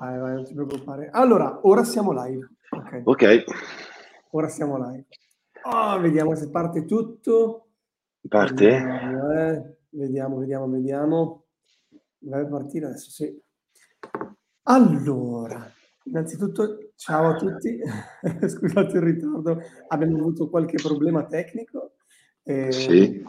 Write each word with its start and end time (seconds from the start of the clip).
Vai, 0.00 0.18
vai, 0.18 0.32
non 0.32 0.44
ti 0.44 0.54
preoccupare. 0.54 1.10
Allora, 1.12 1.60
ora 1.64 1.84
siamo 1.84 2.12
live. 2.24 2.48
Ok. 2.70 3.02
Ok. 3.04 3.44
Ora 4.30 4.48
siamo 4.48 4.78
live. 4.78 5.06
Oh, 5.64 6.00
vediamo 6.00 6.34
se 6.34 6.48
parte 6.48 6.86
tutto. 6.86 7.68
Parte? 8.26 8.64
Vediamo, 8.64 9.32
eh. 9.32 9.76
vediamo, 9.90 10.38
vediamo, 10.38 10.68
vediamo. 10.70 11.44
Deve 12.16 12.46
partire 12.46 12.86
adesso, 12.86 13.10
sì. 13.10 13.38
Allora, 14.62 15.70
innanzitutto, 16.04 16.92
ciao 16.96 17.32
a 17.32 17.36
tutti. 17.36 17.78
Scusate 18.48 18.96
il 18.96 19.02
ritardo, 19.02 19.60
abbiamo 19.88 20.16
avuto 20.16 20.48
qualche 20.48 20.78
problema 20.82 21.26
tecnico. 21.26 21.96
Eh, 22.42 22.72
sì, 22.72 23.22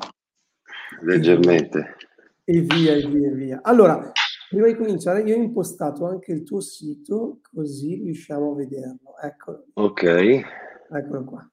leggermente. 1.02 1.98
E 2.46 2.62
via, 2.62 2.94
e 2.94 3.06
via, 3.08 3.28
e 3.28 3.34
via. 3.34 3.60
Allora, 3.62 4.10
Prima 4.52 4.68
di 4.68 4.76
cominciare, 4.76 5.22
io 5.22 5.34
ho 5.34 5.42
impostato 5.42 6.06
anche 6.06 6.34
il 6.34 6.44
tuo 6.44 6.60
sito, 6.60 7.40
così 7.54 7.96
riusciamo 8.04 8.52
a 8.52 8.56
vederlo. 8.56 9.18
Eccolo. 9.18 9.68
Ok. 9.76 10.04
Eccolo 10.04 11.24
qua. 11.24 11.52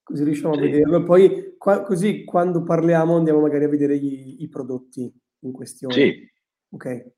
Così 0.00 0.22
riusciamo 0.22 0.54
sì. 0.54 0.60
a 0.60 0.62
vederlo. 0.62 1.02
Poi, 1.02 1.56
qua, 1.58 1.82
così 1.82 2.22
quando 2.22 2.62
parliamo, 2.62 3.16
andiamo 3.16 3.40
magari 3.40 3.64
a 3.64 3.68
vedere 3.68 3.98
gli, 3.98 4.36
i 4.38 4.48
prodotti 4.48 5.12
in 5.40 5.50
questione. 5.50 5.92
Sì. 5.92 6.30
Ok. 6.68 7.12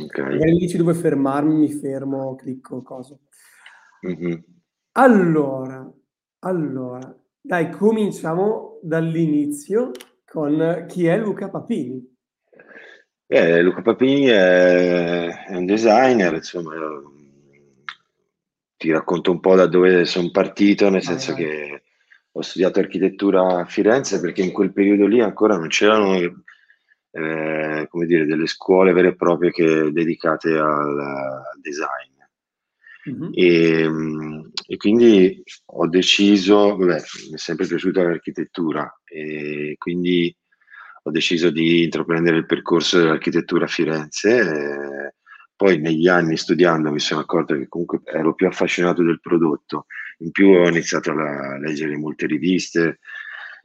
Ok. 0.00 0.18
Magari 0.20 0.56
dici 0.56 0.78
dove 0.78 0.94
fermarmi, 0.94 1.56
mi 1.56 1.70
fermo, 1.70 2.34
clicco, 2.34 2.80
cosa. 2.80 3.18
Mm-hmm. 4.08 4.38
Allora, 4.92 5.92
allora, 6.38 7.22
dai, 7.38 7.70
cominciamo 7.70 8.80
dall'inizio 8.82 9.90
con 10.24 10.86
chi 10.88 11.04
è 11.04 11.18
Luca 11.18 11.50
Papini. 11.50 12.13
Eh, 13.26 13.62
Luca 13.62 13.80
Papini 13.80 14.26
è, 14.26 15.46
è, 15.46 15.56
un 15.56 15.64
designer, 15.64 16.34
insomma, 16.34 16.72
ti 18.76 18.90
racconto 18.90 19.30
un 19.30 19.40
po' 19.40 19.54
da 19.56 19.66
dove 19.66 20.04
sono 20.04 20.30
partito, 20.30 20.90
nel 20.90 21.02
senso 21.02 21.32
ah, 21.32 21.34
che 21.34 21.82
ho 22.30 22.42
studiato 22.42 22.80
architettura 22.80 23.60
a 23.60 23.64
Firenze 23.64 24.20
perché 24.20 24.42
in 24.42 24.52
quel 24.52 24.72
periodo 24.72 25.06
lì 25.06 25.20
ancora 25.20 25.56
non 25.56 25.68
c'erano 25.68 26.16
eh, 26.16 27.86
come 27.88 28.06
dire, 28.06 28.26
delle 28.26 28.46
scuole 28.46 28.92
vere 28.92 29.08
e 29.08 29.16
proprie 29.16 29.52
che, 29.52 29.90
dedicate 29.92 30.50
al, 30.50 30.98
al 30.98 31.60
design. 31.60 32.12
Mm-hmm. 33.08 33.30
E, 33.34 34.50
e, 34.66 34.76
quindi 34.76 35.42
ho 35.66 35.86
deciso, 35.88 36.76
vabbè, 36.76 37.02
mi 37.28 37.34
è 37.34 37.38
sempre 37.38 37.66
piaciuta 37.66 38.02
l'architettura 38.02 39.00
e 39.04 39.76
quindi 39.78 40.34
ho 41.06 41.10
deciso 41.10 41.50
di 41.50 41.84
intraprendere 41.84 42.38
il 42.38 42.46
percorso 42.46 42.98
dell'architettura 42.98 43.66
a 43.66 43.68
Firenze. 43.68 44.38
Eh, 44.38 45.14
poi 45.54 45.78
negli 45.78 46.08
anni 46.08 46.36
studiando 46.36 46.90
mi 46.90 46.98
sono 46.98 47.20
accorto 47.20 47.54
che 47.54 47.68
comunque 47.68 48.00
ero 48.04 48.34
più 48.34 48.46
affascinato 48.46 49.02
del 49.02 49.20
prodotto. 49.20 49.86
In 50.18 50.30
più 50.30 50.48
ho 50.48 50.68
iniziato 50.68 51.10
a 51.10 51.58
leggere 51.58 51.96
molte 51.96 52.26
riviste, 52.26 53.00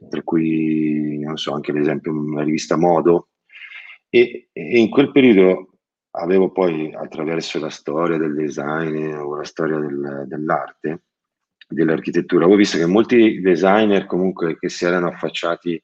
tra 0.08 0.22
cui, 0.22 1.18
non 1.20 1.36
so, 1.36 1.54
anche 1.54 1.70
ad 1.70 1.78
esempio 1.78 2.12
una 2.12 2.42
rivista 2.42 2.76
Modo. 2.76 3.30
E, 4.10 4.48
e 4.52 4.78
in 4.78 4.90
quel 4.90 5.10
periodo 5.10 5.78
avevo 6.12 6.50
poi, 6.52 6.92
attraverso 6.92 7.58
la 7.58 7.70
storia 7.70 8.18
del 8.18 8.34
design 8.34 9.14
o 9.14 9.34
la 9.36 9.44
storia 9.44 9.78
del, 9.78 10.24
dell'arte, 10.26 11.04
dell'architettura, 11.66 12.42
avevo 12.44 12.58
visto 12.58 12.76
che 12.76 12.86
molti 12.86 13.40
designer 13.40 14.04
comunque 14.06 14.58
che 14.58 14.68
si 14.68 14.84
erano 14.84 15.08
affacciati 15.08 15.82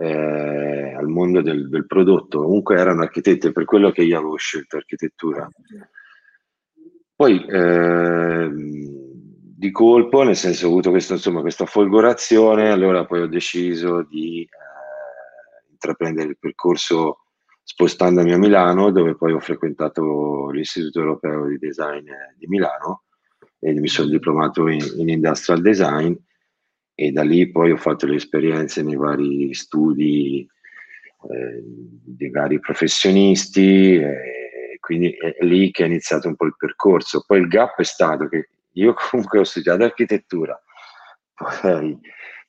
eh, 0.00 0.79
al 1.00 1.08
mondo 1.08 1.42
del, 1.42 1.68
del, 1.68 1.86
prodotto, 1.86 2.42
comunque 2.42 2.76
erano 2.76 3.02
architetti, 3.02 3.52
per 3.52 3.64
quello 3.64 3.90
che 3.90 4.02
io 4.02 4.18
avevo 4.18 4.36
scelto 4.36 4.76
architettura. 4.76 5.48
Poi 7.14 7.44
eh, 7.46 8.50
di 9.60 9.70
colpo, 9.72 10.22
nel 10.22 10.36
senso 10.36 10.66
ho 10.66 10.70
avuto 10.70 10.90
questo, 10.90 11.14
insomma, 11.14 11.40
questa 11.40 11.66
folgorazione, 11.66 12.70
allora 12.70 13.04
poi 13.04 13.22
ho 13.22 13.26
deciso 13.26 14.06
di 14.08 14.42
eh, 14.42 15.70
intraprendere 15.72 16.28
il 16.28 16.38
percorso 16.38 17.24
spostandomi 17.62 18.32
a 18.32 18.38
Milano, 18.38 18.90
dove 18.90 19.16
poi 19.16 19.32
ho 19.32 19.40
frequentato 19.40 20.50
l'Istituto 20.50 21.00
Europeo 21.00 21.46
di 21.46 21.58
Design 21.58 22.08
di 22.36 22.46
Milano 22.46 23.04
e 23.58 23.72
mi 23.74 23.88
sono 23.88 24.08
diplomato 24.08 24.66
in, 24.68 24.80
in 24.96 25.08
Industrial 25.08 25.60
Design 25.60 26.14
e 26.94 27.12
da 27.12 27.22
lì 27.22 27.50
poi 27.50 27.70
ho 27.70 27.76
fatto 27.76 28.06
le 28.06 28.16
esperienze 28.16 28.82
nei 28.82 28.96
vari 28.96 29.54
studi 29.54 30.46
eh, 31.28 31.62
di 31.62 32.30
vari 32.30 32.60
professionisti 32.60 33.96
e 33.96 34.78
quindi 34.80 35.10
è 35.10 35.44
lì 35.44 35.70
che 35.70 35.84
è 35.84 35.86
iniziato 35.86 36.28
un 36.28 36.36
po' 36.36 36.46
il 36.46 36.56
percorso. 36.56 37.24
Poi 37.26 37.40
il 37.40 37.48
gap 37.48 37.78
è 37.78 37.84
stato 37.84 38.28
che 38.28 38.48
io 38.72 38.94
comunque 39.10 39.40
ho 39.40 39.44
studiato 39.44 39.84
architettura, 39.84 40.60
poi 41.34 41.98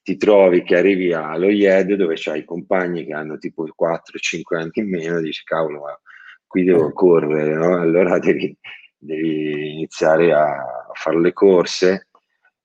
ti 0.04 0.18
trovi 0.18 0.64
che 0.64 0.78
arrivi 0.78 1.14
allo 1.14 1.50
IED 1.50 1.94
dove 1.94 2.16
c'hai 2.18 2.44
compagni 2.44 3.06
che 3.06 3.14
hanno 3.14 3.38
tipo 3.38 3.64
4-5 3.64 4.56
anni 4.56 4.72
in 4.74 4.90
meno 4.90 5.20
dici 5.20 5.44
cavolo 5.44 5.82
ma 5.82 6.00
qui 6.48 6.64
devo 6.64 6.90
eh. 6.90 6.94
correre, 6.94 7.54
no? 7.54 7.80
allora 7.80 8.18
devi, 8.18 8.56
devi 8.98 9.74
iniziare 9.74 10.34
a 10.34 10.90
fare 10.94 11.20
le 11.20 11.34
corse 11.34 12.08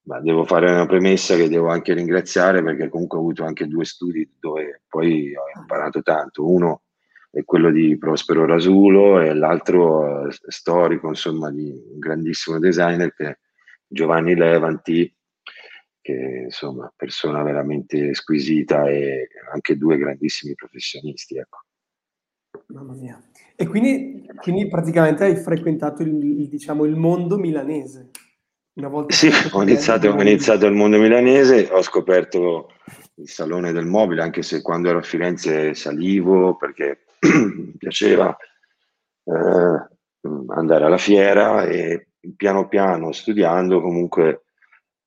ma 0.07 0.21
devo 0.21 0.45
fare 0.45 0.71
una 0.71 0.87
premessa 0.87 1.35
che 1.35 1.49
devo 1.49 1.69
anche 1.69 1.93
ringraziare 1.93 2.63
perché 2.63 2.89
comunque 2.89 3.19
ho 3.19 3.21
avuto 3.21 3.45
anche 3.45 3.67
due 3.67 3.85
studi 3.85 4.29
dove 4.39 4.83
poi 4.89 5.35
ho 5.35 5.61
imparato 5.61 6.03
tanto. 6.03 6.49
Uno 6.49 6.83
è 7.31 7.45
quello 7.45 7.71
di 7.71 7.99
Prospero 7.99 8.47
Rasulo 8.47 9.21
e 9.21 9.35
l'altro 9.35 10.29
storico, 10.31 11.09
insomma, 11.09 11.51
di 11.51 11.71
un 11.93 11.99
grandissimo 11.99 12.59
designer 12.59 13.13
che 13.15 13.27
è 13.27 13.39
Giovanni 13.87 14.35
Levanti, 14.37 15.13
che 16.01 16.43
insomma, 16.45 16.91
persona 16.95 17.43
veramente 17.43 18.15
squisita 18.15 18.89
e 18.89 19.29
anche 19.53 19.77
due 19.77 19.99
grandissimi 19.99 20.55
professionisti. 20.55 21.37
Ecco. 21.37 21.59
Mamma 22.69 22.95
mia. 22.95 23.21
E 23.57 23.67
quindi, 23.67 24.25
quindi 24.37 24.69
praticamente 24.69 25.25
hai 25.25 25.37
frequentato 25.37 26.03
il, 26.03 26.15
il, 26.23 26.49
diciamo, 26.49 26.85
il 26.85 26.95
mondo 26.95 27.37
milanese. 27.39 28.11
Una 28.77 28.89
volta 28.89 29.15
sì, 29.15 29.31
ho 29.53 29.63
iniziato, 29.63 30.11
ho 30.11 30.21
iniziato 30.21 30.67
il 30.67 30.75
mondo 30.75 30.99
milanese, 30.99 31.67
ho 31.71 31.81
scoperto 31.81 32.73
il 33.15 33.29
Salone 33.29 33.73
del 33.73 33.87
Mobile, 33.87 34.21
anche 34.21 34.43
se 34.43 34.61
quando 34.61 34.91
ero 34.91 34.99
a 34.99 35.03
Firenze 35.03 35.73
salivo 35.73 36.57
perché 36.57 37.07
mi 37.25 37.73
piaceva 37.79 38.37
eh, 39.25 39.89
andare 40.49 40.85
alla 40.85 40.99
fiera 40.99 41.65
e 41.65 42.09
piano 42.37 42.69
piano 42.69 43.13
studiando 43.13 43.81
comunque 43.81 44.43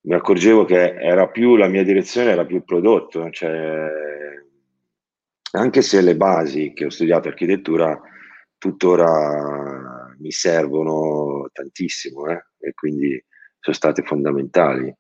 mi 0.01 0.16
accorgevo 0.16 0.66
che 0.66 0.96
era 0.96 1.28
più 1.28 1.56
la 1.56 1.68
mia 1.68 1.84
direzione, 1.84 2.31
era 2.31 2.46
più 2.46 2.56
il 2.56 2.63
prodotto, 2.63 3.30
cioè, 3.30 3.88
anche 5.51 5.81
se 5.84 6.01
le 6.01 6.16
basi 6.16 6.74
che 6.74 6.86
ho 6.86 6.90
studiato 6.90 7.28
architettura 7.28 8.01
tuttora 8.57 10.16
mi 10.18 10.31
servono 10.31 11.47
tantissimo 11.53 12.25
eh, 12.30 12.46
e 12.57 12.74
quindi 12.74 13.24
sono 13.69 13.74
state 13.74 14.03
fondamentali. 14.03 14.94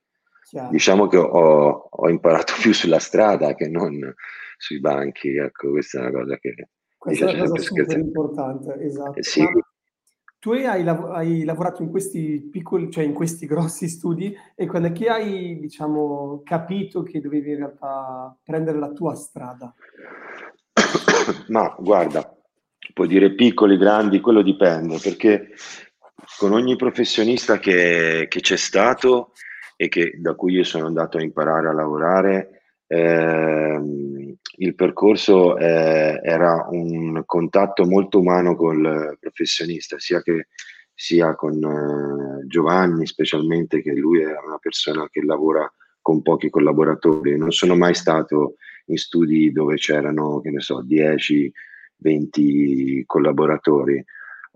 Chiaro. 0.49 0.69
Diciamo 0.71 1.07
che 1.07 1.17
ho, 1.17 1.87
ho, 1.89 2.09
imparato 2.09 2.53
più 2.59 2.73
sulla 2.73 2.99
strada 2.99 3.53
che 3.53 3.69
non 3.69 4.13
sui 4.57 4.79
banchi, 4.79 5.35
ecco, 5.35 5.69
questa 5.69 5.99
è 5.99 6.01
una 6.09 6.11
cosa 6.21 6.37
che... 6.37 6.69
Questa 6.97 7.27
è 7.27 7.33
una 7.33 7.47
cosa 7.47 7.61
super 7.61 7.97
importante, 7.97 8.75
esatto. 8.81 9.17
Eh, 9.19 9.23
sì. 9.23 9.45
tu 10.39 10.51
hai, 10.51 10.83
lav- 10.83 11.11
hai, 11.11 11.45
lavorato 11.45 11.81
in 11.81 11.89
questi 11.89 12.49
piccoli, 12.51 12.91
cioè 12.91 13.05
in 13.05 13.13
questi 13.13 13.45
grossi 13.45 13.87
studi 13.87 14.35
e 14.55 14.65
quando 14.65 14.89
è 14.89 14.91
che 14.91 15.07
hai, 15.07 15.59
diciamo, 15.59 16.41
capito 16.43 17.03
che 17.03 17.21
dovevi 17.21 17.51
in 17.51 17.57
realtà 17.57 18.35
prendere 18.43 18.79
la 18.79 18.91
tua 18.91 19.15
strada? 19.15 19.73
Ma 21.47 21.73
guarda, 21.79 22.35
puoi 22.93 23.07
dire 23.07 23.33
piccoli, 23.33 23.77
grandi, 23.77 24.19
quello 24.19 24.41
dipende, 24.41 24.97
perché 25.01 25.51
con 26.37 26.53
ogni 26.53 26.75
professionista 26.75 27.59
che, 27.59 28.27
che 28.29 28.39
c'è 28.39 28.57
stato 28.57 29.33
e 29.75 29.87
che, 29.87 30.13
da 30.19 30.35
cui 30.35 30.53
io 30.53 30.63
sono 30.63 30.87
andato 30.87 31.17
a 31.17 31.21
imparare 31.21 31.69
a 31.69 31.73
lavorare, 31.73 32.61
ehm, 32.87 34.35
il 34.57 34.75
percorso 34.75 35.57
eh, 35.57 36.19
era 36.21 36.67
un 36.69 37.23
contatto 37.25 37.85
molto 37.85 38.19
umano 38.19 38.55
col 38.55 39.17
professionista, 39.19 39.97
sia, 39.99 40.21
che, 40.21 40.47
sia 40.93 41.33
con 41.35 41.63
eh, 41.63 42.45
Giovanni 42.47 43.07
specialmente, 43.07 43.81
che 43.81 43.93
lui 43.93 44.21
è 44.21 44.25
una 44.25 44.57
persona 44.59 45.07
che 45.09 45.23
lavora 45.23 45.71
con 46.01 46.21
pochi 46.21 46.49
collaboratori. 46.49 47.37
Non 47.37 47.51
sono 47.51 47.75
mai 47.75 47.93
stato 47.93 48.55
in 48.87 48.97
studi 48.97 49.51
dove 49.51 49.75
c'erano, 49.75 50.41
che 50.41 50.49
ne 50.49 50.59
so, 50.59 50.81
10, 50.81 51.51
20 51.97 53.03
collaboratori 53.05 54.03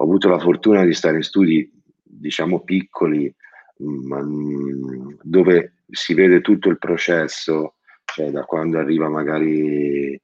ho 0.03 0.05
avuto 0.05 0.27
la 0.27 0.39
fortuna 0.39 0.83
di 0.83 0.93
stare 0.93 1.15
in 1.15 1.23
studi, 1.23 1.71
diciamo, 2.03 2.59
piccoli, 2.59 3.33
mh, 3.77 4.15
mm, 4.21 5.11
dove 5.21 5.75
si 5.89 6.13
vede 6.13 6.41
tutto 6.41 6.67
il 6.67 6.77
processo, 6.77 7.75
cioè 8.03 8.29
da 8.29 8.43
quando 8.43 8.79
arriva 8.79 9.07
magari 9.07 10.19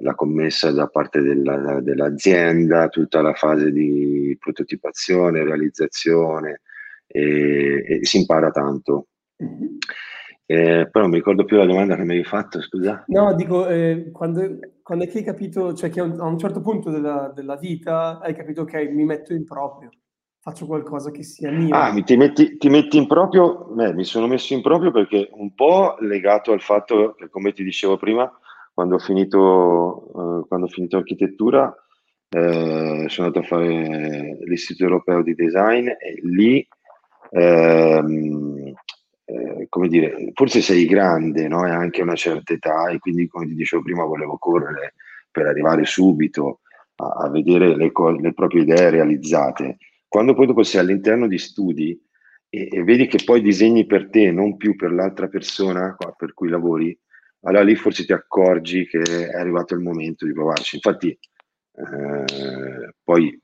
la 0.00 0.14
commessa 0.14 0.70
da 0.70 0.86
parte 0.86 1.20
della, 1.20 1.80
dell'azienda, 1.82 2.88
tutta 2.88 3.20
la 3.20 3.34
fase 3.34 3.70
di 3.70 4.34
prototipazione, 4.40 5.44
realizzazione 5.44 6.62
e, 7.06 7.84
e 7.86 8.04
si 8.06 8.18
impara 8.18 8.50
tanto. 8.50 9.08
Eh, 10.50 10.88
però 10.90 11.04
non 11.04 11.10
mi 11.10 11.18
ricordo 11.18 11.44
più 11.44 11.58
la 11.58 11.66
domanda 11.66 11.94
che 11.94 12.04
mi 12.04 12.16
hai 12.16 12.24
fatto, 12.24 12.62
scusa. 12.62 13.04
No, 13.08 13.34
dico, 13.34 13.68
eh, 13.68 14.08
quando, 14.10 14.58
quando, 14.82 15.04
è 15.04 15.08
che 15.08 15.18
hai 15.18 15.24
capito, 15.24 15.74
cioè 15.74 15.90
che 15.90 16.00
a 16.00 16.04
un, 16.04 16.38
certo 16.38 16.62
punto 16.62 16.88
della, 16.88 17.30
della, 17.34 17.56
vita 17.56 18.18
hai 18.18 18.34
capito 18.34 18.64
che 18.64 18.78
okay, 18.78 18.94
mi 18.94 19.04
metto 19.04 19.34
in 19.34 19.44
proprio, 19.44 19.90
faccio 20.40 20.64
qualcosa 20.64 21.10
che 21.10 21.22
sia 21.22 21.50
mio. 21.50 21.74
Ah, 21.76 21.92
ti 22.02 22.16
metti, 22.16 22.56
ti 22.56 22.70
metti 22.70 22.96
in 22.96 23.06
proprio? 23.06 23.66
Beh, 23.74 23.92
mi 23.92 24.04
sono 24.04 24.26
messo 24.26 24.54
in 24.54 24.62
proprio 24.62 24.90
perché 24.90 25.28
un 25.32 25.54
po' 25.54 25.96
legato 25.98 26.52
al 26.52 26.62
fatto 26.62 27.12
che, 27.18 27.28
come 27.28 27.52
ti 27.52 27.62
dicevo 27.62 27.98
prima, 27.98 28.32
quando 28.72 28.94
ho 28.94 29.00
finito, 29.00 30.06
eh, 30.06 30.48
quando 30.48 30.64
ho 30.64 30.70
finito 30.70 30.96
architettura, 30.96 31.70
eh, 32.30 33.04
sono 33.06 33.26
andato 33.26 33.40
a 33.40 33.42
fare 33.42 34.38
l'Istituto 34.46 34.84
Europeo 34.84 35.22
di 35.22 35.34
Design 35.34 35.88
e 35.88 36.20
lì... 36.22 36.66
Ehm, 37.32 38.72
come 39.68 39.88
dire, 39.88 40.30
forse 40.34 40.60
sei 40.60 40.86
grande, 40.86 41.48
no? 41.48 41.66
E 41.66 41.70
anche 41.70 42.02
una 42.02 42.14
certa 42.14 42.52
età 42.52 42.88
e 42.88 42.98
quindi, 42.98 43.26
come 43.26 43.46
ti 43.46 43.54
dicevo 43.54 43.82
prima, 43.82 44.04
volevo 44.04 44.36
correre 44.38 44.94
per 45.30 45.46
arrivare 45.46 45.84
subito 45.84 46.60
a, 46.96 47.24
a 47.24 47.30
vedere 47.30 47.76
le, 47.76 47.92
co- 47.92 48.10
le, 48.10 48.32
proprie 48.32 48.62
idee 48.62 48.90
realizzate. 48.90 49.78
Quando 50.06 50.34
poi 50.34 50.46
dopo 50.46 50.62
sei 50.62 50.80
all'interno 50.80 51.26
di 51.26 51.38
studi 51.38 52.00
e, 52.48 52.68
e, 52.70 52.82
vedi 52.82 53.06
che 53.06 53.22
poi 53.24 53.42
disegni 53.42 53.86
per 53.86 54.08
te, 54.08 54.30
non 54.30 54.56
più 54.56 54.74
per 54.76 54.92
l'altra 54.92 55.28
persona 55.28 55.96
per 56.16 56.32
cui 56.34 56.48
lavori, 56.48 56.98
allora 57.42 57.62
lì 57.62 57.74
forse 57.76 58.04
ti 58.04 58.12
accorgi 58.12 58.86
che 58.86 59.00
è 59.00 59.36
arrivato 59.38 59.74
il 59.74 59.80
momento 59.80 60.24
di 60.24 60.32
provarci. 60.32 60.76
Infatti, 60.76 61.08
eh, 61.10 62.94
poi 63.02 63.38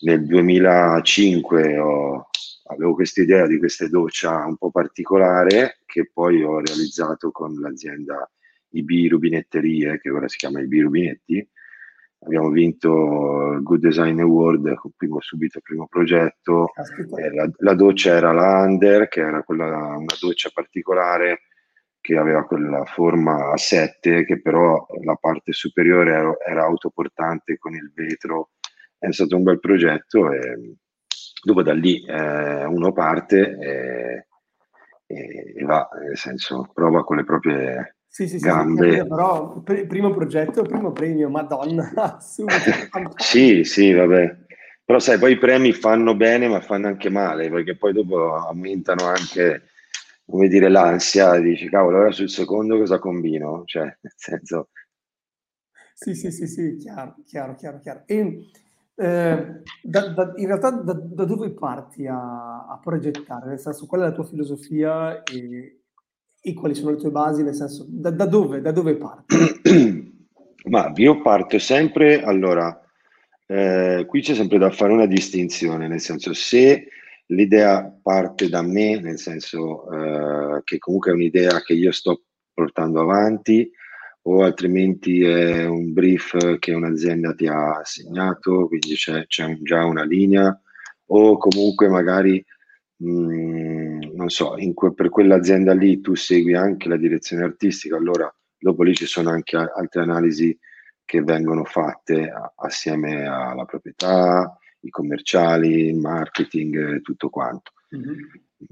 nel 0.00 0.26
2005 0.26 1.78
ho, 1.78 2.27
avevo 2.68 2.94
questa 2.94 3.22
idea 3.22 3.46
di 3.46 3.58
questa 3.58 3.88
doccia 3.88 4.44
un 4.44 4.56
po' 4.56 4.70
particolare 4.70 5.78
che 5.86 6.10
poi 6.12 6.42
ho 6.42 6.60
realizzato 6.60 7.30
con 7.30 7.54
l'azienda 7.54 8.30
IB 8.70 9.10
Rubinetterie, 9.10 9.98
che 9.98 10.10
ora 10.10 10.28
si 10.28 10.36
chiama 10.36 10.60
IB 10.60 10.72
Rubinetti. 10.82 11.48
Abbiamo 12.20 12.50
vinto 12.50 13.52
il 13.52 13.62
Good 13.62 13.80
Design 13.80 14.20
Award 14.20 14.74
primo, 14.96 15.20
subito 15.20 15.58
il 15.58 15.62
primo 15.62 15.86
progetto. 15.86 16.72
Eh, 17.16 17.32
la, 17.32 17.48
la, 17.58 17.74
doccia 17.74 18.10
era 18.16 18.32
la 18.32 18.64
Under, 18.64 19.08
che 19.08 19.20
era 19.20 19.42
quella, 19.44 19.66
una 19.66 20.16
doccia 20.20 20.50
particolare 20.52 21.42
che 22.00 22.16
aveva 22.16 22.44
quella 22.44 22.84
forma 22.84 23.52
a 23.52 23.56
7, 23.56 24.24
che 24.24 24.40
però 24.40 24.84
la 25.04 25.14
parte 25.14 25.52
superiore 25.52 26.10
era, 26.10 26.36
era 26.46 26.64
autoportante 26.64 27.56
con 27.56 27.74
il 27.74 27.92
vetro. 27.94 28.50
È 28.98 29.10
stato 29.12 29.36
un 29.36 29.44
bel 29.44 29.60
progetto 29.60 30.32
e 30.32 30.76
Dopo 31.42 31.62
da 31.62 31.72
lì 31.72 32.04
eh, 32.04 32.64
uno 32.64 32.92
parte 32.92 33.56
e, 33.58 34.26
e, 35.06 35.64
va, 35.64 35.88
nel 36.00 36.16
senso, 36.16 36.68
prova 36.74 37.04
con 37.04 37.16
le 37.16 37.24
proprie 37.24 37.96
sì, 38.08 38.26
sì, 38.26 38.38
gambe. 38.38 39.00
Sì, 39.00 39.06
però 39.06 39.60
pr- 39.60 39.86
primo 39.86 40.10
progetto, 40.10 40.62
primo 40.62 40.92
premio, 40.92 41.28
madonna, 41.28 42.18
sì, 43.16 43.64
sì, 43.64 43.92
vabbè. 43.92 44.36
Però 44.84 44.98
sai, 44.98 45.18
poi 45.18 45.32
i 45.32 45.38
premi 45.38 45.72
fanno 45.72 46.16
bene 46.16 46.48
ma 46.48 46.60
fanno 46.60 46.86
anche 46.88 47.10
male, 47.10 47.50
perché 47.50 47.76
poi 47.76 47.92
dopo 47.92 48.34
aumentano 48.34 49.04
anche, 49.04 49.68
come 50.24 50.48
dire, 50.48 50.68
l'ansia, 50.68 51.38
dici, 51.38 51.68
cavolo, 51.68 51.98
ora 51.98 52.10
sul 52.10 52.30
secondo 52.30 52.78
cosa 52.78 52.98
combino? 52.98 53.62
Cioè, 53.66 53.82
nel 54.00 54.12
senso... 54.16 54.70
Sì, 55.94 56.14
sì, 56.14 56.30
sì, 56.30 56.46
sì, 56.46 56.76
chiaro, 56.76 57.16
chiaro, 57.26 57.54
chiaro, 57.54 57.80
chiaro. 57.80 58.02
E 58.06 58.50
eh, 59.00 59.62
da, 59.80 60.08
da, 60.08 60.32
in 60.36 60.46
realtà 60.46 60.70
da, 60.72 60.92
da 60.92 61.24
dove 61.24 61.50
parti 61.50 62.06
a, 62.08 62.66
a, 62.66 62.80
progettare? 62.82 63.50
Nel 63.50 63.60
senso, 63.60 63.86
qual 63.86 64.00
è 64.00 64.04
la 64.04 64.12
tua 64.12 64.24
filosofia 64.24 65.22
e, 65.22 65.82
e 66.40 66.54
quali 66.54 66.74
sono 66.74 66.90
le 66.90 66.96
tue 66.96 67.12
basi? 67.12 67.44
Nel 67.44 67.54
senso, 67.54 67.86
da, 67.88 68.10
dove, 68.10 68.60
dove, 68.60 68.96
parti? 68.96 69.36
Ma 70.68 70.92
io 70.96 71.22
parto 71.22 71.60
sempre, 71.60 72.24
allora, 72.24 72.76
eh, 73.46 74.04
qui 74.08 74.20
c'è 74.20 74.34
sempre 74.34 74.58
da 74.58 74.70
fare 74.70 74.92
una 74.92 75.06
distinzione, 75.06 75.86
nel 75.86 76.00
senso 76.00 76.34
se 76.34 76.88
l'idea 77.26 77.96
parte 78.02 78.48
da 78.48 78.62
me, 78.62 79.00
nel 79.00 79.18
senso 79.18 79.88
eh, 79.92 80.62
che 80.64 80.78
comunque 80.78 81.12
è 81.12 81.14
un'idea 81.14 81.62
che 81.62 81.74
io 81.74 81.92
sto 81.92 82.22
portando 82.52 83.00
avanti, 83.00 83.70
o 84.30 84.42
altrimenti 84.42 85.22
è 85.22 85.64
un 85.64 85.94
brief 85.94 86.58
che 86.58 86.74
un'azienda 86.74 87.34
ti 87.34 87.46
ha 87.46 87.78
assegnato, 87.78 88.68
quindi 88.68 88.94
c'è, 88.94 89.26
c'è 89.26 89.56
già 89.62 89.84
una 89.86 90.04
linea, 90.04 90.60
o 91.06 91.38
comunque 91.38 91.88
magari, 91.88 92.44
mh, 92.96 93.10
mm, 93.10 94.00
non 94.14 94.28
so, 94.28 94.54
que- 94.74 94.92
per 94.92 95.08
quell'azienda 95.08 95.72
lì 95.72 96.02
tu 96.02 96.14
segui 96.14 96.54
anche 96.54 96.88
la 96.88 96.98
direzione 96.98 97.44
artistica, 97.44 97.96
allora 97.96 98.30
dopo 98.58 98.82
lì 98.82 98.94
ci 98.94 99.06
sono 99.06 99.30
anche 99.30 99.56
a- 99.56 99.72
altre 99.74 100.02
analisi 100.02 100.56
che 101.06 101.22
vengono 101.22 101.64
fatte 101.64 102.28
a- 102.28 102.52
assieme 102.56 103.26
alla 103.26 103.64
proprietà, 103.64 104.58
i 104.80 104.90
commerciali, 104.90 105.86
il 105.86 105.96
marketing, 105.96 107.00
tutto 107.00 107.30
quanto. 107.30 107.72
Mm-hmm. 107.96 108.16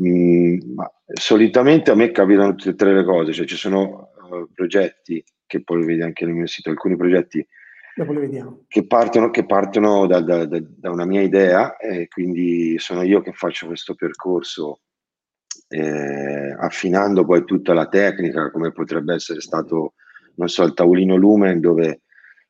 Mm, 0.02 0.74
ma 0.74 0.90
solitamente 1.14 1.90
a 1.92 1.94
me 1.94 2.10
capitano 2.10 2.54
tutte 2.56 2.70
e 2.70 2.74
tre 2.74 2.92
le 2.92 3.04
cose, 3.04 3.32
cioè 3.32 3.46
ci 3.46 3.56
sono 3.56 4.10
uh, 4.28 4.48
progetti 4.52 5.22
che 5.46 5.62
poi 5.62 5.78
lo 5.80 5.86
vedi 5.86 6.02
anche 6.02 6.24
nel 6.24 6.34
mio 6.34 6.46
sito, 6.46 6.70
alcuni 6.70 6.96
progetti 6.96 7.46
che 8.68 8.86
partono, 8.86 9.30
che 9.30 9.46
partono 9.46 10.06
da, 10.06 10.20
da, 10.20 10.44
da, 10.44 10.90
una 10.90 11.06
mia 11.06 11.22
idea 11.22 11.78
e 11.78 12.08
quindi 12.08 12.78
sono 12.78 13.00
io 13.02 13.22
che 13.22 13.32
faccio 13.32 13.66
questo 13.66 13.94
percorso 13.94 14.80
eh, 15.68 16.54
affinando 16.58 17.24
poi 17.24 17.44
tutta 17.44 17.72
la 17.72 17.88
tecnica 17.88 18.50
come 18.50 18.70
potrebbe 18.70 19.14
essere 19.14 19.40
stato, 19.40 19.94
non 20.34 20.48
so, 20.48 20.62
il 20.64 20.74
tavolino 20.74 21.16
Lumen 21.16 21.58
dove 21.60 22.02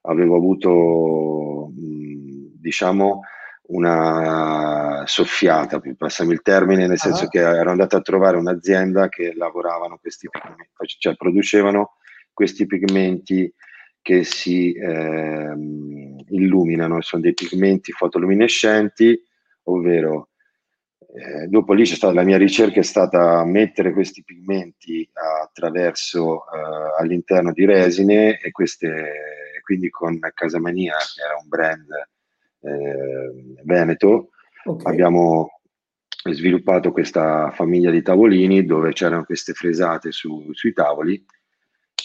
avevo 0.03 0.37
avuto, 0.37 1.71
mh, 1.73 2.61
diciamo, 2.61 3.21
una 3.69 5.03
soffiata, 5.07 5.81
passami 5.97 6.33
il 6.33 6.43
termine, 6.43 6.87
nel 6.87 6.99
senso 6.99 7.25
uh-huh. 7.25 7.29
che 7.29 7.39
ero 7.41 7.71
andato 7.71 7.97
a 7.97 8.01
trovare 8.01 8.37
un'azienda 8.37 9.09
che 9.09 9.33
lavoravano 9.35 9.99
questi, 9.99 10.29
cioè 10.99 11.17
producevano 11.17 11.97
questi 12.33 12.67
pigmenti 12.67 13.53
che 14.03 14.23
si 14.23 14.73
eh, 14.73 15.55
illuminano, 16.29 17.01
sono 17.01 17.23
dei 17.23 17.35
pigmenti 17.35 17.91
fotoluminescenti, 17.91 19.21
ovvero 19.65 20.29
eh, 21.15 21.47
dopo 21.49 21.73
lì 21.73 21.85
c'è 21.85 21.95
stata 21.95 22.13
la 22.13 22.23
mia 22.23 22.37
ricerca 22.37 22.79
è 22.79 22.85
stata 22.85 23.45
mettere 23.45 23.93
questi 23.93 24.23
pigmenti 24.23 25.09
attraverso 25.13 26.45
eh, 26.45 27.01
all'interno 27.01 27.53
di 27.53 27.65
resine 27.65 28.39
e 28.39 28.51
queste 28.51 29.61
quindi 29.63 29.91
con 29.91 30.19
Casamania 30.33 30.95
che 30.97 31.23
era 31.23 31.37
un 31.41 31.49
brand 31.49 31.89
eh, 32.61 33.57
veneto 33.65 34.31
okay. 34.65 34.93
abbiamo 34.93 35.51
sviluppato 36.33 36.93
questa 36.93 37.51
famiglia 37.53 37.91
di 37.91 38.03
tavolini 38.03 38.65
dove 38.65 38.93
c'erano 38.93 39.25
queste 39.25 39.53
fresate 39.53 40.11
su, 40.11 40.53
sui 40.53 40.73
tavoli 40.73 41.25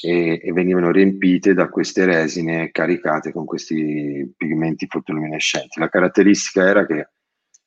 e, 0.02 0.40
e, 0.44 0.52
venivano 0.54 0.92
riempite 0.92 1.54
da 1.54 1.70
queste 1.70 2.06
resine 2.06 2.72
caricate 2.72 3.32
con 3.32 3.46
questi 3.46 4.32
pigmenti 4.36 4.88
fotoluminescenti. 4.88 5.80
La 5.80 5.90
caratteristica 5.90 6.68
era 6.68 6.86
che 6.86 7.10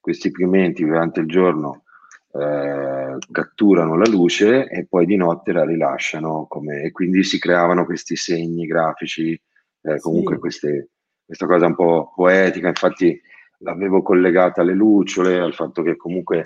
questi 0.00 0.30
pigmenti 0.30 0.84
durante 0.84 1.20
il 1.20 1.26
giorno 1.26 1.84
eh, 2.32 3.16
catturano 3.30 3.96
la 3.96 4.08
luce 4.08 4.68
e 4.68 4.86
poi 4.86 5.06
di 5.06 5.16
notte 5.16 5.52
la 5.52 5.64
rilasciano 5.64 6.46
come, 6.48 6.82
e 6.82 6.90
quindi 6.90 7.22
si 7.22 7.38
creavano 7.38 7.84
questi 7.84 8.16
segni 8.16 8.66
grafici, 8.66 9.40
eh, 9.82 10.00
comunque 10.00 10.34
sì. 10.34 10.40
queste, 10.40 10.90
questa 11.24 11.46
cosa 11.46 11.66
un 11.66 11.74
po' 11.74 12.12
poetica, 12.14 12.68
infatti 12.68 13.20
l'avevo 13.58 14.02
collegata 14.02 14.60
alle 14.60 14.74
lucciole, 14.74 15.38
al 15.38 15.54
fatto 15.54 15.82
che 15.82 15.96
comunque, 15.96 16.42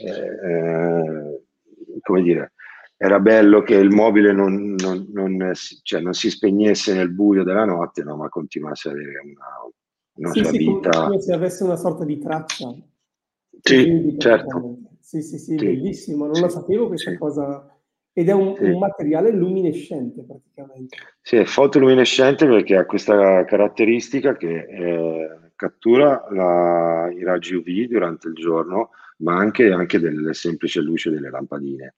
eh, 0.00 0.10
eh 0.10 1.40
come 2.00 2.22
dire, 2.22 2.52
era 2.96 3.18
bello 3.20 3.62
che 3.62 3.74
il 3.74 3.90
mobile 3.90 4.32
non, 4.32 4.74
non, 4.78 5.06
non, 5.12 5.52
cioè 5.82 6.00
non, 6.00 6.14
si 6.14 6.30
spegnesse 6.30 6.94
nel 6.94 7.10
buio 7.10 7.44
della 7.44 7.64
notte, 7.64 8.02
no, 8.02 8.16
ma 8.16 8.28
continuasse 8.28 8.88
ad 8.88 8.94
avere 8.94 9.20
una, 9.22 9.46
una 10.14 10.30
sì, 10.30 10.40
sua 10.40 10.50
sì, 10.50 10.58
vita. 10.58 11.04
Come 11.04 11.20
se 11.20 11.32
avesse 11.34 11.64
una 11.64 11.76
sorta 11.76 12.04
di 12.04 12.18
traccia. 12.18 12.74
Sì, 13.60 14.14
certo. 14.18 14.78
Sì, 15.00 15.20
sì, 15.20 15.38
sì, 15.38 15.38
sì, 15.38 15.54
bellissimo, 15.56 16.24
non 16.24 16.36
sì, 16.36 16.40
la 16.40 16.48
sapevo 16.48 16.88
questa 16.88 17.10
sì. 17.10 17.18
cosa. 17.18 17.75
Ed 18.18 18.30
è 18.30 18.32
un, 18.32 18.56
un, 18.58 18.78
materiale 18.78 19.30
luminescente 19.30 20.24
praticamente. 20.24 20.96
Sì, 21.20 21.36
è 21.36 21.44
fotoluminescente 21.44 22.46
perché 22.46 22.76
ha 22.76 22.86
questa 22.86 23.44
caratteristica 23.44 24.34
che 24.38 24.66
eh, 24.66 25.50
cattura 25.54 26.26
la, 26.30 27.10
i 27.12 27.22
raggi 27.22 27.56
UV 27.56 27.86
durante 27.86 28.28
il 28.28 28.34
giorno, 28.34 28.92
ma 29.18 29.36
anche, 29.36 29.70
anche 29.70 29.98
delle 29.98 30.32
semplici 30.32 30.80
luce 30.80 31.10
delle 31.10 31.28
lampadine. 31.28 31.96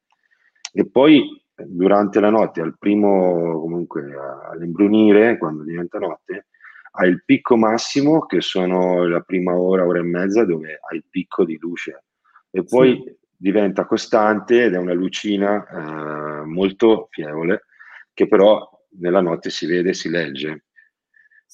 E 0.72 0.88
poi 0.90 1.40
durante 1.54 2.18
la 2.18 2.30
notte, 2.30 2.62
al 2.62 2.76
primo 2.76 3.60
comunque 3.60 4.12
all'imbrunire, 4.50 5.38
quando 5.38 5.62
diventa 5.62 6.00
notte, 6.00 6.46
hai 6.94 7.10
il 7.10 7.22
picco 7.25 7.56
massimo 7.56 8.26
che 8.26 8.40
sono 8.40 9.06
la 9.06 9.20
prima 9.20 9.56
ora, 9.56 9.87
ora 9.87 10.00
e 10.00 10.02
mezza 10.02 10.44
dove 10.44 10.80
hai 10.90 10.96
il 10.96 11.04
picco 11.08 11.44
di 11.44 11.56
luce 11.60 12.02
e 12.50 12.64
poi 12.64 13.00
sì. 13.04 13.17
Diventa 13.40 13.87
costante 13.87 14.64
ed 14.64 14.75
è 14.75 14.78
una 14.78 14.92
lucina 14.92 15.64
eh, 15.64 16.45
molto 16.45 17.07
fievole 17.11 17.66
che 18.12 18.26
però 18.26 18.68
nella 18.99 19.21
notte 19.21 19.49
si 19.49 19.64
vede 19.66 19.90
e 19.90 19.95
si 19.95 20.11
legge. 20.11 20.64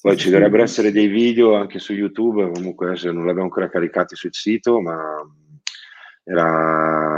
Poi 0.01 0.13
sì, 0.13 0.23
ci 0.23 0.29
dovrebbero 0.31 0.63
essere 0.63 0.91
dei 0.91 1.07
video 1.07 1.55
anche 1.55 1.77
su 1.79 1.93
YouTube, 1.93 2.51
comunque 2.51 2.99
non 3.03 3.25
l'abbiamo 3.25 3.43
ancora 3.43 3.69
caricati 3.69 4.15
sul 4.15 4.33
sito, 4.33 4.81
ma 4.81 5.21
era 6.23 7.17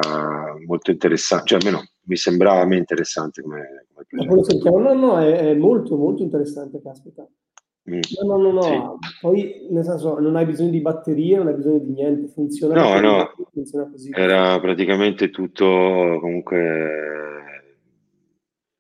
molto 0.66 0.92
interessante, 0.92 1.48
cioè 1.48 1.60
almeno 1.60 1.86
mi 2.04 2.18
sembrava 2.18 2.62
a 2.62 2.66
me 2.66 2.76
interessante 2.76 3.42
come, 3.42 3.86
come 4.10 4.26
progetto. 4.28 4.78
No, 4.80 4.94
no, 4.94 5.20
è, 5.20 5.50
è, 5.50 5.54
molto 5.56 5.96
molto 5.96 6.24
interessante, 6.24 6.82
caspita. 6.82 7.26
Mm. 7.90 8.00
No, 8.22 8.38
no, 8.38 8.38
no, 8.38 8.52
no. 8.52 9.00
Sì. 9.02 9.18
Poi 9.22 9.68
nel 9.70 9.84
senso 9.84 10.20
non 10.20 10.36
hai 10.36 10.46
bisogno 10.46 10.72
di 10.72 10.82
batterie, 10.82 11.38
non 11.38 11.48
hai 11.48 11.56
bisogno 11.56 11.80
di 11.80 11.92
niente, 11.92 12.28
funziona, 12.28 12.76
no, 12.76 13.00
no. 13.00 13.32
funziona 13.54 13.90
così. 13.90 14.10
Era 14.14 14.60
praticamente 14.60 15.30
tutto 15.30 15.66
comunque 16.20 17.38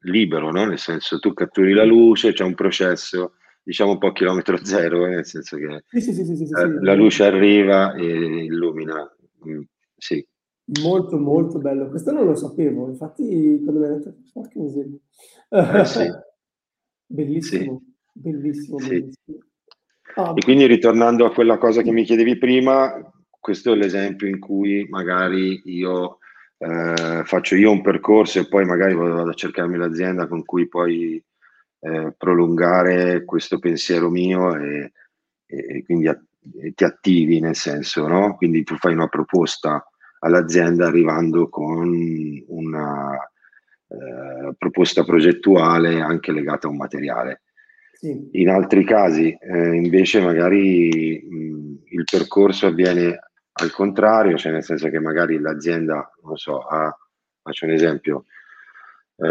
libero, 0.01 0.51
no? 0.51 0.65
Nel 0.65 0.77
senso 0.77 1.19
tu 1.19 1.33
catturi 1.33 1.73
la 1.73 1.85
luce, 1.85 2.33
c'è 2.33 2.43
un 2.43 2.53
processo 2.53 3.33
diciamo 3.63 3.91
un 3.91 3.97
po' 3.97 4.13
chilometro 4.13 4.57
zero, 4.63 5.05
eh, 5.05 5.15
nel 5.15 5.25
senso 5.25 5.57
che 5.57 5.83
sì, 5.87 6.13
sì, 6.13 6.23
sì, 6.23 6.43
eh, 6.43 6.81
la 6.81 6.93
luce 6.93 7.25
arriva 7.25 7.93
e 7.93 8.45
illumina. 8.45 9.09
Mm, 9.47 9.61
sì. 9.95 10.25
Molto, 10.81 11.17
molto 11.17 11.59
bello. 11.59 11.87
Questo 11.89 12.11
non 12.11 12.25
lo 12.25 12.35
sapevo, 12.35 12.89
infatti 12.89 13.61
quando 13.63 13.79
mi 13.79 13.85
hai 13.85 13.97
detto, 13.97 14.15
porca 14.33 14.59
miseria. 14.59 14.97
Eh, 15.49 15.85
sì. 15.85 16.11
bellissimo, 18.21 18.77
bellissimo, 18.77 18.77
bellissimo. 18.77 19.37
Ah, 20.15 20.33
e 20.35 20.41
quindi 20.41 20.65
ritornando 20.65 21.25
a 21.25 21.33
quella 21.33 21.57
cosa 21.57 21.81
che 21.81 21.91
mi 21.91 22.03
chiedevi 22.03 22.37
prima, 22.37 22.93
questo 23.39 23.73
è 23.73 23.75
l'esempio 23.75 24.27
in 24.27 24.39
cui 24.39 24.87
magari 24.89 25.61
io 25.65 26.17
eh, 26.57 27.21
faccio 27.23 27.55
io 27.55 27.71
un 27.71 27.81
percorso 27.81 28.39
e 28.39 28.47
poi 28.47 28.65
magari 28.65 28.95
vado 28.95 29.29
a 29.29 29.33
cercarmi 29.33 29.77
l'azienda 29.77 30.27
con 30.27 30.43
cui 30.43 30.67
poi 30.67 31.23
eh, 31.79 32.13
prolungare 32.17 33.23
questo 33.25 33.59
pensiero 33.59 34.09
mio 34.09 34.55
e, 34.55 34.91
e 35.45 35.83
quindi 35.83 36.07
a, 36.07 36.19
e 36.59 36.73
ti 36.73 36.83
attivi 36.83 37.39
nel 37.39 37.55
senso, 37.55 38.07
no? 38.07 38.35
Quindi 38.35 38.63
tu 38.63 38.75
fai 38.77 38.93
una 38.93 39.07
proposta 39.07 39.85
all'azienda 40.19 40.87
arrivando 40.87 41.49
con 41.49 42.43
una 42.47 43.13
eh, 43.87 44.53
proposta 44.57 45.03
progettuale 45.03 46.01
anche 46.01 46.31
legata 46.31 46.67
a 46.67 46.71
un 46.71 46.77
materiale. 46.77 47.43
Sì. 47.99 48.29
In 48.33 48.49
altri 48.49 48.83
casi 48.85 49.35
eh, 49.39 49.73
invece 49.73 50.21
magari 50.21 51.19
mh, 51.19 51.77
il 51.85 52.03
percorso 52.09 52.67
avviene 52.67 53.17
al 53.53 53.71
contrario, 53.71 54.37
cioè 54.37 54.51
nel 54.51 54.63
senso 54.63 54.87
che 54.89 54.99
magari 54.99 55.39
l'azienda, 55.39 56.07
non 56.23 56.37
so, 56.37 56.59
ha, 56.59 56.95
faccio 57.41 57.65
un 57.65 57.71
esempio, 57.71 58.25
eh, 59.15 59.27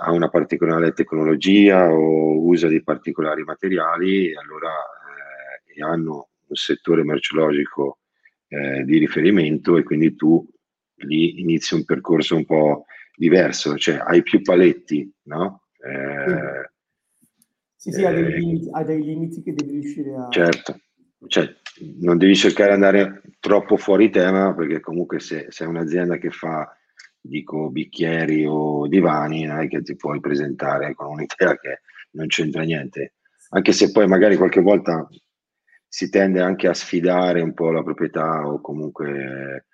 ha 0.00 0.10
una 0.12 0.30
particolare 0.30 0.92
tecnologia 0.92 1.92
o 1.92 2.40
usa 2.40 2.68
dei 2.68 2.82
particolari 2.82 3.42
materiali 3.42 4.30
e 4.30 4.36
allora 4.38 4.70
eh, 4.70 5.78
e 5.78 5.82
hanno 5.82 6.30
un 6.46 6.54
settore 6.56 7.04
merceologico 7.04 7.98
eh, 8.48 8.82
di 8.84 8.96
riferimento 8.96 9.76
e 9.76 9.82
quindi 9.82 10.16
tu 10.16 10.42
lì 11.02 11.40
inizi 11.40 11.74
un 11.74 11.84
percorso 11.84 12.34
un 12.34 12.46
po' 12.46 12.86
diverso, 13.14 13.76
cioè 13.76 13.96
hai 14.02 14.22
più 14.22 14.40
paletti, 14.40 15.12
no? 15.24 15.64
Eh, 15.82 16.69
sì, 17.80 17.92
sì, 17.92 18.04
ha 18.04 18.12
dei, 18.12 18.24
eh, 18.24 18.38
limiti, 18.38 18.68
ha 18.70 18.84
dei 18.84 19.02
limiti 19.02 19.42
che 19.42 19.54
devi 19.54 19.70
riuscire 19.70 20.14
a... 20.14 20.28
Certo, 20.28 20.78
cioè, 21.28 21.48
non 22.00 22.18
devi 22.18 22.36
cercare 22.36 22.68
di 22.68 22.74
andare 22.74 23.22
troppo 23.40 23.78
fuori 23.78 24.10
tema 24.10 24.54
perché 24.54 24.80
comunque 24.80 25.18
se 25.18 25.46
sei 25.48 25.66
un'azienda 25.66 26.18
che 26.18 26.28
fa 26.28 26.76
dico 27.18 27.70
bicchieri 27.70 28.44
o 28.46 28.86
divani 28.86 29.44
non 29.44 29.60
è 29.60 29.68
che 29.68 29.80
ti 29.80 29.96
puoi 29.96 30.20
presentare 30.20 30.94
con 30.94 31.08
un'idea 31.08 31.56
che 31.56 31.80
non 32.12 32.26
c'entra 32.26 32.62
niente 32.62 33.14
anche 33.50 33.72
se 33.72 33.90
poi 33.90 34.06
magari 34.06 34.36
qualche 34.36 34.60
volta 34.60 35.08
si 35.88 36.10
tende 36.10 36.40
anche 36.40 36.68
a 36.68 36.74
sfidare 36.74 37.40
un 37.40 37.54
po' 37.54 37.70
la 37.70 37.82
proprietà 37.82 38.46
o 38.46 38.60
comunque 38.60 39.66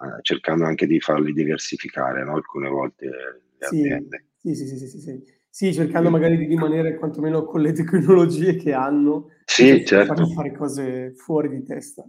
eh, 0.00 0.22
cercando 0.22 0.64
anche 0.64 0.86
di 0.86 0.98
farli 0.98 1.32
diversificare 1.32 2.24
no? 2.24 2.34
alcune 2.34 2.68
volte 2.68 3.06
le 3.06 3.42
sì, 3.58 3.64
aziende. 3.64 4.24
Sì, 4.36 4.54
sì, 4.54 4.66
sì, 4.66 4.88
sì, 4.88 4.98
sì. 4.98 5.38
Sì 5.50 5.74
cercando 5.74 6.08
magari 6.10 6.36
di 6.36 6.46
rimanere 6.46 6.96
quantomeno 6.96 7.44
con 7.44 7.60
le 7.60 7.72
tecnologie 7.72 8.56
che 8.56 8.72
hanno, 8.72 9.30
sì, 9.44 9.84
certo. 9.84 10.26
fare 10.28 10.52
cose 10.52 11.12
fuori 11.16 11.48
di 11.48 11.62
testa. 11.64 12.08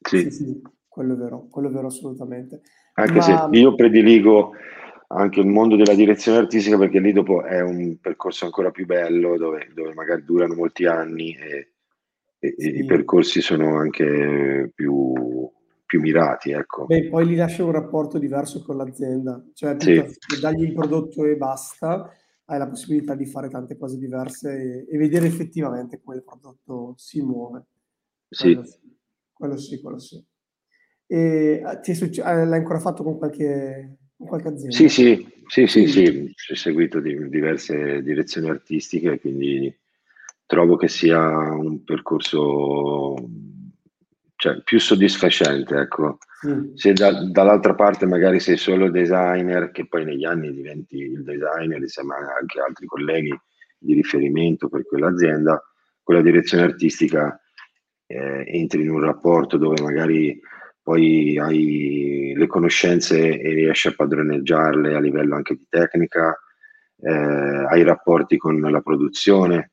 Sì. 0.00 0.22
sì, 0.22 0.30
sì, 0.30 0.62
quello 0.86 1.14
è 1.14 1.16
vero, 1.16 1.48
quello 1.50 1.68
è 1.68 1.72
vero 1.72 1.88
assolutamente. 1.88 2.62
Anche 2.94 3.14
Ma... 3.14 3.22
se 3.22 3.48
io 3.50 3.74
prediligo 3.74 4.52
anche 5.08 5.40
il 5.40 5.46
mondo 5.46 5.76
della 5.76 5.94
direzione 5.94 6.38
artistica 6.38 6.78
perché 6.78 7.00
lì 7.00 7.12
dopo 7.12 7.42
è 7.42 7.60
un 7.60 7.98
percorso 8.00 8.44
ancora 8.44 8.70
più 8.70 8.86
bello 8.86 9.36
dove, 9.36 9.70
dove 9.74 9.94
magari 9.94 10.22
durano 10.22 10.54
molti 10.54 10.84
anni 10.84 11.34
e 11.34 11.72
e, 12.38 12.54
sì. 12.56 12.78
i 12.78 12.84
percorsi 12.84 13.40
sono 13.40 13.76
anche 13.76 14.70
più, 14.74 15.50
più 15.84 16.00
mirati. 16.00 16.52
Ecco. 16.52 16.86
Beh, 16.86 17.08
poi 17.08 17.26
gli 17.26 17.36
lascia 17.36 17.64
un 17.64 17.72
rapporto 17.72 18.18
diverso 18.18 18.62
con 18.62 18.76
l'azienda, 18.76 19.44
cioè 19.54 19.76
sì. 19.78 20.02
dagli 20.40 20.64
il 20.64 20.72
prodotto 20.72 21.24
e 21.24 21.36
basta, 21.36 22.10
hai 22.50 22.58
la 22.58 22.68
possibilità 22.68 23.14
di 23.14 23.26
fare 23.26 23.48
tante 23.48 23.76
cose 23.76 23.98
diverse 23.98 24.86
e, 24.86 24.86
e 24.90 24.98
vedere 24.98 25.26
effettivamente 25.26 26.00
come 26.02 26.16
il 26.16 26.24
prodotto 26.24 26.94
si 26.96 27.20
muove. 27.20 27.66
Sì. 28.28 28.54
Quello 28.54 28.64
sì, 28.64 28.78
quello 29.32 29.56
sì. 29.58 29.80
Quello 29.80 29.98
sì. 29.98 30.24
E 31.06 31.62
ah, 31.64 31.78
ti 31.78 31.94
succe- 31.94 32.22
ah, 32.22 32.44
l'hai 32.44 32.58
ancora 32.58 32.80
fatto 32.80 33.02
con 33.02 33.18
qualche, 33.18 33.98
con 34.16 34.26
qualche 34.26 34.48
azienda? 34.48 34.76
Sì, 34.76 34.88
sì, 34.88 35.26
sì, 35.46 35.66
sì, 35.66 35.86
sì. 35.86 36.32
sì. 36.34 36.52
ho 36.52 36.56
seguito 36.56 37.00
di, 37.00 37.28
diverse 37.28 38.02
direzioni 38.02 38.48
artistiche, 38.48 39.20
quindi 39.20 39.74
trovo 40.46 40.76
che 40.76 40.88
sia 40.88 41.20
un 41.54 41.84
percorso 41.84 43.14
cioè, 44.38 44.62
più 44.62 44.78
soddisfacente. 44.78 45.76
Ecco. 45.76 46.18
Mm. 46.46 46.74
Se 46.74 46.92
da, 46.92 47.24
dall'altra 47.24 47.74
parte 47.74 48.06
magari 48.06 48.38
sei 48.38 48.56
solo 48.56 48.88
designer, 48.88 49.72
che 49.72 49.88
poi 49.88 50.04
negli 50.04 50.24
anni 50.24 50.52
diventi 50.52 50.96
il 50.96 51.24
designer 51.24 51.80
insieme 51.80 52.14
anche 52.14 52.60
altri 52.60 52.86
colleghi 52.86 53.36
di 53.76 53.94
riferimento 53.94 54.68
per 54.68 54.86
quell'azienda, 54.86 55.60
con 56.02 56.14
la 56.14 56.22
direzione 56.22 56.62
artistica 56.62 57.38
eh, 58.06 58.44
entri 58.46 58.82
in 58.82 58.90
un 58.90 59.00
rapporto 59.00 59.56
dove 59.56 59.82
magari 59.82 60.40
poi 60.80 61.36
hai 61.38 62.32
le 62.34 62.46
conoscenze 62.46 63.40
e 63.40 63.52
riesci 63.52 63.88
a 63.88 63.94
padroneggiarle 63.94 64.94
a 64.94 65.00
livello 65.00 65.34
anche 65.34 65.54
di 65.54 65.66
tecnica, 65.68 66.34
eh, 67.00 67.10
hai 67.10 67.82
rapporti 67.82 68.36
con 68.38 68.60
la 68.60 68.80
produzione, 68.80 69.72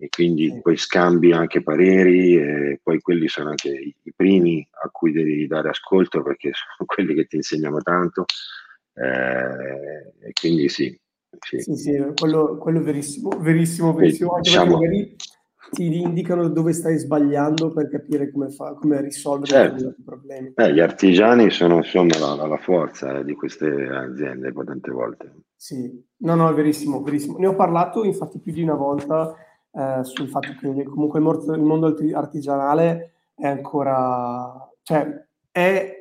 e 0.00 0.08
quindi 0.08 0.60
poi 0.62 0.76
scambi 0.76 1.32
anche 1.32 1.60
pareri 1.60 2.36
e 2.36 2.80
poi 2.80 3.00
quelli 3.00 3.26
sono 3.26 3.48
anche 3.48 3.70
i, 3.70 3.92
i, 4.04 4.12
primi 4.14 4.66
a 4.84 4.88
cui 4.90 5.10
devi 5.10 5.46
dare 5.48 5.70
ascolto 5.70 6.22
perché 6.22 6.52
sono 6.54 6.86
quelli 6.86 7.14
che 7.14 7.26
ti 7.26 7.36
insegnano 7.36 7.80
tanto 7.82 8.24
eh, 8.94 10.28
e 10.28 10.32
quindi 10.32 10.68
sì. 10.68 10.98
Sì, 11.40 11.60
sì, 11.60 11.74
sì 11.74 12.04
quello, 12.14 12.56
quello 12.56 12.80
verissimo, 12.80 13.28
verissimo, 13.38 13.92
verissimo. 13.92 14.34
Anche 14.34 14.48
diciamo, 14.48 14.78
magari 14.78 15.14
ti 15.70 16.00
indicano 16.00 16.48
dove 16.48 16.72
stai 16.72 16.96
sbagliando 16.96 17.70
per 17.70 17.88
capire 17.88 18.30
come, 18.30 18.48
fa, 18.48 18.72
come 18.74 19.00
risolvere 19.02 19.46
certo. 19.46 19.94
i 19.98 20.02
problemi. 20.02 20.52
Eh, 20.54 20.72
gli 20.72 20.80
artigiani 20.80 21.50
sono 21.50 21.76
insomma 21.76 22.18
la, 22.18 22.46
la 22.46 22.56
forza 22.56 23.18
eh, 23.18 23.24
di 23.24 23.34
queste 23.34 23.66
aziende 23.66 24.52
tante 24.52 24.90
volte. 24.90 25.34
Sì, 25.54 26.02
no, 26.18 26.34
no, 26.34 26.48
è 26.48 26.54
verissimo, 26.54 27.02
verissimo. 27.02 27.36
Ne 27.38 27.46
ho 27.46 27.54
parlato 27.54 28.04
infatti 28.04 28.38
più 28.38 28.52
di 28.52 28.62
una 28.62 28.74
volta 28.74 29.34
eh, 29.72 30.00
sul 30.02 30.28
fatto 30.28 30.54
che 30.58 30.84
comunque 30.84 31.18
il 31.18 31.62
mondo 31.62 31.96
artigianale 32.14 33.12
è 33.34 33.46
ancora, 33.46 34.70
cioè 34.82 35.26
è 35.50 35.96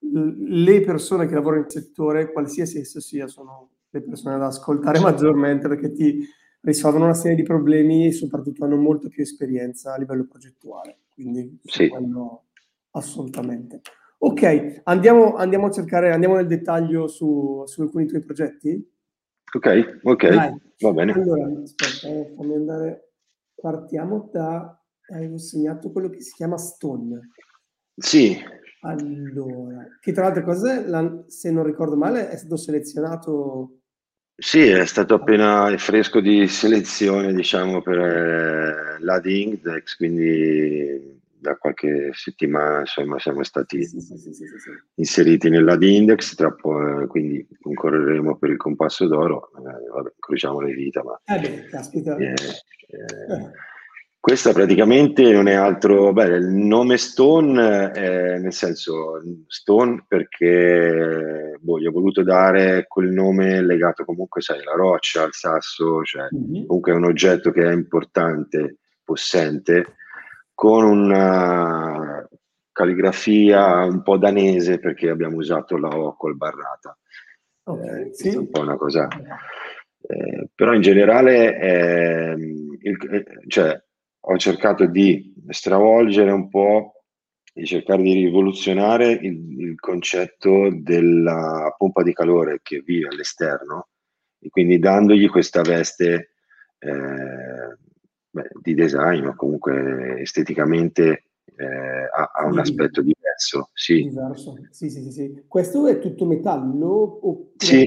le 0.00 0.80
persone 0.82 1.26
che 1.26 1.34
lavorano 1.34 1.62
nel 1.62 1.70
settore, 1.70 2.32
qualsiasi 2.32 2.78
esso 2.78 3.00
sia, 3.00 3.26
sono 3.26 3.70
le 3.90 4.02
persone 4.02 4.38
da 4.38 4.46
ascoltare 4.46 5.00
maggiormente 5.00 5.68
perché 5.68 5.92
ti 5.92 6.26
risolvono 6.60 7.04
una 7.04 7.14
serie 7.14 7.36
di 7.36 7.42
problemi 7.42 8.06
e 8.06 8.12
soprattutto 8.12 8.64
hanno 8.64 8.76
molto 8.76 9.08
più 9.08 9.22
esperienza 9.22 9.94
a 9.94 9.98
livello 9.98 10.26
progettuale. 10.26 10.98
Quindi 11.12 11.58
sì. 11.64 11.90
assolutamente. 12.90 13.80
Ok, 14.18 14.80
andiamo, 14.84 15.36
andiamo, 15.36 15.66
a 15.66 15.70
cercare, 15.70 16.12
andiamo 16.12 16.34
nel 16.34 16.46
dettaglio 16.46 17.06
su, 17.06 17.62
su 17.66 17.82
alcuni 17.82 18.06
tuoi 18.06 18.22
progetti. 18.22 18.90
Ok, 19.54 20.00
ok, 20.02 20.28
Dai. 20.28 20.60
va 20.80 20.92
bene. 20.92 21.12
Allora, 21.12 21.50
aspetta, 21.62 22.34
fammi 22.36 22.54
andare 22.54 23.07
partiamo 23.60 24.28
da, 24.32 24.80
avevo 25.12 25.38
segnato 25.38 25.90
quello 25.90 26.08
che 26.08 26.20
si 26.20 26.32
chiama 26.34 26.56
Stone. 26.56 27.30
Sì. 27.96 28.36
Allora, 28.82 29.86
che 30.00 30.12
tra 30.12 30.24
l'altro 30.24 30.44
cose, 30.44 30.86
se 31.26 31.50
non 31.50 31.64
ricordo 31.64 31.96
male, 31.96 32.28
è 32.28 32.36
stato 32.36 32.56
selezionato 32.56 33.80
Sì, 34.36 34.68
è 34.68 34.86
stato 34.86 35.14
appena 35.14 35.76
fresco 35.78 36.20
di 36.20 36.46
selezione, 36.46 37.34
diciamo, 37.34 37.82
per 37.82 37.98
eh, 37.98 38.98
l'AD 39.00 39.26
Index, 39.26 39.96
quindi 39.96 41.17
da 41.40 41.56
qualche 41.56 42.10
settimana 42.12 42.80
insomma 42.80 43.18
siamo 43.18 43.42
stati 43.42 43.84
sì, 43.84 44.00
sì, 44.00 44.16
sì, 44.16 44.44
inseriti 44.94 45.48
nell'AD 45.48 45.82
Index, 45.82 46.34
tra 46.34 46.50
po', 46.50 47.02
eh, 47.02 47.06
quindi 47.06 47.46
concorreremo 47.60 48.36
per 48.36 48.50
il 48.50 48.56
compasso 48.56 49.06
d'oro, 49.06 49.50
eh, 49.56 49.88
vabbè, 49.90 50.12
incrociamo 50.14 50.60
le 50.60 50.74
dita, 50.74 51.02
ma... 51.02 51.20
Eh 51.24 51.40
beh, 51.40 51.66
caspita. 51.66 52.16
Eh, 52.16 52.32
eh, 52.32 53.50
questa 54.20 54.52
praticamente 54.52 55.30
non 55.30 55.46
è 55.46 55.54
altro, 55.54 56.12
beh, 56.12 56.36
il 56.36 56.48
nome 56.48 56.96
Stone, 56.96 57.92
è, 57.92 58.38
nel 58.38 58.52
senso 58.52 59.22
Stone 59.46 60.04
perché 60.06 61.56
boh, 61.60 61.78
gli 61.78 61.86
ho 61.86 61.92
voluto 61.92 62.22
dare 62.22 62.84
quel 62.88 63.10
nome 63.10 63.62
legato 63.62 64.04
comunque, 64.04 64.40
sai, 64.40 64.60
alla 64.60 64.74
roccia, 64.74 65.22
al 65.22 65.32
sasso, 65.32 66.02
cioè 66.02 66.28
mm-hmm. 66.34 66.66
comunque 66.66 66.92
è 66.92 66.96
un 66.96 67.04
oggetto 67.04 67.52
che 67.52 67.62
è 67.62 67.72
importante, 67.72 68.78
possente, 69.04 69.94
con 70.58 70.82
una 70.82 72.28
calligrafia 72.72 73.84
un 73.84 74.02
po' 74.02 74.16
danese 74.16 74.80
perché 74.80 75.08
abbiamo 75.08 75.36
usato 75.36 75.76
la 75.76 75.86
O 75.86 76.16
col 76.16 76.34
barrata. 76.34 76.98
Okay, 77.62 78.08
eh, 78.08 78.12
sì. 78.12 78.30
È 78.30 78.36
un 78.38 78.50
po' 78.50 78.62
una 78.62 78.76
cosa... 78.76 79.06
Eh, 80.00 80.48
però 80.52 80.74
in 80.74 80.80
generale, 80.80 81.60
eh, 81.60 82.32
il, 82.80 82.96
cioè, 83.46 83.80
ho 84.18 84.36
cercato 84.36 84.86
di 84.86 85.32
stravolgere 85.48 86.32
un 86.32 86.48
po', 86.48 87.04
di 87.54 87.64
cercare 87.64 88.02
di 88.02 88.14
rivoluzionare 88.14 89.12
il, 89.12 89.60
il 89.60 89.78
concetto 89.78 90.70
della 90.72 91.72
pompa 91.78 92.02
di 92.02 92.12
calore 92.12 92.58
che 92.64 92.82
vive 92.84 93.06
all'esterno 93.06 93.90
e 94.40 94.48
quindi 94.48 94.80
dandogli 94.80 95.28
questa 95.28 95.60
veste 95.60 96.32
eh, 96.80 97.87
beh, 98.42 98.50
di 98.60 98.74
design 98.74 99.26
o 99.26 99.34
comunque 99.34 100.20
esteticamente 100.20 101.24
eh, 101.56 102.08
ha, 102.14 102.30
ha, 102.34 102.44
un 102.46 102.58
aspetto 102.58 103.02
diverso. 103.02 103.70
Sì. 103.72 104.04
Diverso. 104.04 104.56
Sì, 104.70 104.90
sì, 104.90 105.10
sì. 105.10 105.44
Questo 105.46 105.86
è 105.86 105.98
tutto 105.98 106.24
metallo? 106.24 107.26
Oppure 107.28 107.52
sì, 107.56 107.84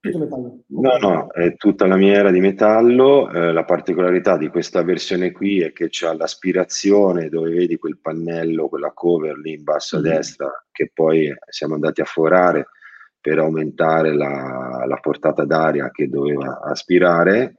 tutto 0.00 0.18
metallo. 0.18 0.58
No, 0.66 0.96
no, 0.98 1.26
è 1.32 1.56
tutta 1.56 1.86
la 1.86 1.96
miniera 1.96 2.30
di 2.30 2.40
metallo. 2.40 3.30
Eh, 3.30 3.52
la 3.52 3.64
particolarità 3.64 4.36
di 4.36 4.48
questa 4.48 4.82
versione 4.82 5.32
qui 5.32 5.60
è 5.60 5.72
che 5.72 5.88
c'è 5.88 6.12
l'aspirazione 6.14 7.28
dove 7.28 7.50
vedi 7.50 7.76
quel 7.76 7.98
pannello, 7.98 8.68
quella 8.68 8.92
cover 8.92 9.36
lì 9.36 9.54
in 9.54 9.64
basso 9.64 9.96
a 9.96 10.00
destra, 10.00 10.50
che 10.70 10.90
poi 10.94 11.34
siamo 11.48 11.74
andati 11.74 12.00
a 12.00 12.04
forare 12.04 12.68
per 13.20 13.38
aumentare 13.38 14.14
la, 14.14 14.84
la 14.86 14.96
portata 14.96 15.44
d'aria 15.44 15.90
che 15.90 16.08
doveva 16.08 16.60
aspirare. 16.60 17.56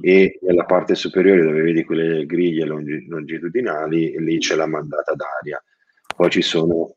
E 0.00 0.38
nella 0.42 0.64
parte 0.64 0.94
superiore 0.94 1.42
dove 1.42 1.60
vedi 1.60 1.84
quelle 1.84 2.24
griglie 2.24 2.64
longitudinali, 2.64 4.18
lì 4.18 4.38
c'è 4.38 4.54
la 4.54 4.66
mandata 4.66 5.14
d'aria. 5.14 5.62
Poi 6.16 6.30
ci 6.30 6.42
sono 6.42 6.94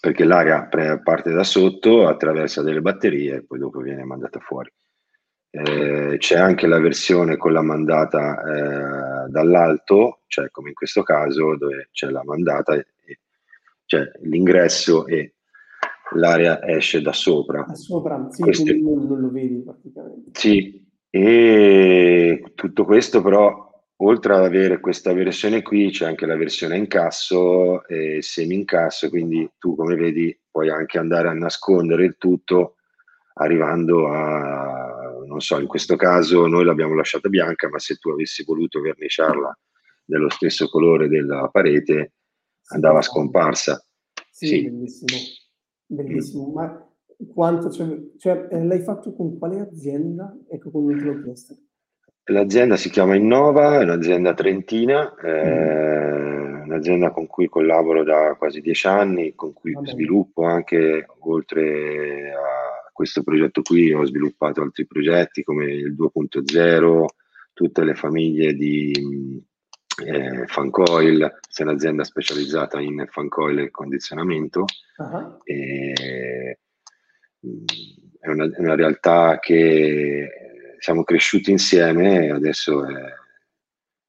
perché 0.00 0.24
l'aria 0.24 0.68
parte 1.02 1.32
da 1.32 1.44
sotto, 1.44 2.06
attraversa 2.06 2.62
delle 2.62 2.80
batterie 2.80 3.36
e 3.36 3.44
poi 3.44 3.58
dopo 3.58 3.80
viene 3.80 4.04
mandata 4.04 4.38
fuori. 4.38 4.70
Eh, 5.50 6.16
c'è 6.18 6.38
anche 6.38 6.66
la 6.66 6.78
versione 6.78 7.36
con 7.36 7.52
la 7.52 7.62
mandata 7.62 8.42
eh, 8.42 9.30
dall'alto, 9.30 10.20
cioè 10.26 10.50
come 10.50 10.68
in 10.68 10.74
questo 10.74 11.02
caso 11.02 11.56
dove 11.56 11.88
c'è 11.90 12.10
la 12.10 12.22
mandata, 12.22 12.74
e, 12.74 12.86
cioè 13.86 14.10
l'ingresso 14.22 15.06
e 15.06 15.34
l'aria 16.12 16.62
esce 16.62 17.00
da 17.00 17.12
sopra. 17.12 17.64
Da 17.66 17.74
sopra, 17.74 18.28
sì, 18.30 18.42
Queste... 18.42 18.76
non, 18.76 19.06
non 19.06 19.20
lo 19.20 19.30
vedi 19.30 19.62
praticamente. 19.62 20.30
Sì, 20.38 20.86
e 21.10 22.52
tutto 22.54 22.84
questo 22.84 23.22
però 23.22 23.66
oltre 24.00 24.34
ad 24.34 24.44
avere 24.44 24.80
questa 24.80 25.12
versione 25.12 25.62
qui 25.62 25.90
c'è 25.90 26.06
anche 26.06 26.26
la 26.26 26.36
versione 26.36 26.76
incasso 26.76 27.86
e 27.86 28.20
semi 28.20 28.54
incasso 28.54 29.08
quindi 29.08 29.50
tu 29.58 29.74
come 29.74 29.96
vedi 29.96 30.38
puoi 30.50 30.70
anche 30.70 30.98
andare 30.98 31.28
a 31.28 31.32
nascondere 31.32 32.04
il 32.04 32.16
tutto 32.18 32.76
arrivando 33.34 34.08
a 34.08 35.24
non 35.26 35.40
so 35.40 35.58
in 35.58 35.66
questo 35.66 35.96
caso 35.96 36.46
noi 36.46 36.64
l'abbiamo 36.64 36.94
lasciata 36.94 37.28
bianca 37.28 37.68
ma 37.68 37.78
se 37.78 37.96
tu 37.96 38.10
avessi 38.10 38.44
voluto 38.44 38.80
verniciarla 38.80 39.58
dello 40.04 40.30
stesso 40.30 40.68
colore 40.68 41.08
della 41.08 41.48
parete 41.48 42.12
andava 42.68 43.00
scomparsa 43.02 43.84
sì, 44.30 44.46
sì. 44.46 44.62
bellissimo 44.64 45.18
bellissimo 45.86 46.48
mm. 46.48 46.54
ma 46.54 46.87
quanto 47.32 47.70
cioè, 47.70 47.98
cioè, 48.16 48.64
l'hai 48.64 48.80
fatto 48.80 49.12
con 49.12 49.38
quale 49.38 49.60
azienda 49.60 50.36
ecco 50.48 50.70
come 50.70 50.96
te 50.96 51.04
l'ho 51.04 51.22
chiesto 51.22 51.56
L'azienda 52.30 52.76
si 52.76 52.90
chiama 52.90 53.14
Innova, 53.14 53.80
è 53.80 53.84
un'azienda 53.84 54.34
trentina, 54.34 55.14
eh, 55.14 56.60
un'azienda 56.62 57.10
con 57.10 57.26
cui 57.26 57.48
collaboro 57.48 58.04
da 58.04 58.34
quasi 58.36 58.60
dieci 58.60 58.86
anni, 58.86 59.34
con 59.34 59.54
cui 59.54 59.72
Vabbè. 59.72 59.88
sviluppo 59.88 60.44
anche, 60.44 61.06
oltre 61.20 62.32
a 62.32 62.90
questo 62.92 63.22
progetto 63.22 63.62
qui, 63.62 63.94
ho 63.94 64.04
sviluppato 64.04 64.60
altri 64.60 64.86
progetti 64.86 65.42
come 65.42 65.72
il 65.72 65.94
2.0, 65.94 67.04
tutte 67.54 67.82
le 67.82 67.94
famiglie 67.94 68.52
di 68.52 69.42
eh, 70.04 70.46
Fancoil, 70.48 71.22
è 71.22 71.62
un'azienda 71.62 72.04
specializzata 72.04 72.78
in 72.78 73.06
Fancoil 73.08 73.60
e 73.60 73.70
condizionamento. 73.70 74.66
Uh-huh. 74.98 75.38
E, 75.44 75.94
mm, 75.98 76.67
è, 78.20 78.28
una, 78.28 78.44
è 78.44 78.60
una 78.60 78.74
realtà 78.74 79.38
che 79.38 80.28
siamo 80.78 81.04
cresciuti 81.04 81.50
insieme 81.50 82.26
e 82.26 82.30
adesso 82.30 82.86
è, 82.86 83.02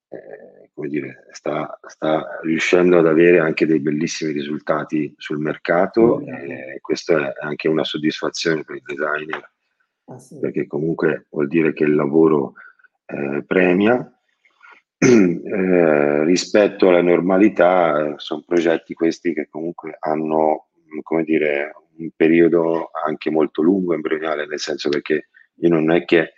è, 0.07 0.69
come 0.73 0.87
dire, 0.87 1.27
sta, 1.31 1.79
sta, 1.87 2.39
riuscendo 2.41 2.99
ad 2.99 3.07
avere 3.07 3.39
anche 3.39 3.65
dei 3.65 3.79
bellissimi 3.79 4.31
risultati 4.31 5.13
sul 5.17 5.39
mercato 5.39 6.21
e 6.21 6.79
questa 6.81 7.33
è 7.33 7.45
anche 7.45 7.67
una 7.67 7.83
soddisfazione 7.83 8.63
per 8.63 8.77
il 8.77 8.83
designer 8.85 9.51
ah, 10.05 10.17
sì. 10.17 10.39
perché 10.39 10.67
comunque 10.67 11.27
vuol 11.31 11.47
dire 11.47 11.73
che 11.73 11.83
il 11.83 11.95
lavoro 11.95 12.53
eh, 13.05 13.43
premia. 13.45 14.13
Eh, 15.49 16.23
rispetto 16.25 16.89
alla 16.89 17.01
normalità 17.01 18.15
sono 18.17 18.43
progetti 18.45 18.93
questi 18.93 19.33
che 19.33 19.47
comunque 19.49 19.95
hanno 19.97 20.67
come 21.01 21.23
dire 21.23 21.73
un 21.99 22.09
periodo 22.15 22.89
anche 23.05 23.29
molto 23.29 23.62
lungo 23.62 23.93
embrionale 23.93 24.45
nel 24.45 24.59
senso 24.59 24.89
perché 24.89 25.29
io 25.55 25.69
non 25.69 25.91
è 25.91 26.05
che 26.05 26.33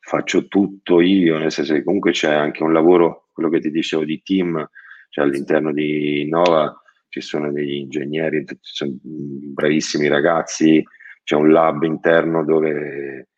faccio 0.00 0.48
tutto 0.48 1.00
io, 1.00 1.38
nel 1.38 1.50
senso 1.50 1.72
che 1.72 1.82
comunque 1.82 2.12
c'è 2.12 2.32
anche 2.32 2.62
un 2.62 2.72
lavoro, 2.72 3.28
quello 3.32 3.48
che 3.48 3.60
ti 3.60 3.70
dicevo 3.70 4.04
di 4.04 4.22
team, 4.22 4.68
cioè 5.08 5.24
all'interno 5.24 5.72
di 5.72 6.28
Nova 6.28 6.78
ci 7.08 7.20
sono 7.20 7.50
degli 7.50 7.74
ingegneri, 7.74 8.44
ci 8.44 8.56
sono 8.60 8.92
bravissimi 9.02 10.08
ragazzi, 10.08 10.84
c'è 11.22 11.36
un 11.36 11.50
lab 11.50 11.84
interno 11.84 12.44
dove 12.44 13.28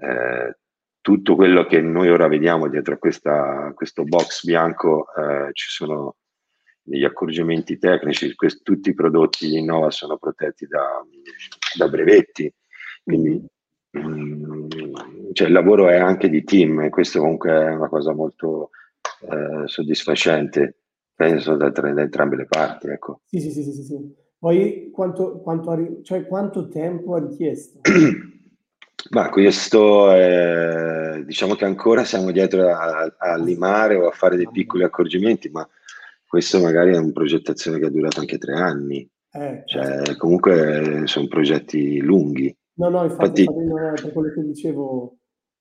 eh, 0.00 0.56
tutto 1.00 1.34
quello 1.34 1.66
che 1.66 1.80
noi 1.80 2.08
ora 2.10 2.28
vediamo 2.28 2.68
dietro 2.68 2.94
a 2.94 2.98
questa, 2.98 3.72
questo 3.74 4.04
box 4.04 4.44
bianco 4.44 5.06
eh, 5.14 5.50
ci 5.52 5.68
sono 5.68 6.16
degli 6.84 7.04
accorgimenti 7.04 7.78
tecnici, 7.78 8.34
quest- 8.34 8.62
tutti 8.62 8.90
i 8.90 8.94
prodotti 8.94 9.48
di 9.48 9.58
Innova 9.58 9.90
sono 9.90 10.18
protetti 10.18 10.66
da, 10.66 11.04
da 11.76 11.88
brevetti, 11.88 12.52
quindi 13.02 13.44
Mm, 13.96 14.66
cioè 15.32 15.46
il 15.46 15.52
lavoro 15.52 15.88
è 15.88 15.96
anche 15.96 16.28
di 16.28 16.42
team 16.42 16.80
e 16.80 16.90
questo 16.90 17.20
comunque 17.20 17.50
è 17.50 17.74
una 17.74 17.88
cosa 17.88 18.12
molto 18.12 18.70
eh, 19.30 19.66
soddisfacente, 19.66 20.78
penso 21.14 21.54
da, 21.54 21.70
da, 21.70 22.00
entrambe 22.00 22.36
le 22.36 22.46
parti. 22.46 22.88
Ecco. 22.88 23.20
Sì, 23.24 23.40
sì, 23.40 23.50
sì, 23.50 23.62
sì, 23.62 23.82
sì. 23.82 24.14
Poi 24.36 24.90
quanto, 24.92 25.40
quanto, 25.40 26.02
cioè, 26.02 26.26
quanto 26.26 26.68
tempo 26.68 27.14
ha 27.14 27.20
richiesto? 27.20 27.80
Ma 29.10 29.28
questo 29.28 30.10
è, 30.12 31.22
diciamo 31.24 31.54
che 31.54 31.66
ancora 31.66 32.04
siamo 32.04 32.30
dietro 32.30 32.68
a, 32.68 33.14
a, 33.16 33.36
limare 33.36 33.96
o 33.96 34.08
a 34.08 34.12
fare 34.12 34.36
dei 34.36 34.48
piccoli 34.50 34.82
accorgimenti, 34.82 35.50
ma 35.50 35.66
questo 36.34 36.60
magari 36.60 36.92
è 36.92 36.98
una 36.98 37.12
progettazione 37.12 37.78
che 37.78 37.86
è 37.86 37.90
durata 37.90 38.18
anche 38.18 38.38
tre 38.38 38.54
anni. 38.54 39.08
Eh, 39.30 39.62
cioè, 39.66 39.84
certo. 39.84 40.16
comunque 40.16 41.02
sono 41.04 41.28
progetti 41.28 42.00
lunghi. 42.00 42.52
No, 42.74 42.88
no, 42.88 43.04
infatti, 43.04 43.42
infatti 43.44 44.02
per 44.02 44.12
quello 44.12 44.32
che 44.34 44.42
dicevo, 44.42 45.18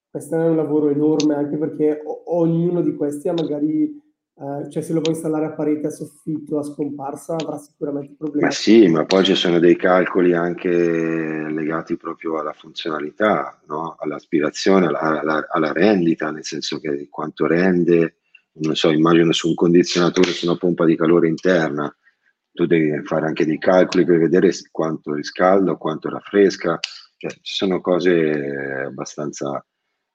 questo 0.10 0.36
è 0.36 0.50
un 0.50 0.56
lavoro 0.56 0.90
enorme 0.90 1.36
anche 1.36 1.58
perché 1.58 2.02
o- 2.04 2.24
ognuno 2.40 2.82
di 2.82 2.96
questi 2.96 3.30
ha 3.30 3.34
magari, 3.34 3.84
eh, 3.84 4.70
cioè 4.72 4.82
se 4.82 4.94
lo 4.94 5.02
vuoi 5.02 5.14
installare 5.14 5.46
a 5.46 5.52
parete, 5.54 5.86
a 5.86 5.92
soffitto, 5.92 6.58
a 6.58 6.64
scomparsa, 6.64 7.36
avrà 7.36 7.60
sicuramente 7.60 8.16
problemi. 8.18 8.46
Ma 8.46 8.52
sì, 8.52 8.88
ma 8.88 9.06
poi 9.06 9.24
ci 9.24 9.36
sono 9.36 9.60
dei 9.60 9.76
calcoli 9.76 10.34
anche 10.34 10.72
legati 10.72 11.98
proprio 11.98 12.40
alla 12.40 12.54
funzionalità, 12.54 13.62
no? 13.68 13.96
all'aspirazione, 14.00 14.88
alla, 14.88 15.20
alla, 15.22 15.46
alla 15.52 15.72
rendita, 15.72 16.32
nel 16.32 16.44
senso 16.44 16.80
che 16.80 17.10
quanto 17.12 17.46
rende, 17.46 18.16
non 18.56 18.76
so, 18.76 18.90
immagino 18.90 19.32
su 19.32 19.50
un 19.50 19.56
condizionatore, 19.56 20.32
su 20.32 20.46
una 20.48 20.58
pompa 20.58 20.86
di 20.86 20.96
calore 20.96 21.28
interna, 21.28 21.94
tu 22.52 22.66
devi 22.66 23.04
fare 23.04 23.26
anche 23.26 23.46
dei 23.46 23.58
calcoli 23.58 24.06
per 24.06 24.20
vedere 24.20 24.52
quanto 24.70 25.14
riscalda 25.14 25.76
quanto 25.76 26.10
raffresca, 26.10 26.78
cioè, 27.18 27.32
ci 27.42 27.54
sono 27.56 27.82
cose 27.82 28.84
abbastanza 28.86 29.66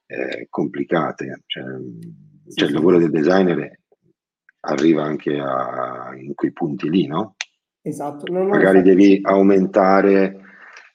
eh, 0.06 0.46
complicate. 0.48 1.42
Cioè, 1.46 1.64
sì, 2.46 2.54
cioè 2.54 2.68
il 2.68 2.74
lavoro 2.74 2.98
del 2.98 3.10
designer 3.10 3.80
arriva 4.60 5.04
anche 5.04 5.38
a, 5.38 6.14
in 6.16 6.34
quei 6.34 6.52
punti 6.52 6.88
lì, 6.88 7.06
no? 7.06 7.34
Esatto. 7.82 8.30
Non 8.30 8.48
Magari 8.48 8.82
devi 8.82 9.20
aumentare 9.22 10.40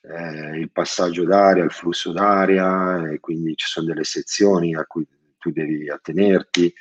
eh, 0.02 0.58
il 0.58 0.72
passaggio 0.72 1.26
d'aria, 1.26 1.64
il 1.64 1.72
flusso 1.72 2.12
d'aria, 2.12 3.10
e 3.10 3.20
quindi 3.20 3.56
ci 3.56 3.68
sono 3.68 3.88
delle 3.88 4.04
sezioni 4.04 4.76
a 4.76 4.86
cui 4.86 5.08
tu 5.38 5.52
devi 5.52 5.90
attenerti. 5.90 6.74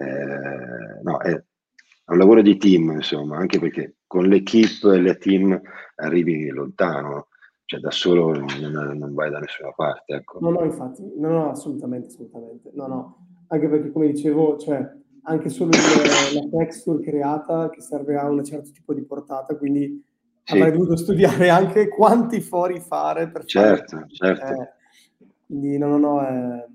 Eh, 0.00 1.02
no, 1.02 1.18
è, 1.18 1.32
è 1.32 2.10
un 2.12 2.18
lavoro 2.18 2.40
di 2.40 2.56
team, 2.56 2.92
insomma, 2.92 3.36
anche 3.36 3.58
perché 3.58 3.96
con 4.06 4.26
l'equipe 4.26 4.94
e 4.94 5.00
le 5.00 5.16
team 5.18 5.60
arrivi 5.96 6.48
lontano, 6.50 7.28
cioè 7.64 7.80
da 7.80 7.90
solo 7.90 8.32
non, 8.32 8.46
non 8.70 9.12
vai 9.12 9.30
da 9.30 9.40
nessuna 9.40 9.72
parte. 9.74 10.14
Ecco. 10.14 10.38
No, 10.40 10.50
no, 10.50 10.64
infatti, 10.64 11.02
no, 11.16 11.28
no, 11.30 11.50
assolutamente, 11.50 12.06
assolutamente. 12.06 12.70
No, 12.74 12.86
no, 12.86 13.26
anche 13.48 13.68
perché 13.68 13.90
come 13.90 14.06
dicevo, 14.06 14.56
cioè, 14.56 14.88
anche 15.24 15.48
solo 15.48 15.70
il, 15.70 16.34
la 16.34 16.58
texture 16.58 17.02
creata 17.02 17.68
che 17.68 17.80
serve 17.80 18.16
a 18.16 18.28
un 18.28 18.42
certo 18.44 18.70
tipo 18.70 18.94
di 18.94 19.04
portata, 19.04 19.56
quindi 19.56 20.02
sì. 20.44 20.54
avrei 20.54 20.72
dovuto 20.72 20.96
studiare 20.96 21.50
anche 21.50 21.88
quanti 21.88 22.40
fori 22.40 22.78
fare 22.78 23.28
per 23.28 23.44
certo, 23.44 23.96
fare, 23.96 24.06
certo. 24.08 24.62
Eh, 24.62 24.68
quindi 25.44 25.76
no, 25.76 25.88
no, 25.88 25.98
no, 25.98 26.26
e 26.26 26.66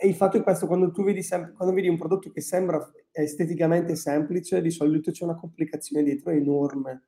il 0.00 0.14
fatto 0.14 0.36
è 0.36 0.42
questo, 0.42 0.66
quando 0.66 0.90
tu 0.90 1.02
vedi, 1.02 1.22
sem- 1.22 1.52
quando 1.54 1.74
vedi 1.74 1.88
un 1.88 1.96
prodotto 1.96 2.30
che 2.30 2.40
sembra 2.40 2.90
esteticamente 3.12 3.96
semplice, 3.96 4.60
di 4.60 4.70
solito 4.70 5.10
c'è 5.10 5.24
una 5.24 5.34
complicazione 5.34 6.02
dietro 6.02 6.30
enorme. 6.30 7.02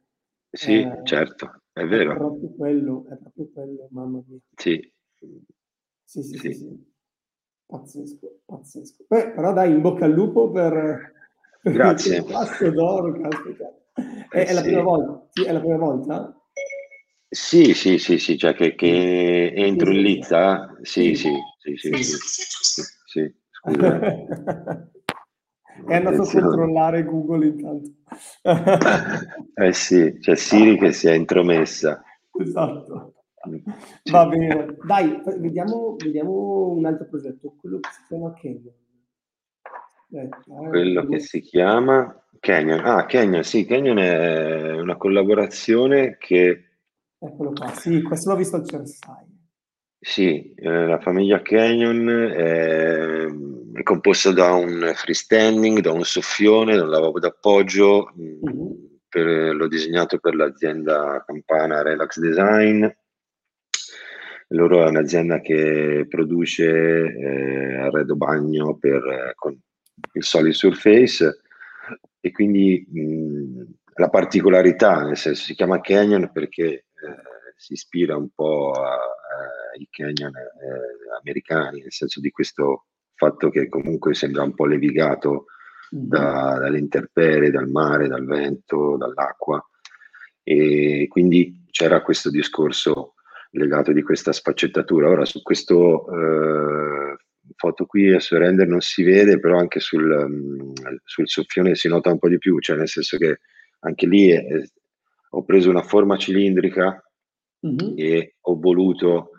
Sì, 0.51 0.81
eh, 0.81 1.01
certo, 1.05 1.63
è 1.73 1.85
vero. 1.87 2.13
È 2.13 2.17
proprio 2.17 2.51
quello, 2.55 3.07
è 3.11 3.17
proprio 3.17 3.51
quello, 3.53 3.89
mamma 3.91 4.23
mia. 4.27 4.39
Sì. 4.55 4.93
Sì, 6.05 6.23
sì, 6.23 6.39
sì. 6.39 6.53
sì. 6.55 6.87
Pazzesco, 7.67 8.41
pazzesco. 8.47 9.05
Beh, 9.07 9.33
però 9.33 9.53
dai, 9.53 9.73
in 9.73 9.83
bocca 9.83 10.07
al 10.07 10.13
lupo 10.13 10.51
per, 10.51 11.13
per 11.61 11.73
Grazie. 11.73 12.19
il 12.19 12.25
passo 12.25 12.71
d'oro, 12.71 13.21
caspita. 13.21 13.71
È, 14.31 14.47
è, 14.47 14.53
la 14.55 14.63
prima 14.63 14.83
volta? 14.83 15.27
Sì, 15.33 15.45
è 15.45 15.53
la 15.53 15.61
prima 15.61 15.77
volta? 15.77 16.38
Sì, 17.31 17.75
sì, 17.75 17.99
sì, 17.99 18.19
sì, 18.19 18.39
cioè 18.39 18.55
che, 18.55 18.75
che 18.75 19.53
entro 19.55 19.91
in 19.91 20.01
lizza? 20.01 20.77
Sì, 20.81 21.15
sì, 21.15 21.31
sì, 21.59 21.77
sì, 21.77 21.93
sì, 21.93 22.03
sì, 22.03 22.83
sì, 23.05 23.35
scusa. 23.51 23.99
È 25.87 25.95
andato 25.95 26.23
a 26.23 26.31
controllare 26.31 27.05
Google 27.05 27.47
intanto. 27.47 27.91
eh 29.55 29.73
sì, 29.73 30.19
c'è 30.19 30.35
Siri 30.35 30.79
che 30.79 30.93
si 30.93 31.07
è 31.09 31.13
intromessa. 31.13 32.03
Esatto. 32.41 33.13
Va 34.11 34.27
bene, 34.27 34.77
dai, 34.85 35.21
vediamo, 35.39 35.97
vediamo 35.97 36.73
un 36.73 36.85
altro 36.87 37.07
progetto, 37.09 37.55
quello 37.61 37.79
che 37.79 37.89
si 37.93 38.03
chiama 38.09 38.33
Canyon. 38.33 38.75
Eh, 40.11 40.29
quello 40.69 41.07
che 41.07 41.21
si 41.21 41.41
chiama 41.41 42.25
Canyon. 42.41 42.81
Ah, 42.85 43.05
Canyon, 43.05 43.45
sì, 43.45 43.67
Canyon 43.67 43.99
è 43.99 44.73
una 44.81 44.97
collaborazione 44.97 46.17
che 46.19 46.68
Eccolo 47.21 47.53
qua, 47.53 47.73
sì, 47.73 48.01
questo 48.03 48.31
l'ho 48.31 48.37
visto 48.37 48.57
al 48.57 48.67
Cersai. 48.67 49.37
Sì, 50.01 50.55
eh, 50.55 50.87
la 50.87 51.01
famiglia 51.01 51.43
Canyon 51.43 52.09
è, 52.09 53.27
è, 53.79 53.83
composta 53.83 54.31
da 54.31 54.53
un 54.53 54.93
freestanding, 54.95 55.81
da 55.81 55.91
un 55.91 56.05
soffione, 56.05 56.77
da 56.77 56.85
un 56.85 56.91
lavabo 56.91 57.19
d'appoggio, 57.19 58.13
mm-hmm. 58.17 58.71
per, 59.09 59.55
l'ho 59.57 59.67
disegnato 59.67 60.19
per 60.19 60.37
l'azienda 60.37 61.25
campana 61.27 61.83
Relax 61.83 62.21
Design. 62.21 62.87
Loro 64.53 64.85
è 64.85 64.89
un'azienda 64.89 65.41
che 65.41 66.07
produce 66.09 66.65
eh, 66.65 67.75
arredo 67.79 68.15
bagno 68.15 68.77
per, 68.77 69.33
con 69.35 69.59
il 70.13 70.23
Solid 70.23 70.53
Surface 70.53 71.41
e 72.21 72.31
quindi 72.31 72.87
mh, 72.89 73.63
la 73.95 74.09
particolarità, 74.09 75.03
nel 75.03 75.17
senso 75.17 75.43
si 75.43 75.55
chiama 75.55 75.81
Canyon 75.81 76.31
perché 76.33 76.85
eh, 77.03 77.53
si 77.57 77.73
ispira 77.75 78.17
un 78.17 78.29
po' 78.35 78.73
ai 78.73 79.87
canyon 79.91 80.35
eh, 80.37 81.19
americani, 81.19 81.81
nel 81.81 81.93
senso 81.93 82.21
di 82.21 82.31
questo 82.31 82.87
fatto 83.15 83.51
che 83.51 83.69
comunque 83.69 84.15
sembra 84.15 84.43
un 84.43 84.55
po' 84.55 84.67
levigato 84.67 85.47
da, 85.91 86.53
mm-hmm. 86.53 86.61
dalle 86.61 86.79
intemperie, 86.79 87.51
dal 87.51 87.69
mare, 87.69 88.09
dal 88.09 88.25
vento, 88.25 88.97
dall'acqua. 88.97 89.63
E 90.43 91.07
quindi 91.09 91.67
c'era 91.71 92.03
questo 92.03 92.31
discorso 92.31 93.15
legato 93.51 93.93
di 93.93 94.03
questa 94.03 94.33
sfaccettatura. 94.33 95.09
Ora 95.09 95.25
su 95.25 95.43
questo 95.43 96.07
eh, 96.11 97.17
foto 97.57 97.87
qui 97.87 98.13
a 98.13 98.21
surrender 98.21 98.67
non 98.67 98.81
si 98.81 99.03
vede, 99.03 99.39
però 99.39 99.59
anche 99.59 99.81
sul, 99.81 100.11
um, 100.11 100.73
sul 101.05 101.29
soffione 101.29 101.75
si 101.75 101.89
nota 101.89 102.11
un 102.11 102.19
po' 102.19 102.29
di 102.29 102.39
più, 102.39 102.59
cioè 102.61 102.77
nel 102.77 102.89
senso 102.89 103.17
che 103.17 103.41
anche 103.81 104.07
lì 104.07 104.31
è, 104.31 104.45
ho 105.31 105.45
preso 105.45 105.71
una 105.71 105.83
forma 105.83 106.17
cilindrica 106.17 107.03
mm-hmm. 107.67 107.95
e 107.97 108.37
ho 108.41 108.59
voluto 108.59 109.31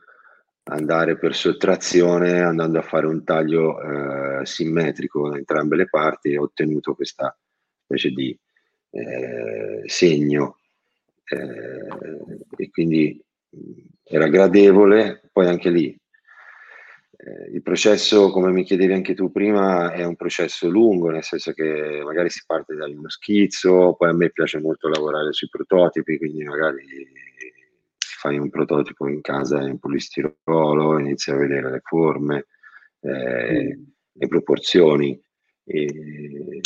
andare 0.64 1.18
per 1.18 1.36
sottrazione 1.36 2.42
andando 2.42 2.80
a 2.80 2.84
fare 2.84 3.08
un 3.08 3.24
taglio 3.24 3.82
eh, 3.82 4.46
simmetrico 4.46 5.30
da 5.30 5.38
entrambe 5.38 5.76
le 5.76 5.90
parti 5.90 6.32
e 6.32 6.38
ho 6.38 6.44
ottenuto 6.44 6.94
questa 6.94 7.36
specie 7.84 8.10
di 8.10 8.38
eh, 8.92 9.82
segno 9.86 10.58
eh, 11.26 12.18
e 12.56 12.70
quindi 12.70 13.20
era 14.04 14.28
gradevole 14.28 15.30
poi 15.32 15.48
anche 15.48 15.70
lì 15.70 16.00
eh, 17.22 17.52
il 17.52 17.62
processo, 17.62 18.32
come 18.32 18.52
mi 18.52 18.64
chiedevi 18.64 18.94
anche 18.94 19.14
tu 19.14 19.30
prima, 19.30 19.92
è 19.92 20.06
un 20.06 20.16
processo 20.16 20.70
lungo, 20.70 21.10
nel 21.10 21.24
senso 21.24 21.52
che 21.52 22.02
magari 22.04 22.30
si 22.30 22.44
parte 22.46 22.76
da 22.76 22.88
uno 22.88 23.10
schizzo, 23.10 23.96
poi 23.98 24.10
a 24.10 24.14
me 24.14 24.32
piace 24.32 24.60
molto 24.60 24.88
lavorare 24.88 25.34
sui 25.34 25.50
prototipi, 25.50 26.18
quindi 26.18 26.44
magari 26.46 26.86
fai 27.98 28.38
un 28.38 28.50
prototipo 28.50 29.08
in 29.08 29.20
casa 29.20 29.62
in 29.68 29.80
polistirolo, 29.80 30.98
inizi 30.98 31.32
a 31.32 31.36
vedere 31.36 31.72
le 31.72 31.82
forme, 31.84 32.46
eh, 33.02 33.76
mm. 33.76 33.84
le 34.14 34.28
proporzioni, 34.28 35.22
e 35.66 36.62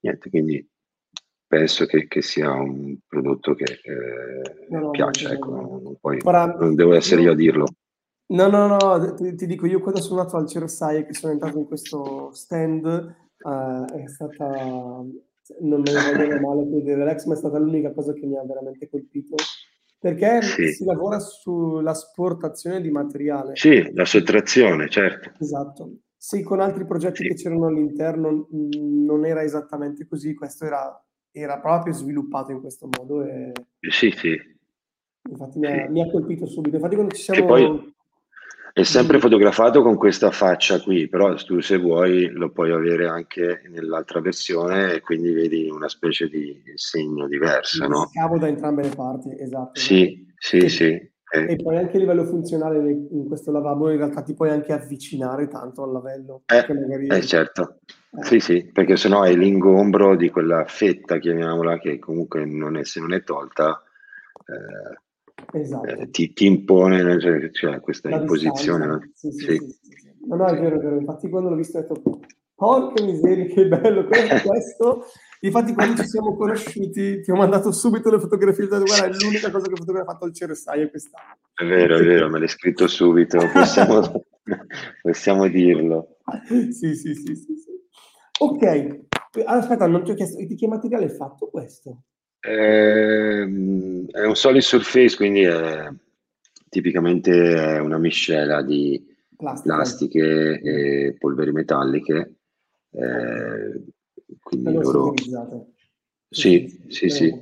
niente, 0.00 0.30
quindi 0.30 0.66
penso 1.46 1.84
che, 1.84 2.06
che, 2.08 2.22
sia 2.22 2.50
un 2.52 2.96
prodotto 3.06 3.54
che 3.54 3.80
eh, 3.82 4.66
no, 4.70 4.78
no, 4.80 4.90
piace, 4.90 5.32
ecco, 5.32 5.50
non, 5.50 5.96
poi, 6.00 6.18
Ora, 6.24 6.46
non 6.46 6.74
devo 6.74 6.94
essere 6.94 7.20
io 7.20 7.32
a 7.32 7.36
dirlo. 7.36 7.66
No, 8.30 8.48
no, 8.48 8.66
no, 8.66 9.14
ti, 9.14 9.34
ti 9.34 9.46
dico, 9.46 9.66
io 9.66 9.80
quando 9.80 10.02
sono 10.02 10.20
andato 10.20 10.36
al 10.36 10.46
Cersai 10.46 10.98
e 10.98 11.06
che 11.06 11.14
sono 11.14 11.32
entrato 11.32 11.58
in 11.58 11.66
questo 11.66 12.30
stand, 12.32 12.84
uh, 12.84 13.84
è 13.86 14.06
stata, 14.06 14.46
non 15.60 15.80
me 15.80 15.92
ne 15.92 16.14
voglio 16.14 16.40
male 16.46 16.66
di 16.68 16.92
Relax, 16.92 17.24
ma 17.24 17.32
è 17.32 17.36
stata 17.38 17.58
l'unica 17.58 17.92
cosa 17.92 18.12
che 18.12 18.26
mi 18.26 18.36
ha 18.36 18.44
veramente 18.44 18.90
colpito, 18.90 19.36
perché 19.98 20.42
sì. 20.42 20.72
si 20.72 20.84
lavora 20.84 21.18
sulla 21.20 21.94
sportazione 21.94 22.82
di 22.82 22.90
materiale. 22.90 23.56
Sì, 23.56 23.90
la 23.94 24.04
sottrazione, 24.04 24.90
certo. 24.90 25.32
Esatto. 25.38 25.92
Sì, 26.14 26.42
con 26.42 26.60
altri 26.60 26.84
progetti 26.84 27.22
sì. 27.22 27.28
che 27.28 27.34
c'erano 27.34 27.68
all'interno 27.68 28.46
non 28.50 29.24
era 29.24 29.42
esattamente 29.42 30.06
così, 30.06 30.34
questo 30.34 30.66
era, 30.66 31.02
era 31.30 31.60
proprio 31.60 31.94
sviluppato 31.94 32.52
in 32.52 32.60
questo 32.60 32.90
modo. 32.90 33.24
E... 33.24 33.52
Sì, 33.88 34.10
sì. 34.10 34.36
Infatti 35.30 35.58
mi 35.58 35.66
ha, 35.66 35.88
mi 35.88 36.02
ha 36.02 36.10
colpito 36.10 36.44
subito. 36.44 36.76
Infatti 36.76 36.94
quando 36.94 37.14
ci 37.14 37.22
siamo... 37.22 37.96
È 38.78 38.84
sempre 38.84 39.18
fotografato 39.18 39.82
con 39.82 39.96
questa 39.96 40.30
faccia 40.30 40.80
qui, 40.80 41.08
però 41.08 41.34
tu 41.34 41.58
se 41.58 41.78
vuoi 41.78 42.28
lo 42.28 42.52
puoi 42.52 42.70
avere 42.70 43.08
anche 43.08 43.62
nell'altra 43.70 44.20
versione 44.20 44.92
e 44.92 45.00
quindi 45.00 45.32
vedi 45.32 45.68
una 45.68 45.88
specie 45.88 46.28
di 46.28 46.62
segno 46.76 47.26
diverso, 47.26 47.82
sì, 47.82 47.88
no? 47.90 48.06
Scavo 48.06 48.38
da 48.38 48.46
entrambe 48.46 48.82
le 48.84 48.94
parti, 48.94 49.34
esatto. 49.36 49.80
Sì, 49.80 50.32
sì, 50.36 50.58
e, 50.58 50.68
sì. 50.68 50.84
E 50.84 51.12
eh. 51.28 51.56
poi 51.56 51.76
anche 51.76 51.96
a 51.96 51.98
livello 51.98 52.24
funzionale 52.24 52.78
in 52.88 53.26
questo 53.26 53.50
lavabo 53.50 53.90
in 53.90 53.96
realtà 53.96 54.22
ti 54.22 54.34
puoi 54.34 54.50
anche 54.50 54.72
avvicinare 54.72 55.48
tanto 55.48 55.82
al 55.82 55.90
lavello. 55.90 56.42
Eh, 56.46 56.72
magari... 56.72 57.08
eh 57.08 57.22
certo, 57.22 57.80
eh. 58.16 58.22
sì 58.22 58.38
sì, 58.38 58.70
perché 58.72 58.96
sennò 58.96 59.22
hai 59.22 59.36
l'ingombro 59.36 60.14
di 60.14 60.30
quella 60.30 60.64
fetta, 60.66 61.18
chiamiamola, 61.18 61.80
che 61.80 61.98
comunque 61.98 62.44
non 62.44 62.76
è, 62.76 62.84
se 62.84 63.00
non 63.00 63.12
è 63.12 63.24
tolta... 63.24 63.82
Eh, 64.46 65.06
esatto. 65.52 65.86
eh, 65.86 66.10
ti, 66.10 66.32
ti, 66.32 66.46
impone 66.46 67.20
cioè, 67.20 67.50
cioè 67.50 67.80
questa 67.80 68.08
La 68.08 68.16
imposizione. 68.16 68.86
No? 68.86 69.00
Sì, 69.14 69.30
sì, 69.30 69.44
sì. 69.46 69.76
No, 70.26 70.36
no, 70.36 70.46
è 70.46 70.58
vero, 70.58 70.76
è 70.76 70.78
vero. 70.78 70.98
Infatti 70.98 71.28
quando 71.28 71.48
l'ho 71.48 71.56
visto 71.56 71.78
ho 71.78 71.80
detto, 71.80 72.20
porca 72.54 73.02
miseria, 73.04 73.46
che 73.46 73.68
bello 73.68 74.04
questo. 74.06 75.04
Infatti 75.40 75.72
quando 75.72 76.02
ci 76.02 76.08
siamo 76.08 76.36
conosciuti 76.36 77.20
ti 77.20 77.30
ho 77.30 77.36
mandato 77.36 77.70
subito 77.70 78.10
le 78.10 78.18
fotografie, 78.18 78.66
detto, 78.66 78.82
guarda, 78.82 79.06
è 79.06 79.10
l'unica 79.22 79.50
cosa 79.50 79.66
che 79.66 79.72
ho 79.74 79.76
fotografato 79.76 80.24
al 80.24 80.34
Ceresaia 80.34 80.90
quest'anno. 80.90 81.38
È 81.54 81.64
vero, 81.64 81.96
è 81.96 82.02
vero, 82.02 82.28
me 82.28 82.40
l'hai 82.40 82.48
scritto 82.48 82.88
subito, 82.88 83.38
possiamo, 83.52 84.24
possiamo 85.00 85.46
dirlo. 85.46 86.16
Sì, 86.48 86.94
sì, 86.94 87.14
sì, 87.14 87.36
sì, 87.36 87.56
sì. 87.56 87.70
Ok, 88.40 89.06
aspetta, 89.44 89.86
non 89.86 90.02
ti 90.02 90.10
ho 90.10 90.14
chiesto, 90.14 90.44
di 90.44 90.56
che 90.56 90.66
materiale 90.66 91.06
è 91.06 91.10
fatto 91.10 91.48
questo? 91.48 92.02
Eh, 92.40 93.42
è 94.10 94.24
un 94.24 94.34
solid 94.34 94.62
surface, 94.62 95.16
quindi 95.16 95.42
è, 95.42 95.88
tipicamente 96.68 97.76
è 97.76 97.78
una 97.80 97.98
miscela 97.98 98.62
di 98.62 99.04
Plastica. 99.36 99.74
plastiche 99.74 100.60
e 100.60 101.16
polveri 101.18 101.52
metalliche. 101.52 102.36
Eh, 102.90 103.84
quindi 104.40 104.72
loro... 104.72 105.14
Sì, 106.30 106.84
sì, 106.88 107.08
sì. 107.08 107.34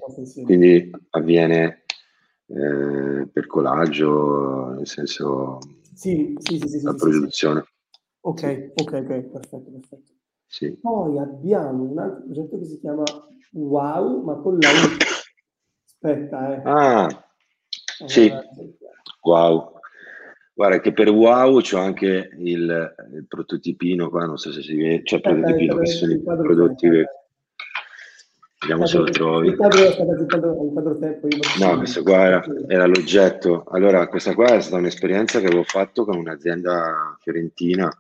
Quindi 0.45 0.91
avviene 1.11 1.85
eh, 2.47 3.27
per 3.33 3.47
colaggio, 3.47 4.75
nel 4.75 4.87
senso 4.87 5.59
sì, 5.93 6.37
sì, 6.39 6.59
sì, 6.59 6.69
sì, 6.69 6.83
la 6.83 6.95
produzione. 6.95 7.65
Ok, 8.21 8.73
ok, 8.75 8.93
ok, 8.93 9.07
perfetto, 9.07 9.71
perfetto. 9.71 10.16
Sì. 10.47 10.73
Poi 10.81 11.19
abbiamo 11.19 11.83
un 11.83 11.99
altro 11.99 12.25
progetto 12.25 12.59
che 12.59 12.65
si 12.65 12.79
chiama 12.79 13.05
Wow, 13.53 14.23
ma 14.23 14.35
con 14.37 14.59
la 14.59 14.69
U. 14.69 14.97
Aspetta, 15.85 16.55
eh. 16.55 16.63
Ah, 16.65 17.27
sì, 18.07 18.31
wow. 19.23 19.73
Guarda 20.53 20.81
che 20.81 20.93
per 20.93 21.11
wow 21.11 21.61
c'ho 21.61 21.79
anche 21.79 22.31
il, 22.39 22.95
il 23.13 23.27
prototipino 23.29 24.09
qua, 24.09 24.25
non 24.25 24.39
so 24.39 24.53
se 24.53 24.63
si 24.63 24.75
vede, 24.75 25.05
cioè 25.05 25.19
il 25.19 25.23
prototipino 25.23 25.77
che 25.77 25.87
sono 25.87 26.13
i 26.13 26.23
prodotti 26.23 26.89
che... 26.89 27.07
Vediamo 28.59 28.87
se 28.87 28.97
lo 28.97 29.05
trovi. 29.05 29.49
Il 29.49 29.57
quadro, 29.57 29.85
il 29.85 29.95
quadro, 30.27 30.65
il 30.65 30.73
quadro 30.73 30.99
tempo, 30.99 31.29
no, 31.61 31.77
questo 31.77 32.03
qua 32.03 32.25
era, 32.25 32.45
era, 32.69 32.87
l'oggetto. 32.87 33.65
Allora, 33.69 34.09
questa 34.09 34.35
qua 34.35 34.47
è 34.47 34.61
stata 34.61 34.79
un'esperienza 34.79 35.41
che 35.41 35.47
avevo 35.47 35.63
fatto 35.63 36.07
con 36.07 36.17
un'azienda 36.17 37.17
fiorentina, 37.21 37.91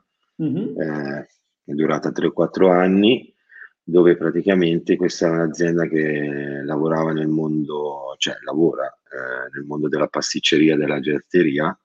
mm-hmm. 0.42 0.80
eh, 0.80 1.28
è 1.66 1.72
durata 1.72 2.10
3-4 2.10 2.70
anni, 2.70 3.34
dove 3.82 4.16
praticamente 4.16 4.96
questa 4.96 5.26
è 5.26 5.30
un'azienda 5.30 5.86
che 5.86 6.62
lavorava 6.64 7.12
nel 7.12 7.28
mondo, 7.28 8.14
cioè 8.18 8.36
lavora 8.44 8.86
eh, 8.86 9.50
nel 9.52 9.64
mondo 9.64 9.88
della 9.88 10.08
pasticceria 10.08 10.74
e 10.74 10.78
della 10.78 11.00
gelateria. 11.00 11.78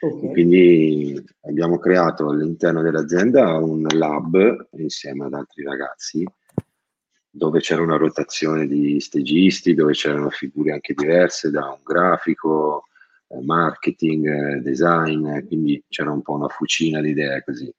Okay. 0.00 0.30
Quindi 0.30 1.24
abbiamo 1.42 1.78
creato 1.78 2.28
all'interno 2.28 2.82
dell'azienda 2.82 3.56
un 3.56 3.86
lab 3.90 4.68
insieme 4.76 5.24
ad 5.24 5.34
altri 5.34 5.64
ragazzi 5.64 6.24
dove 7.30 7.60
c'era 7.60 7.82
una 7.82 7.96
rotazione 7.96 8.66
di 8.66 8.98
stagisti, 9.00 9.74
dove 9.74 9.92
c'erano 9.92 10.28
figure 10.28 10.72
anche 10.72 10.92
diverse 10.94 11.50
da 11.50 11.68
un 11.68 11.78
grafico, 11.84 12.84
eh, 13.28 13.40
marketing, 13.40 14.26
eh, 14.26 14.60
design, 14.60 15.46
quindi 15.46 15.82
c'era 15.88 16.10
un 16.10 16.22
po' 16.22 16.34
una 16.34 16.48
fucina 16.48 17.00
di 17.00 17.10
idee 17.10 17.42
così. 17.44 17.72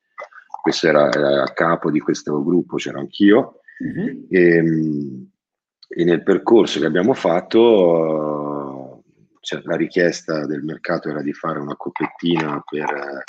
Questo 0.61 0.87
era, 0.87 1.11
era 1.11 1.43
a 1.43 1.53
capo 1.53 1.91
di 1.91 1.99
questo 1.99 2.43
gruppo, 2.43 2.77
c'ero 2.77 2.99
anch'io. 2.99 3.61
Uh-huh. 3.79 4.27
E, 4.29 4.63
e, 5.87 6.03
nel 6.03 6.23
percorso 6.23 6.79
che 6.79 6.85
abbiamo 6.85 7.13
fatto, 7.13 9.03
cioè, 9.39 9.61
la 9.63 9.75
richiesta 9.75 10.45
del 10.45 10.63
mercato 10.63 11.09
era 11.09 11.21
di 11.21 11.33
fare 11.33 11.59
una 11.59 11.75
coppettina 11.75 12.61
per 12.69 13.23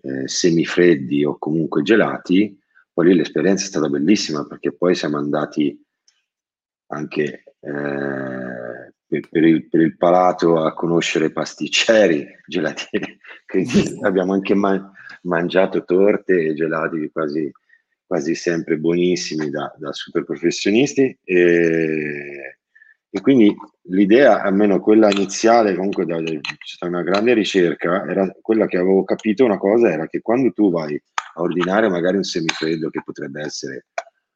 eh, 0.00 0.28
semifreddi 0.28 1.24
o 1.24 1.36
comunque 1.38 1.82
gelati 1.82 2.58
poi 2.96 3.08
lì 3.08 3.14
l'esperienza 3.14 3.62
è 3.62 3.68
stata 3.68 3.90
bellissima 3.90 4.46
perché 4.46 4.72
poi 4.72 4.94
siamo 4.94 5.18
andati 5.18 5.78
anche 6.86 7.44
eh, 7.60 8.94
per, 9.06 9.28
per, 9.28 9.44
il, 9.44 9.68
per, 9.68 9.80
il, 9.82 9.98
palato 9.98 10.62
a 10.64 10.72
conoscere 10.72 11.30
pasticceri, 11.30 12.26
gelatieri, 12.48 13.18
abbiamo 14.00 14.32
anche 14.32 14.54
man- 14.54 14.90
mangiato 15.22 15.84
torte 15.84 16.46
e 16.46 16.54
gelati 16.54 17.10
quasi, 17.12 17.50
quasi 18.06 18.34
sempre 18.34 18.78
buonissimi 18.78 19.50
da, 19.50 19.72
da 19.76 19.92
super 19.92 20.24
professionisti 20.24 21.16
e, 21.24 22.58
e, 23.10 23.20
quindi 23.20 23.54
l'idea, 23.88 24.42
almeno 24.42 24.80
quella 24.80 25.10
iniziale, 25.10 25.74
comunque 25.74 26.06
da, 26.06 26.22
c'è 26.22 26.40
stata 26.64 26.92
una 26.92 27.02
grande 27.02 27.34
ricerca, 27.34 28.04
era 28.06 28.30
quella 28.40 28.66
che 28.66 28.76
avevo 28.76 29.04
capito 29.04 29.44
una 29.44 29.58
cosa, 29.58 29.90
era 29.90 30.06
che 30.06 30.20
quando 30.20 30.52
tu 30.52 30.70
vai 30.70 31.00
a 31.34 31.42
ordinare 31.42 31.88
magari 31.88 32.16
un 32.16 32.24
semifreddo 32.24 32.88
che 32.90 33.02
potrebbe 33.04 33.42
essere, 33.42 33.86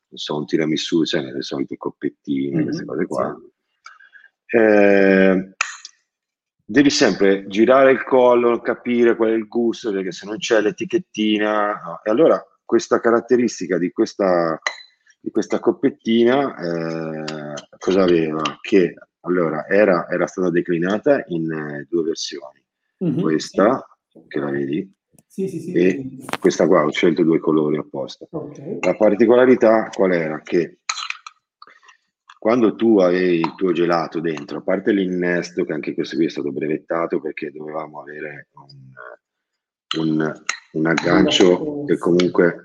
non 0.09 0.19
so, 0.19 0.37
un 0.37 0.47
tiramisù, 0.47 1.05
cioè 1.05 1.23
le 1.23 1.43
solite 1.43 1.77
coppettine, 1.77 2.57
mm-hmm, 2.57 2.65
queste 2.65 2.85
cose 2.85 3.07
qua. 3.07 3.37
Sì. 4.47 4.57
Eh, 4.57 5.55
devi 6.71 6.91
sempre 6.91 7.47
girare 7.49 7.91
il 7.91 8.05
collo, 8.05 8.61
capire 8.61 9.17
qual 9.17 9.31
è 9.31 9.35
il 9.35 9.49
gusto, 9.49 9.91
perché 9.91 10.13
se 10.13 10.25
non 10.27 10.37
c'è 10.37 10.61
l'etichettina... 10.61 11.81
No. 11.85 12.01
E 12.05 12.11
allora 12.11 12.41
questa 12.65 13.01
caratteristica 13.01 13.77
di 13.77 13.91
questa, 13.91 14.57
di 15.21 15.33
questa 15.33 15.59
coppettina 15.59 16.55
eh, 16.57 17.55
cosa 17.77 18.03
aveva? 18.03 18.41
Che 18.61 18.95
allora 19.23 19.67
era, 19.67 20.07
era 20.09 20.29
stata 20.29 20.49
declinata 20.51 21.25
in 21.27 21.51
eh, 21.51 21.87
due 21.91 22.05
versioni. 22.05 22.65
Mm-hmm. 23.05 23.21
Questa, 23.21 23.85
che 24.29 24.39
la 24.39 24.51
vedi, 24.51 24.89
sì, 25.27 25.49
sì, 25.49 25.61
sì. 25.61 25.73
E 25.73 26.17
questa 26.39 26.67
qua 26.69 26.85
ho 26.85 26.91
scelto 26.91 27.25
due 27.25 27.41
colori 27.41 27.79
apposta. 27.79 28.27
Okay. 28.31 28.79
La 28.81 28.95
particolarità 28.95 29.89
qual 29.89 30.13
era? 30.13 30.41
Che 30.41 30.80
quando 32.41 32.75
tu 32.75 32.99
avevi 33.01 33.41
il 33.41 33.55
tuo 33.55 33.73
gelato 33.73 34.19
dentro, 34.19 34.59
a 34.59 34.63
parte 34.63 34.93
l'innesto, 34.93 35.63
che 35.63 35.75
anche 35.75 35.93
questo 35.93 36.17
qui 36.17 36.25
è 36.25 36.31
stato 36.31 36.51
brevettato 36.51 37.21
perché 37.21 37.51
dovevamo 37.51 38.01
avere 38.01 38.49
un, 39.99 40.09
un, 40.09 40.33
un 40.73 40.87
aggancio 40.87 41.85
che 41.85 41.99
comunque 41.99 42.65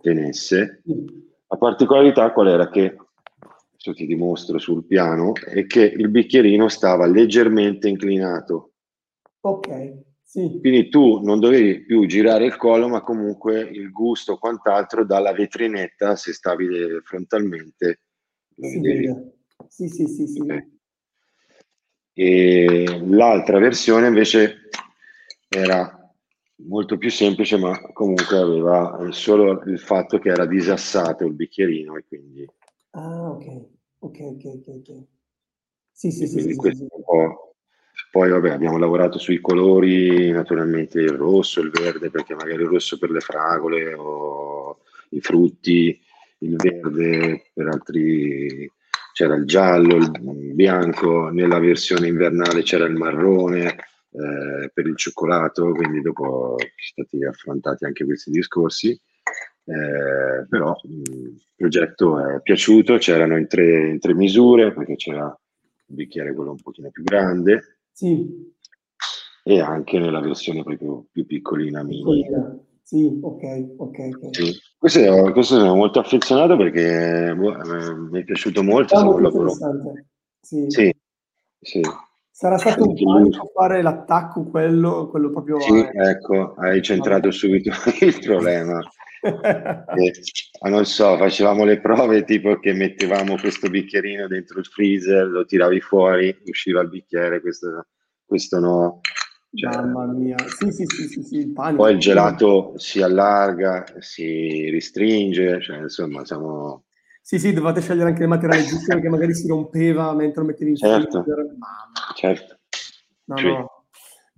tenesse, 0.00 0.82
la 1.46 1.56
particolarità 1.56 2.32
qual 2.32 2.48
era? 2.48 2.68
Che 2.68 2.96
adesso 3.70 3.94
ti 3.94 4.06
dimostro 4.06 4.58
sul 4.58 4.84
piano, 4.86 5.34
è 5.34 5.66
che 5.66 5.84
il 5.84 6.08
bicchierino 6.08 6.66
stava 6.66 7.06
leggermente 7.06 7.88
inclinato. 7.88 8.72
Ok. 9.42 10.00
Sì. 10.24 10.58
Quindi 10.60 10.88
tu 10.88 11.20
non 11.22 11.38
dovevi 11.38 11.84
più 11.84 12.06
girare 12.06 12.46
il 12.46 12.56
collo, 12.56 12.88
ma 12.88 13.02
comunque 13.02 13.60
il 13.60 13.92
gusto 13.92 14.32
o 14.32 14.38
quant'altro 14.38 15.04
dalla 15.04 15.32
vetrinetta, 15.32 16.16
se 16.16 16.32
stavi 16.32 16.66
frontalmente, 17.04 18.00
lo 18.56 18.68
sì. 18.68 19.30
Sì, 19.68 19.88
sì, 19.88 20.06
sì, 20.06 20.26
sì. 20.26 20.40
Okay. 20.40 20.70
E 22.14 23.00
l'altra 23.06 23.58
versione 23.58 24.06
invece 24.08 24.68
era 25.48 25.98
molto 26.56 26.98
più 26.98 27.10
semplice, 27.10 27.56
ma 27.56 27.80
comunque 27.92 28.36
aveva 28.36 29.08
solo 29.10 29.62
il 29.64 29.78
fatto 29.78 30.18
che 30.18 30.28
era 30.28 30.46
disassato 30.46 31.24
il 31.24 31.32
bicchierino 31.34 31.96
e 31.96 32.04
quindi... 32.06 32.46
Ah, 32.90 33.30
ok, 33.30 33.66
ok, 34.00 34.18
ok, 34.20 34.62
ok. 34.66 35.04
Sì, 35.90 36.10
sì, 36.10 36.26
sì. 36.26 36.40
Sì, 36.40 36.52
sì. 36.52 36.86
Poi 38.10 38.28
vabbè, 38.28 38.50
abbiamo 38.50 38.76
lavorato 38.76 39.18
sui 39.18 39.40
colori, 39.40 40.30
naturalmente 40.30 40.98
il 41.00 41.12
rosso, 41.12 41.60
il 41.60 41.70
verde, 41.70 42.10
perché 42.10 42.34
magari 42.34 42.62
il 42.62 42.68
rosso 42.68 42.98
per 42.98 43.10
le 43.10 43.20
fragole 43.20 43.94
o 43.94 44.80
i 45.10 45.20
frutti, 45.20 45.98
il 46.42 46.56
verde 46.56 47.50
per 47.52 47.68
altri 47.68 48.70
c'era 49.12 49.34
il 49.34 49.44
giallo, 49.44 49.96
il 49.96 50.54
bianco, 50.54 51.28
nella 51.28 51.58
versione 51.58 52.08
invernale 52.08 52.62
c'era 52.62 52.86
il 52.86 52.94
marrone 52.94 53.68
eh, 53.68 54.70
per 54.72 54.86
il 54.86 54.96
cioccolato, 54.96 55.72
quindi 55.72 56.00
dopo 56.00 56.56
sono 56.56 57.06
stati 57.06 57.24
affrontati 57.24 57.84
anche 57.84 58.04
questi 58.04 58.30
discorsi. 58.30 58.98
Eh, 59.64 60.46
però 60.48 60.76
il 60.84 61.40
progetto 61.54 62.18
è 62.18 62.40
piaciuto, 62.42 62.96
c'erano 62.96 63.36
in 63.38 63.46
tre, 63.46 63.90
in 63.90 64.00
tre 64.00 64.12
misure 64.14 64.72
perché 64.72 64.96
c'era 64.96 65.26
il 65.86 65.94
bicchiere 65.94 66.34
quello 66.34 66.50
un 66.50 66.60
pochino 66.60 66.90
più 66.90 67.04
grande, 67.04 67.78
sì. 67.92 68.50
E 69.44 69.60
anche 69.60 69.98
nella 69.98 70.20
versione 70.20 70.62
proprio 70.62 71.06
più 71.10 71.26
piccolina, 71.26 71.82
mini. 71.82 72.26
Sì, 72.82 73.18
ok, 73.20 73.74
ok. 73.76 73.98
okay. 73.98 74.10
Sì. 74.30 74.58
Questo, 74.76 75.32
questo, 75.32 75.58
sono 75.58 75.74
molto 75.74 76.00
affezionato 76.00 76.56
perché 76.56 77.34
boh, 77.34 77.56
eh, 77.56 77.94
mi 77.94 78.20
è 78.20 78.24
piaciuto 78.24 78.62
molto. 78.62 78.98
È 78.98 79.02
molto. 79.02 79.54
Sì. 80.40 80.66
sì. 80.68 80.94
sì. 81.60 81.80
Sarà 82.34 82.58
stato 82.58 82.88
un 82.88 82.94
panico 82.94 83.52
fare 83.54 83.82
l'attacco 83.82 84.44
quello, 84.44 85.08
quello 85.08 85.30
proprio... 85.30 85.60
Sì, 85.60 85.78
a... 85.78 86.10
ecco, 86.10 86.54
hai 86.54 86.82
centrato 86.82 87.30
subito 87.30 87.70
il 88.00 88.18
problema. 88.18 88.80
eh, 89.22 90.68
non 90.68 90.84
so, 90.84 91.16
facevamo 91.16 91.64
le 91.64 91.80
prove 91.80 92.24
tipo 92.24 92.58
che 92.58 92.72
mettevamo 92.72 93.36
questo 93.36 93.68
bicchierino 93.68 94.26
dentro 94.26 94.58
il 94.58 94.66
freezer, 94.66 95.28
lo 95.28 95.44
tiravi 95.44 95.80
fuori, 95.80 96.36
usciva 96.46 96.80
il 96.80 96.88
bicchiere, 96.88 97.40
questo, 97.40 97.86
questo 98.24 98.58
no. 98.58 99.00
Cioè, 99.54 99.76
Mamma 99.76 100.06
mia, 100.06 100.36
sì, 100.48 100.72
sì, 100.72 100.84
sì, 100.86 101.08
sì, 101.08 101.22
sì 101.22 101.36
il 101.36 101.52
Poi 101.52 101.92
il 101.92 101.98
gelato 101.98 102.72
si 102.76 103.02
allarga, 103.02 103.84
si 103.98 104.70
ristringe, 104.70 105.60
cioè 105.60 105.78
insomma 105.78 106.24
siamo... 106.24 106.84
Sì, 107.20 107.38
sì, 107.38 107.52
dovete 107.52 107.82
scegliere 107.82 108.08
anche 108.08 108.22
le 108.22 108.28
materiali 108.28 108.64
giuste 108.64 108.94
perché 108.94 109.08
magari 109.08 109.34
si 109.34 109.46
rompeva 109.46 110.14
mentre 110.14 110.40
lo 110.40 110.48
mettevi 110.48 110.70
in 110.70 110.76
certo, 110.76 111.22
freezer. 111.22 111.56
Certo. 112.14 112.58
No, 113.24 113.36
sì. 113.36 113.46
no. 113.46 113.84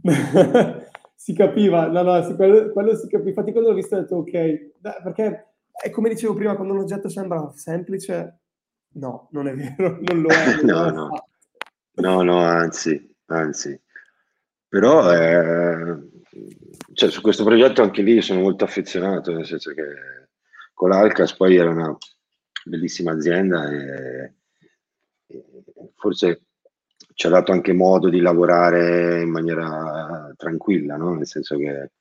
si 1.14 1.33
capiva, 1.33 1.87
no, 1.87 2.03
no, 2.03 2.22
si, 2.22 2.35
quello, 2.35 2.70
quello, 2.70 2.96
si 2.96 3.09
capiva. 3.09 3.31
Infatti, 3.31 3.53
quando 3.53 3.70
l'ho 3.70 3.77
visto, 3.77 3.96
ho 3.96 4.00
detto 4.00 4.16
ok, 4.16 4.31
Beh, 4.79 5.00
perché 5.03 5.55
è 5.70 5.90
come 5.90 6.09
dicevo 6.09 6.35
prima, 6.35 6.55
quando 6.55 6.74
un 6.74 6.81
oggetto 6.81 7.09
sembra 7.09 7.50
semplice, 7.55 8.40
no, 8.94 9.29
non 9.31 9.48
è 9.48 9.55
vero, 9.55 9.98
non 10.03 10.20
lo 10.20 10.29
è. 10.29 10.61
No, 10.62 10.90
no. 10.90 11.09
no, 11.94 12.22
no, 12.22 12.38
anzi, 12.38 13.16
anzi. 13.27 13.81
Però 14.74 15.08
eh, 15.12 15.96
cioè, 16.94 17.08
su 17.08 17.20
questo 17.20 17.44
progetto 17.44 17.80
anche 17.80 18.02
lì 18.02 18.20
sono 18.20 18.40
molto 18.40 18.64
affezionato, 18.64 19.32
nel 19.32 19.46
senso 19.46 19.72
che 19.72 19.84
con 20.72 20.88
l'Alcas 20.88 21.37
poi 21.37 21.54
era 21.54 21.70
una 21.70 21.96
bellissima 22.64 23.12
azienda 23.12 23.70
e, 23.70 24.34
e 25.28 25.44
forse 25.94 26.46
ci 27.14 27.28
ha 27.28 27.30
dato 27.30 27.52
anche 27.52 27.72
modo 27.72 28.08
di 28.08 28.18
lavorare 28.18 29.22
in 29.22 29.30
maniera 29.30 30.34
tranquilla, 30.37 30.96
no? 30.96 31.14
nel 31.14 31.28
senso 31.28 31.56
che 31.56 31.92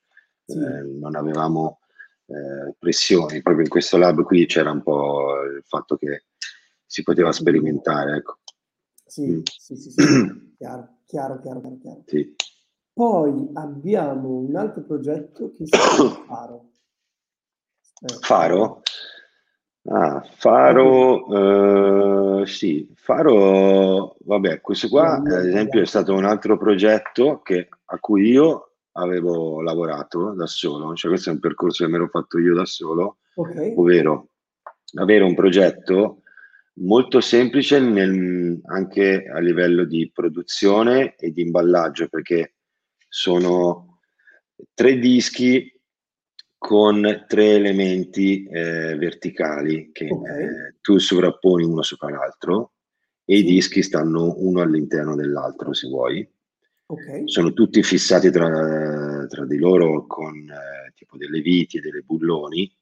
sì. 0.43 0.57
eh, 0.57 0.81
non 0.81 1.15
avevamo 1.15 1.81
eh, 2.25 2.73
pressioni. 2.79 3.43
Proprio 3.43 3.65
in 3.65 3.69
questo 3.69 3.97
lab 3.97 4.23
qui 4.23 4.47
c'era 4.47 4.71
un 4.71 4.81
po' 4.81 5.43
il 5.43 5.61
fatto 5.63 5.95
che 5.95 6.23
si 6.87 7.03
poteva 7.03 7.31
sperimentare. 7.31 8.15
Ecco. 8.15 8.39
Sì, 9.05 9.27
mm. 9.27 9.41
sì, 9.43 9.75
sì, 9.75 9.91
sì. 9.91 10.55
chiaro, 10.57 11.01
chiaro, 11.05 11.39
chiaro, 11.39 11.77
chiaro. 11.79 12.03
Sì. 12.07 12.33
Poi 12.93 13.49
abbiamo 13.53 14.37
un 14.37 14.55
altro 14.55 14.83
progetto 14.83 15.51
che 15.57 15.65
si 15.65 15.71
chiama 15.71 16.09
Faro. 16.27 16.69
Aspetta. 17.81 18.25
Faro? 18.25 18.81
Ah, 19.85 20.25
Faro, 20.37 22.41
eh, 22.41 22.45
sì, 22.45 22.89
Faro, 22.95 24.15
vabbè, 24.23 24.61
questo 24.61 24.87
qua 24.87 25.15
ad 25.15 25.45
esempio 25.45 25.81
è 25.81 25.85
stato 25.85 26.13
un 26.13 26.23
altro 26.23 26.57
progetto 26.57 27.41
che, 27.41 27.67
a 27.85 27.99
cui 27.99 28.29
io 28.29 28.75
avevo 28.93 29.61
lavorato 29.61 30.33
da 30.35 30.45
solo, 30.45 30.93
cioè 30.93 31.11
questo 31.11 31.31
è 31.31 31.33
un 31.33 31.39
percorso 31.39 31.83
che 31.83 31.89
mi 31.89 31.97
ero 31.97 32.07
fatto 32.07 32.39
io 32.39 32.53
da 32.53 32.63
solo, 32.63 33.17
okay. 33.35 33.73
ovvero 33.75 34.29
avere 34.99 35.25
un 35.25 35.35
progetto 35.35 36.21
molto 36.75 37.19
semplice 37.19 37.79
nel, 37.79 38.61
anche 38.65 39.27
a 39.27 39.39
livello 39.39 39.83
di 39.83 40.09
produzione 40.13 41.15
e 41.15 41.31
di 41.31 41.41
imballaggio, 41.41 42.07
perché 42.07 42.52
sono 43.15 43.99
tre 44.73 44.97
dischi 44.97 45.71
con 46.57 47.25
tre 47.27 47.53
elementi 47.53 48.43
eh, 48.45 48.95
verticali 48.95 49.91
che 49.91 50.07
okay. 50.09 50.43
eh, 50.43 50.75
tu 50.81 50.97
sovrapponi 50.97 51.63
uno 51.63 51.83
sopra 51.83 52.09
l'altro 52.09 52.71
e 53.23 53.37
i 53.37 53.43
dischi 53.43 53.83
stanno 53.83 54.33
uno 54.37 54.61
all'interno 54.61 55.15
dell'altro 55.15 55.73
se 55.73 55.89
vuoi. 55.89 56.27
Okay. 56.87 57.27
Sono 57.27 57.53
tutti 57.53 57.83
fissati 57.83 58.31
tra, 58.31 59.27
tra 59.27 59.45
di 59.45 59.59
loro 59.59 60.07
con 60.07 60.35
eh, 60.35 60.91
tipo 60.95 61.15
delle 61.15 61.41
viti 61.41 61.77
e 61.77 61.81
delle 61.81 62.01
bulloni. 62.01 62.75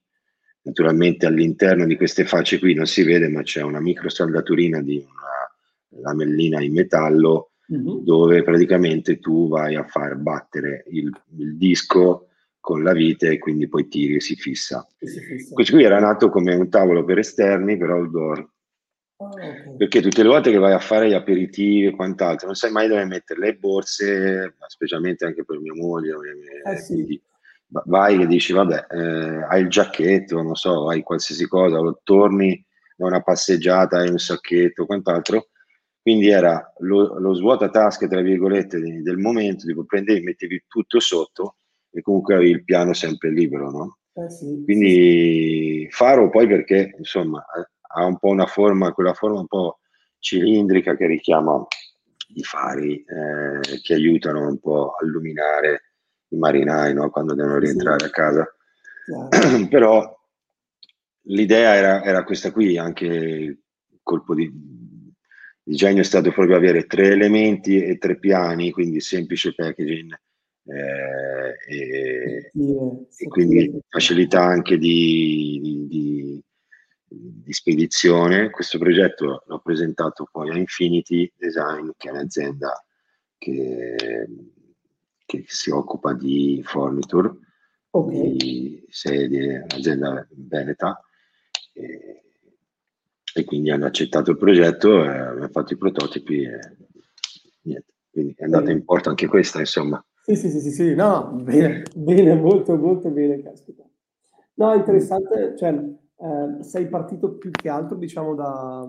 Naturalmente 0.61 1.25
all'interno 1.25 1.85
di 1.85 1.97
queste 1.97 2.23
facce 2.23 2.57
qui 2.57 2.73
non 2.73 2.85
si 2.85 3.03
vede, 3.03 3.27
ma 3.27 3.41
c'è 3.41 3.63
una 3.63 3.81
microsaldaturina 3.81 4.81
di 4.81 4.95
una 4.95 6.01
lamellina 6.01 6.61
in 6.61 6.71
metallo 6.71 7.50
mm-hmm. 7.73 8.03
dove 8.03 8.43
praticamente 8.43 9.19
tu 9.19 9.47
vai 9.47 9.75
a 9.75 9.85
far 9.85 10.15
battere 10.15 10.83
il, 10.89 11.11
il 11.37 11.57
disco 11.57 12.27
con 12.59 12.83
la 12.83 12.93
vite 12.93 13.29
e 13.29 13.39
quindi 13.39 13.67
poi 13.67 13.87
tiri 13.87 14.15
e 14.15 14.21
si 14.21 14.35
fissa. 14.35 14.87
si 14.99 15.19
fissa. 15.19 15.53
Questo 15.53 15.75
qui 15.75 15.83
era 15.83 15.99
nato 15.99 16.29
come 16.29 16.53
un 16.53 16.69
tavolo 16.69 17.03
per 17.03 17.17
esterni 17.17 17.75
per 17.75 17.89
outdoor. 17.89 18.49
Oh, 19.17 19.27
okay. 19.27 19.75
Perché 19.77 20.01
tutte 20.01 20.23
le 20.23 20.29
volte 20.29 20.51
che 20.51 20.57
vai 20.57 20.73
a 20.73 20.79
fare 20.79 21.09
gli 21.09 21.13
aperitivi 21.13 21.87
e 21.87 21.95
quant'altro, 21.95 22.47
non 22.47 22.55
sai 22.55 22.71
mai 22.71 22.87
dove 22.87 23.05
mettere 23.05 23.39
le 23.39 23.55
borse, 23.55 24.55
specialmente 24.67 25.25
anche 25.25 25.43
per 25.43 25.59
mia 25.59 25.73
moglie. 25.73 26.15
Eh 26.65 26.77
sì. 26.77 27.21
Vai 27.67 28.21
e 28.21 28.27
dici, 28.27 28.51
vabbè, 28.51 28.87
eh, 28.89 29.43
hai 29.47 29.61
il 29.61 29.69
giacchetto, 29.69 30.41
non 30.41 30.55
so, 30.55 30.89
hai 30.89 31.03
qualsiasi 31.03 31.47
cosa, 31.47 31.79
torni 32.03 32.63
da 32.95 33.05
una 33.05 33.21
passeggiata, 33.21 33.97
hai 33.97 34.09
un 34.09 34.19
sacchetto, 34.19 34.85
quant'altro. 34.85 35.47
Quindi 36.01 36.29
era 36.29 36.73
lo, 36.79 37.19
lo 37.19 37.33
svuota 37.33 37.69
tasche, 37.69 38.07
tra 38.07 38.21
virgolette, 38.21 38.79
del 38.79 39.17
momento, 39.17 39.65
tipo 39.65 39.83
prendevi, 39.85 40.23
mettevi 40.23 40.63
tutto 40.67 40.99
sotto 40.99 41.57
e 41.91 42.01
comunque 42.01 42.35
avevi 42.35 42.51
il 42.51 42.63
piano 42.63 42.93
sempre 42.93 43.29
libero, 43.29 43.69
no? 43.69 43.97
Eh 44.13 44.29
sì, 44.29 44.61
Quindi 44.65 45.83
sì. 45.83 45.87
Faro 45.91 46.29
poi 46.29 46.47
perché 46.47 46.95
insomma 46.97 47.43
ha 47.93 48.05
un 48.05 48.17
po' 48.17 48.29
una 48.29 48.47
forma, 48.47 48.93
quella 48.93 49.13
forma 49.13 49.39
un 49.39 49.47
po' 49.47 49.79
cilindrica 50.17 50.95
che 50.95 51.05
richiama 51.05 51.65
i 52.33 52.43
fari 52.43 53.03
eh, 53.03 53.79
che 53.81 53.93
aiutano 53.93 54.47
un 54.47 54.59
po' 54.59 54.91
a 54.91 55.05
illuminare 55.05 55.93
i 56.29 56.37
marinai 56.37 56.93
no? 56.93 57.09
quando 57.09 57.35
devono 57.35 57.57
rientrare 57.57 57.99
sì. 57.99 58.05
a 58.05 58.09
casa. 58.09 58.55
Yeah. 59.07 59.67
Però 59.69 60.19
l'idea 61.23 61.75
era, 61.75 62.03
era, 62.03 62.23
questa 62.23 62.51
qui, 62.51 62.77
anche 62.77 63.05
il 63.05 63.59
colpo 64.01 64.33
di, 64.33 64.49
di 65.63 65.75
genio 65.75 66.01
è 66.01 66.05
stato 66.05 66.31
proprio 66.31 66.55
avere 66.55 66.85
tre 66.85 67.09
elementi 67.09 67.83
e 67.83 67.97
tre 67.97 68.17
piani, 68.17 68.71
quindi 68.71 68.99
semplice 68.99 69.53
packaging 69.53 70.19
eh, 70.65 71.57
e, 71.67 72.51
e, 72.53 73.27
quindi 73.27 73.79
facilità 73.87 74.41
anche 74.41 74.77
di, 74.77 75.87
di, 75.87 76.43
di, 77.07 77.53
spedizione. 77.53 78.49
Questo 78.49 78.77
progetto 78.77 79.43
l'ho 79.45 79.59
presentato 79.59 80.27
poi 80.31 80.49
a 80.51 80.57
Infinity 80.57 81.31
Design, 81.35 81.89
che 81.97 82.09
è 82.09 82.11
un'azienda 82.11 82.83
che, 83.37 84.27
che 85.25 85.43
si 85.47 85.69
occupa 85.71 86.13
di 86.13 86.61
forniture, 86.63 87.33
okay. 87.89 88.35
di 88.35 88.85
sedie, 88.89 89.65
un'azienda 89.69 90.27
veneta. 90.31 90.99
E, 91.73 92.23
e 93.33 93.43
quindi 93.45 93.71
hanno 93.71 93.85
accettato 93.85 94.31
il 94.31 94.37
progetto, 94.37 95.03
eh, 95.03 95.07
abbiamo 95.07 95.49
fatto 95.49 95.73
i 95.73 95.77
prototipi 95.77 96.43
e 96.43 96.59
niente. 97.63 97.93
Quindi 98.11 98.35
è 98.37 98.43
andata 98.43 98.71
in 98.71 98.83
porto 98.83 99.09
anche 99.09 99.27
questa, 99.27 99.59
insomma. 99.59 100.03
Sì, 100.23 100.35
sì, 100.35 100.49
sì, 100.49 100.59
sì, 100.59 100.71
sì. 100.71 100.95
no, 100.95 101.31
bene, 101.41 101.83
bene, 101.95 102.35
molto, 102.35 102.75
molto 102.75 103.09
bene, 103.09 103.41
caspita. 103.41 103.83
No, 104.55 104.73
interessante, 104.73 105.55
cioè, 105.57 105.73
eh, 105.73 106.63
sei 106.63 106.87
partito 106.87 107.37
più 107.37 107.49
che 107.51 107.69
altro, 107.69 107.95
diciamo, 107.97 108.35
da, 108.35 108.87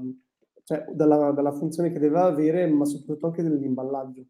cioè, 0.65 0.85
dalla, 0.93 1.31
dalla, 1.31 1.53
funzione 1.53 1.93
che 1.93 1.99
deve 1.99 2.19
avere, 2.19 2.67
ma 2.67 2.85
soprattutto 2.85 3.27
anche 3.27 3.43
dell'imballaggio. 3.43 4.25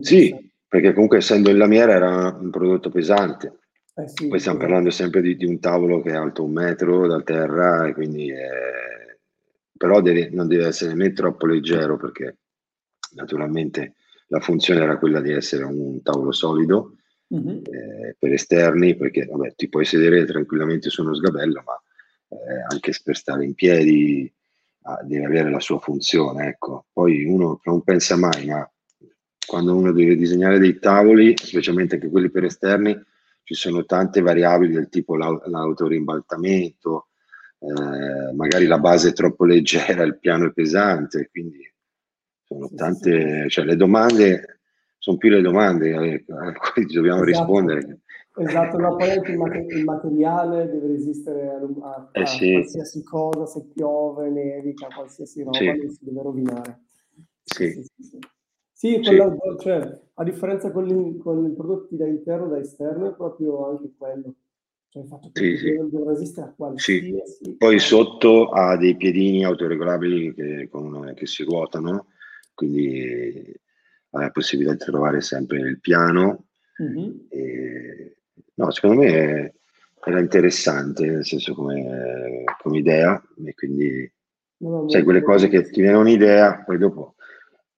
Sì, 0.00 0.52
perché 0.68 0.92
comunque 0.92 1.18
essendo 1.18 1.50
in 1.50 1.56
lamiera 1.56 1.92
era 1.92 2.36
un 2.38 2.50
prodotto 2.50 2.90
pesante. 2.90 3.58
Eh 3.94 4.08
sì, 4.08 4.28
Poi 4.28 4.38
stiamo 4.38 4.58
sì. 4.58 4.64
parlando 4.64 4.90
sempre 4.90 5.22
di, 5.22 5.36
di, 5.36 5.46
un 5.46 5.58
tavolo 5.58 6.02
che 6.02 6.10
è 6.10 6.16
alto 6.16 6.44
un 6.44 6.52
metro 6.52 7.06
da 7.06 7.22
terra, 7.22 7.86
e 7.86 7.94
quindi 7.94 8.30
è... 8.30 9.05
però 9.76 10.00
deve, 10.00 10.30
non 10.30 10.48
deve 10.48 10.66
essere 10.66 10.94
né 10.94 11.12
troppo 11.12 11.46
leggero 11.46 11.96
perché 11.96 12.38
naturalmente 13.14 13.94
la 14.28 14.40
funzione 14.40 14.80
era 14.80 14.98
quella 14.98 15.20
di 15.20 15.32
essere 15.32 15.64
un 15.64 16.02
tavolo 16.02 16.32
solido 16.32 16.96
mm-hmm. 17.34 17.58
eh, 17.64 18.16
per 18.18 18.32
esterni, 18.32 18.96
perché 18.96 19.24
vabbè, 19.26 19.54
ti 19.54 19.68
puoi 19.68 19.84
sedere 19.84 20.24
tranquillamente 20.24 20.90
su 20.90 21.02
uno 21.02 21.14
sgabello, 21.14 21.62
ma 21.64 21.80
eh, 22.28 22.64
anche 22.68 22.92
per 23.02 23.16
stare 23.16 23.44
in 23.44 23.54
piedi 23.54 24.32
ah, 24.82 25.02
deve 25.02 25.24
avere 25.24 25.50
la 25.50 25.60
sua 25.60 25.78
funzione. 25.78 26.48
Ecco. 26.48 26.86
Poi 26.92 27.24
uno 27.24 27.60
non 27.64 27.82
pensa 27.82 28.16
mai, 28.16 28.46
ma 28.46 28.68
quando 29.46 29.76
uno 29.76 29.92
deve 29.92 30.16
disegnare 30.16 30.58
dei 30.58 30.78
tavoli, 30.78 31.34
specialmente 31.36 31.94
anche 31.94 32.08
quelli 32.10 32.30
per 32.30 32.44
esterni, 32.44 32.98
ci 33.44 33.54
sono 33.54 33.84
tante 33.84 34.20
variabili 34.20 34.72
del 34.72 34.88
tipo 34.88 35.14
l'autorimbaltamento, 35.14 37.10
eh, 37.66 38.32
magari 38.34 38.66
la 38.66 38.78
base 38.78 39.10
è 39.10 39.12
troppo 39.12 39.44
leggera, 39.44 40.02
il 40.04 40.18
piano 40.18 40.46
è 40.46 40.52
pesante, 40.52 41.28
quindi 41.30 41.60
sono 42.44 42.70
tante, 42.74 43.48
cioè 43.48 43.64
le 43.64 43.76
domande 43.76 44.56
sono 45.06 45.18
più 45.18 45.30
le 45.30 45.40
domande 45.40 45.90
eh, 45.90 46.24
a 46.26 46.52
cui 46.52 46.84
dobbiamo 46.86 47.22
esatto. 47.22 47.24
rispondere. 47.24 48.00
Esatto, 48.38 48.76
no, 48.76 48.96
poi 48.96 49.10
anche 49.10 49.30
il, 49.30 49.38
mater- 49.38 49.72
il, 49.72 49.84
materiale 49.84 50.68
deve 50.68 50.88
resistere 50.88 51.48
a, 51.48 51.54
a, 51.54 52.08
eh 52.12 52.26
sì. 52.26 52.52
qualsiasi 52.52 53.02
cosa, 53.04 53.46
se 53.46 53.64
piove, 53.72 54.28
nevica, 54.28 54.88
qualsiasi 54.88 55.42
roba, 55.42 55.56
sì. 55.56 55.66
non 55.66 55.90
si 55.90 55.98
deve 56.00 56.22
rovinare. 56.22 56.80
Sì, 57.44 57.70
sì, 57.70 58.02
sì. 58.02 58.18
sì 58.72 59.00
quella, 59.00 59.34
cioè, 59.58 60.00
a 60.14 60.24
differenza 60.24 60.70
con 60.70 60.86
i 60.88 61.54
prodotti 61.54 61.96
da 61.96 62.06
interno 62.06 62.46
e 62.46 62.48
da 62.50 62.58
esterno 62.58 63.10
è 63.10 63.14
proprio 63.14 63.70
anche 63.70 63.92
quello. 63.96 64.34
Cioè 64.96 65.02
il 65.02 65.08
fatto 65.08 65.30
che 65.30 65.56
sì, 65.58 65.64
deve, 65.64 65.88
deve 65.90 66.04
resistere 66.06 66.46
a 66.46 66.52
qualsiasi... 66.56 67.56
Poi 67.58 67.78
sotto 67.78 68.48
ha 68.48 68.78
dei 68.78 68.96
piedini 68.96 69.44
autoregolabili 69.44 70.32
che, 70.32 70.68
con, 70.70 71.12
che 71.14 71.26
si 71.26 71.42
ruotano 71.42 72.06
quindi 72.54 73.54
hai 74.10 74.22
la 74.22 74.30
possibilità 74.30 74.72
di 74.72 74.90
trovare 74.90 75.20
sempre 75.20 75.58
il 75.58 75.78
piano. 75.78 76.46
Mm-hmm. 76.82 77.10
E, 77.28 78.16
no, 78.54 78.70
secondo 78.70 79.02
me 79.02 79.54
era 80.02 80.20
interessante, 80.20 81.06
nel 81.06 81.26
senso 81.26 81.52
come, 81.52 82.44
come 82.62 82.78
idea, 82.78 83.22
e 83.44 83.54
quindi 83.54 84.10
no, 84.58 84.88
sai, 84.88 85.02
quelle 85.02 85.20
cose 85.20 85.48
che 85.48 85.68
ti 85.70 85.82
viene 85.82 85.98
un'idea, 85.98 86.62
poi 86.64 86.78
dopo 86.78 87.16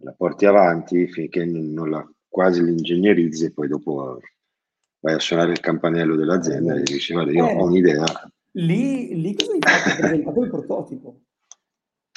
la 0.03 0.13
porti 0.13 0.47
avanti 0.47 1.09
finché 1.09 1.45
non 1.45 1.91
la 1.91 2.09
quasi 2.29 2.63
l'ingegnerizzi 2.63 3.47
e 3.47 3.53
poi 3.53 3.67
dopo 3.67 4.21
vai 5.01 5.15
a 5.15 5.19
suonare 5.19 5.53
il 5.53 5.61
campanello 5.61 6.17
dell'azienda 6.17 6.75
e 6.75 6.83
dici 6.83 7.13
guarda 7.13 7.33
io 7.33 7.49
eh, 7.49 7.55
ho 7.55 7.65
un'idea. 7.65 8.05
Lì, 8.53 9.21
lì 9.21 9.35
cosa 9.35 9.53
hai 9.53 9.59
fatto? 9.61 9.91
Hai 9.91 9.97
presentato 9.97 10.43
il 10.43 10.49
prototipo? 10.49 11.21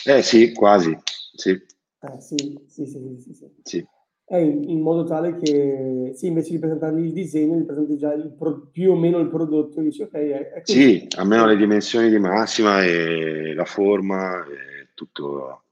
Eh 0.03 0.21
sì, 0.23 0.51
quasi, 0.53 0.97
sì. 1.35 1.49
Eh, 1.51 2.19
sì, 2.19 2.59
sì, 2.67 2.85
sì, 2.85 3.17
sì, 3.19 3.33
sì. 3.33 3.51
sì. 3.63 3.87
È 4.31 4.37
in, 4.37 4.79
modo 4.79 5.03
tale 5.03 5.37
che 5.37 6.13
sì, 6.15 6.27
invece 6.27 6.51
di 6.51 6.59
presentargli 6.59 7.03
il 7.03 7.11
disegno, 7.11 7.57
gli 7.57 7.65
presenti 7.65 7.97
già 7.97 8.15
pro, 8.37 8.69
più 8.71 8.91
o 8.91 8.95
meno 8.95 9.19
il 9.19 9.27
prodotto 9.27 9.81
dici 9.81 10.03
ok, 10.03 10.13
è, 10.13 10.49
è 10.51 10.61
Sì, 10.63 11.05
almeno 11.17 11.45
le 11.45 11.57
dimensioni 11.57 12.09
di 12.09 12.17
massima 12.17 12.81
e 12.81 13.53
la 13.53 13.65
forma 13.65 14.45
e 14.45 14.87
tutto, 14.93 15.63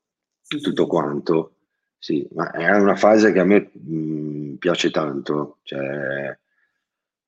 sì, 0.41 0.60
tutto 0.60 0.84
sì, 0.84 0.89
quanto. 0.89 1.53
Sì, 1.97 2.28
ma 2.34 2.51
è 2.51 2.70
una 2.78 2.95
fase 2.95 3.32
che 3.32 3.39
a 3.39 3.45
me 3.45 3.72
mh, 3.72 4.55
piace 4.55 4.91
tanto. 4.91 5.60
Cioè, 5.64 6.38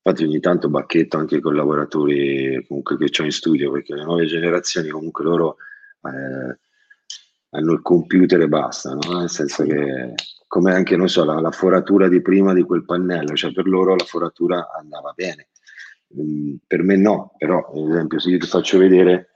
infatti 0.03 0.23
ogni 0.25 0.39
tanto 0.39 0.69
bacchetto 0.69 1.17
anche 1.17 1.35
i 1.37 1.41
collaboratori 1.41 2.65
comunque 2.67 2.97
che 2.97 3.21
ho 3.21 3.25
in 3.25 3.31
studio, 3.31 3.71
perché 3.71 3.93
le 3.93 4.03
nuove 4.03 4.25
generazioni 4.25 4.89
comunque 4.89 5.23
loro 5.23 5.57
eh, 6.03 6.57
hanno 7.51 7.71
il 7.73 7.81
computer 7.81 8.41
e 8.41 8.47
basta, 8.47 8.93
no? 8.93 9.19
nel 9.19 9.29
senso 9.29 9.63
che 9.63 10.13
come 10.47 10.73
anche, 10.73 10.97
non 10.97 11.07
so, 11.07 11.23
la, 11.23 11.39
la, 11.39 11.51
foratura 11.51 12.09
di 12.09 12.21
prima 12.21 12.53
di 12.53 12.63
quel 12.63 12.83
pannello, 12.83 13.35
cioè 13.35 13.53
per 13.53 13.67
loro 13.67 13.95
la 13.95 14.03
foratura 14.03 14.69
andava 14.77 15.13
bene. 15.15 15.49
Mm, 16.19 16.55
per 16.67 16.83
me 16.83 16.97
no, 16.97 17.33
però 17.37 17.71
ad 17.73 17.89
esempio 17.89 18.19
se 18.19 18.31
io 18.31 18.37
ti 18.37 18.47
faccio 18.47 18.77
vedere, 18.77 19.29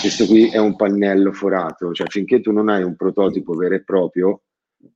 questo 0.00 0.26
qui 0.26 0.50
è 0.50 0.58
un 0.58 0.76
pannello 0.76 1.32
forato, 1.32 1.92
cioè 1.92 2.06
finché 2.08 2.40
tu 2.40 2.52
non 2.52 2.68
hai 2.68 2.82
un 2.82 2.96
prototipo 2.96 3.54
vero 3.54 3.76
e 3.76 3.82
proprio, 3.82 4.42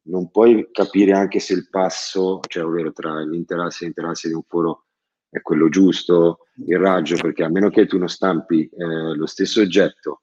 non 0.02 0.30
puoi 0.30 0.68
capire 0.70 1.12
anche 1.12 1.38
se 1.38 1.54
il 1.54 1.68
passo, 1.68 2.40
cioè 2.46 2.64
ovvero 2.64 2.92
tra 2.92 3.20
l'interasse 3.20 3.84
e 3.84 3.86
l'interasse 3.86 4.28
di 4.28 4.34
un 4.34 4.42
foro 4.46 4.84
è 5.30 5.40
quello 5.42 5.68
giusto, 5.68 6.46
il 6.66 6.78
raggio, 6.78 7.16
perché 7.16 7.44
a 7.44 7.50
meno 7.50 7.68
che 7.70 7.86
tu 7.86 7.98
non 7.98 8.08
stampi 8.08 8.68
eh, 8.68 9.14
lo 9.14 9.26
stesso 9.26 9.60
oggetto 9.60 10.22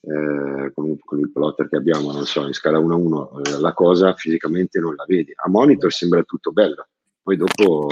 eh, 0.00 0.72
con, 0.74 0.98
con, 0.98 1.18
il 1.18 1.30
plotter 1.30 1.68
che 1.68 1.76
abbiamo, 1.76 2.12
non 2.12 2.24
so, 2.24 2.46
in 2.46 2.54
scala 2.54 2.78
1 2.78 2.94
a 2.94 2.96
1, 2.96 3.40
eh, 3.42 3.60
la 3.60 3.72
cosa 3.74 4.14
fisicamente 4.14 4.80
non 4.80 4.94
la 4.94 5.04
vedi. 5.06 5.32
A 5.34 5.48
monitor 5.48 5.92
sembra 5.92 6.22
tutto 6.22 6.52
bello, 6.52 6.86
poi 7.22 7.36
dopo 7.36 7.88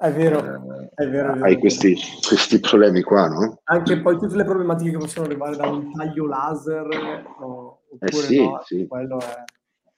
è 0.00 0.12
vero, 0.12 0.38
eh, 0.38 0.92
è 0.94 1.08
vero, 1.08 1.32
è 1.32 1.34
vero. 1.34 1.44
Hai 1.44 1.58
questi, 1.58 1.96
questi, 2.26 2.60
problemi 2.60 3.02
qua, 3.02 3.26
no? 3.26 3.60
Anche 3.64 4.00
poi 4.00 4.16
tutte 4.16 4.36
le 4.36 4.44
problematiche 4.44 4.92
che 4.92 4.96
possono 4.98 5.26
arrivare 5.26 5.56
da 5.56 5.68
un 5.68 5.92
taglio 5.92 6.26
laser 6.26 6.86
no, 6.86 7.12
eh 7.12 8.04
oppure 8.04 8.06
eh 8.06 8.12
sì, 8.12 8.42
no, 8.44 8.62
sì. 8.64 8.86
quello 8.86 9.18
è 9.18 9.44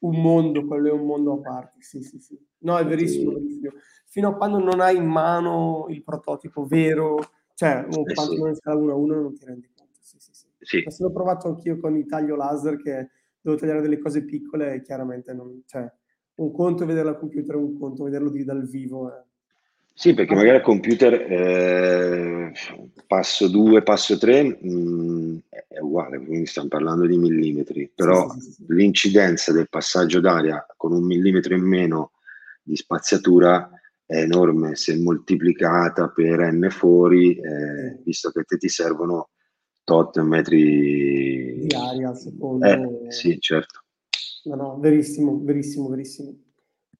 un 0.01 0.21
mondo, 0.21 0.65
quello 0.67 0.89
è 0.89 0.93
un 0.93 1.07
mondo 1.07 1.35
a 1.35 1.41
parte. 1.41 1.81
Sì, 1.81 2.03
sì, 2.03 2.19
sì. 2.19 2.39
No, 2.59 2.77
è 2.79 2.85
verissimo, 2.85 3.33
verissimo. 3.33 3.71
Fino 4.07 4.29
a 4.29 4.35
quando 4.35 4.59
non 4.59 4.81
hai 4.81 4.97
in 4.97 5.07
mano 5.07 5.87
il 5.89 6.03
prototipo 6.03 6.65
vero, 6.65 7.19
cioè, 7.55 7.87
o 7.91 8.01
eh 8.01 8.15
quando 8.15 8.35
sì. 8.35 8.41
non 8.41 8.55
scala 8.55 8.81
1 8.81 8.93
a 8.93 8.97
1 8.97 9.21
non 9.21 9.35
ti 9.35 9.45
rendi 9.45 9.69
sì. 10.61 10.83
Questo 10.83 11.05
l'ho 11.05 11.13
provato 11.13 11.49
anch'io 11.49 11.81
con 11.81 11.97
il 11.97 12.07
taglio 12.07 12.37
laser 12.37 12.81
che 12.81 13.09
devo 13.41 13.57
tagliare 13.57 13.81
delle 13.81 13.99
cose 13.99 14.25
piccole 14.25 14.75
e 14.75 14.83
chiaramente 14.83 15.33
non, 15.33 15.63
cioè, 15.67 15.91
un 16.37 16.53
conto 16.53 16.85
è 16.85 16.87
vederlo 16.87 17.11
al 17.11 17.19
computer, 17.19 17.57
un 17.57 17.79
conto 17.79 18.03
è 18.03 18.05
vederlo 18.05 18.31
di, 18.31 18.45
dal 18.45 18.69
vivo. 18.69 19.09
Eh. 19.09 19.23
Sì, 19.93 20.15
perché 20.15 20.35
magari 20.35 20.59
al 20.59 20.63
computer 20.63 21.13
eh, 21.15 22.53
passo 23.07 23.49
2, 23.49 23.83
passo 23.83 24.17
3 24.17 24.61
mm, 24.65 25.39
è 25.49 25.50
uguale, 25.91 26.25
quindi 26.25 26.47
stiamo 26.47 26.69
parlando 26.69 27.07
di 27.07 27.19
millimetri, 27.19 27.91
però 27.95 28.31
sì, 28.31 28.41
sì, 28.41 28.53
sì, 28.53 28.65
l'incidenza 28.69 29.53
del 29.53 29.69
passaggio 29.69 30.21
d'aria 30.21 30.65
con 30.77 30.93
un 30.93 31.05
millimetro 31.05 31.55
in 31.55 31.65
meno 31.65 32.13
di 32.63 32.77
spaziatura 32.77 33.69
è 34.07 34.23
enorme, 34.23 34.77
se 34.77 34.97
moltiplicata 34.97 36.09
per 36.09 36.53
n 36.53 36.69
fuori, 36.71 37.37
eh, 37.37 38.01
visto 38.05 38.31
che 38.31 38.43
te 38.45 38.57
ti 38.57 38.69
servono 38.69 39.31
tot 39.85 40.21
metri 40.21 41.67
di 41.67 41.75
aria 41.75 42.09
al 42.09 42.17
secondo. 42.17 42.67
Eh, 42.67 43.11
sì, 43.13 43.39
certo. 43.41 43.85
No, 44.45 44.55
no, 44.55 44.79
verissimo, 44.79 45.39
verissimo, 45.43 45.89
verissimo. 45.89 46.35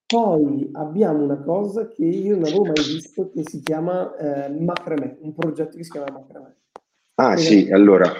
Poi 0.05 0.69
abbiamo 0.73 1.23
una 1.23 1.41
cosa 1.41 1.87
che 1.87 2.03
io 2.03 2.35
non 2.35 2.43
avevo 2.43 2.65
mai 2.65 2.73
visto 2.85 3.29
che 3.29 3.43
si 3.45 3.61
chiama 3.61 4.15
eh, 4.17 4.49
Macramè, 4.49 5.17
un 5.21 5.33
progetto 5.33 5.77
che 5.77 5.83
si 5.83 5.91
chiama 5.91 6.11
Macramè. 6.11 6.53
Ah, 7.15 7.33
e 7.33 7.37
sì, 7.37 7.71
allora, 7.71 8.11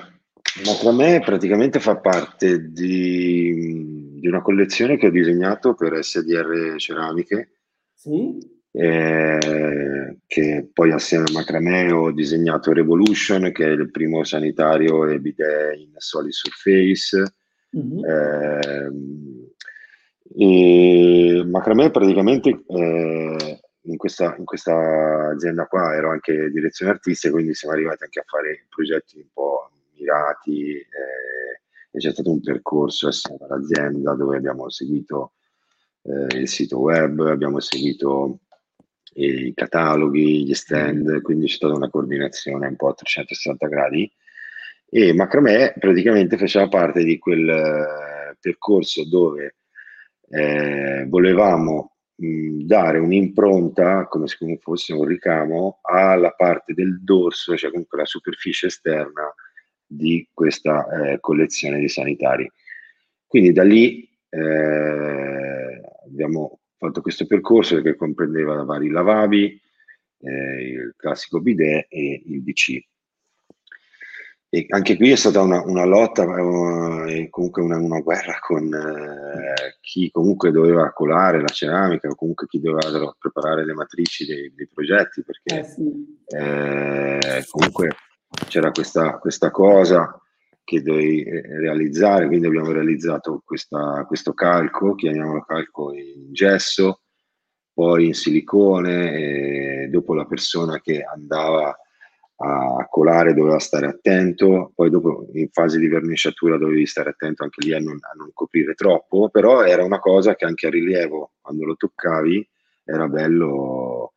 Macramè 0.66 1.22
praticamente 1.22 1.80
fa 1.80 1.98
parte 1.98 2.72
di, 2.72 4.18
di, 4.20 4.28
una 4.28 4.42
collezione 4.42 4.98
che 4.98 5.08
ho 5.08 5.12
disegnato 5.12 5.74
per 5.74 6.04
SDR 6.04 6.76
Ceramiche. 6.78 7.52
Sì 7.94 8.60
eh, 8.74 10.18
che 10.26 10.70
poi 10.72 10.92
assieme 10.92 11.26
a 11.28 11.32
Macramè 11.34 11.92
ho 11.92 12.12
disegnato 12.12 12.72
Revolution, 12.72 13.52
che 13.52 13.66
è 13.66 13.70
il 13.70 13.92
primo 13.92 14.24
sanitario 14.24 15.08
e 15.08 15.20
bidet 15.20 15.78
in 15.78 15.92
solid 15.98 16.32
surface. 16.32 17.34
Mm-hmm. 17.76 18.06
Eh, 18.06 18.92
e 20.34 21.44
Macramè 21.46 21.92
praticamente 21.92 22.50
eh, 22.66 23.60
in, 23.82 23.98
questa, 23.98 24.36
in, 24.38 24.46
questa, 24.46 25.30
azienda 25.32 25.66
qua 25.66 25.94
ero 25.94 26.12
anche 26.12 26.50
direzione 26.50 26.92
artistica, 26.92 27.34
quindi 27.34 27.54
siamo 27.54 27.74
arrivati 27.74 28.04
anche 28.04 28.20
a 28.20 28.26
fare 28.26 28.66
progetti 28.70 29.18
un 29.18 29.28
po' 29.34 29.70
mirati 30.02 30.72
eh, 30.72 32.00
c'è 32.00 32.12
stato 32.12 32.32
un 32.32 32.42
percorso 32.42 33.08
assieme 33.08 33.46
all'azienda 33.48 34.16
dove 34.16 34.38
abbiamo 34.38 34.70
seguito 34.70 35.34
eh, 36.04 36.40
il 36.40 36.48
sito 36.48 36.80
web, 36.80 37.20
abbiamo 37.28 37.60
seguito 37.60 38.40
i 39.14 39.54
cataloghi, 39.54 40.46
gli 40.46 40.54
stand, 40.54 41.22
quindi 41.22 41.48
c'è 41.48 41.56
stata 41.56 41.74
una 41.74 41.90
coordinazione 41.90 42.68
un 42.68 42.76
po' 42.76 42.90
a 42.90 42.94
360 42.94 43.68
gradi. 43.68 44.12
E 44.90 45.14
Macramè 45.14 45.76
praticamente 45.78 46.38
faceva 46.38 46.68
parte 46.68 47.04
di 47.04 47.18
quel 47.18 47.48
uh, 47.48 48.38
percorso 48.40 49.08
dove 49.08 49.56
eh, 50.30 51.06
volevamo 51.08 51.96
dare 52.16 53.00
un'impronta, 53.00 54.08
come 54.08 54.28
se 54.28 54.38
fosse 54.62 54.94
un 54.94 55.06
ricamo, 55.06 55.80
alla 55.82 56.32
parte 56.32 56.74
del 56.74 57.02
dorso, 57.04 57.56
cioè 57.56 57.72
comunque 57.72 57.98
la 57.98 58.06
superficie 58.06 58.68
esterna 58.68 59.34
di 59.92 60.28
questa 60.34 60.88
eh, 60.88 61.20
collezione 61.20 61.80
di 61.80 61.90
sanitari. 61.90 62.50
Quindi 63.28 63.52
da 63.52 63.64
lì 63.64 64.10
eh, 64.30 65.82
abbiamo 66.06 66.60
fatto 66.78 67.02
questo 67.02 67.26
percorso 67.26 67.82
che 67.82 67.96
comprendeva 67.96 68.64
vari 68.64 68.90
lavabi, 68.90 69.62
eh, 70.20 70.62
il 70.64 70.94
classico 70.96 71.42
bidet 71.42 71.88
e 71.90 72.24
il 72.26 72.42
DC. 72.42 72.80
E 74.54 74.66
anche 74.70 74.98
qui 74.98 75.12
è 75.12 75.16
stata 75.16 75.42
una, 75.42 75.62
una 75.64 75.86
lotta 75.86 76.24
eh, 76.24 77.24
e 77.24 77.30
comunque 77.30 77.62
una, 77.62 77.78
una, 77.78 78.02
guerra 78.02 78.38
con 78.42 78.66
eh, 78.74 79.78
chi 79.80 80.12
comunque 80.12 80.52
doveva 80.52 80.92
colare 80.92 81.40
la 81.40 81.48
ceramica 81.48 82.10
o 82.10 82.16
comunque 82.16 82.48
chi 82.48 82.60
doveva 82.60 83.16
preparare 83.18 83.66
le 83.66 83.74
matrici 83.74 84.26
dei, 84.26 84.54
dei 84.54 84.68
progetti 84.68 85.24
perché 85.24 85.60
eh 85.60 85.64
sì. 85.64 86.20
Eh, 86.28 87.46
comunque 87.50 87.96
c'era 88.48 88.72
questa, 88.72 89.18
questa 89.18 89.52
cosa 89.52 90.20
che 90.64 90.82
dovevi 90.82 91.24
eh, 91.24 91.42
realizzare, 91.60 92.28
quindi 92.28 92.48
abbiamo 92.48 92.72
realizzato 92.72 93.42
questa, 93.44 94.06
questo 94.08 94.34
calco, 94.34 94.96
chiamiamolo 94.96 95.42
calco 95.42 95.94
in 95.94 96.32
gesso, 96.32 97.02
poi 97.74 98.08
in 98.08 98.14
silicone, 98.14 99.90
dopo 99.90 100.14
la 100.14 100.26
persona 100.26 100.80
che 100.80 101.04
andava 101.04 101.76
a 102.44 102.88
colare 102.90 103.34
doveva 103.34 103.60
stare 103.60 103.86
attento, 103.86 104.72
poi 104.74 104.90
dopo 104.90 105.28
in 105.34 105.50
fase 105.52 105.78
di 105.78 105.88
verniciatura 105.88 106.58
dovevi 106.58 106.86
stare 106.88 107.12
attento 107.12 107.44
anche 107.44 107.64
lì 107.64 107.74
a 107.74 107.80
non, 107.80 107.98
a 108.02 108.14
non 108.16 108.32
coprire 108.34 108.74
troppo, 108.74 109.30
però 109.30 109.64
era 109.64 109.84
una 109.84 110.00
cosa 110.00 110.36
che 110.36 110.46
anche 110.46 110.68
a 110.68 110.72
rilievo, 110.72 111.34
quando 111.40 111.66
lo 111.66 111.76
toccavi, 111.76 112.50
era 112.84 113.08
bello, 113.08 114.14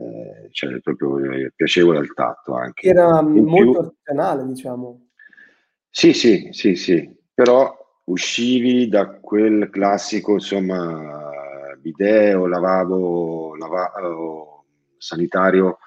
eh, 0.00 0.48
cioè 0.50 0.80
proprio 0.80 1.18
eh, 1.30 1.52
piacevole 1.54 1.98
al 1.98 2.12
tatto 2.14 2.54
anche. 2.54 2.88
Era 2.88 3.20
in 3.20 3.44
molto 3.44 3.70
più, 3.70 3.80
artigianale, 3.80 4.46
diciamo. 4.46 5.08
Sì, 5.90 6.12
sì, 6.12 6.48
sì, 6.52 6.76
sì, 6.76 7.16
però 7.34 7.76
uscivi 8.04 8.88
da 8.88 9.18
quel 9.20 9.68
classico, 9.70 10.34
insomma, 10.34 11.30
bidet 11.78 12.34
o 12.36 12.46
lavabo 12.46 13.56
lava- 13.56 13.92
o 14.02 14.64
sanitario 14.96 15.78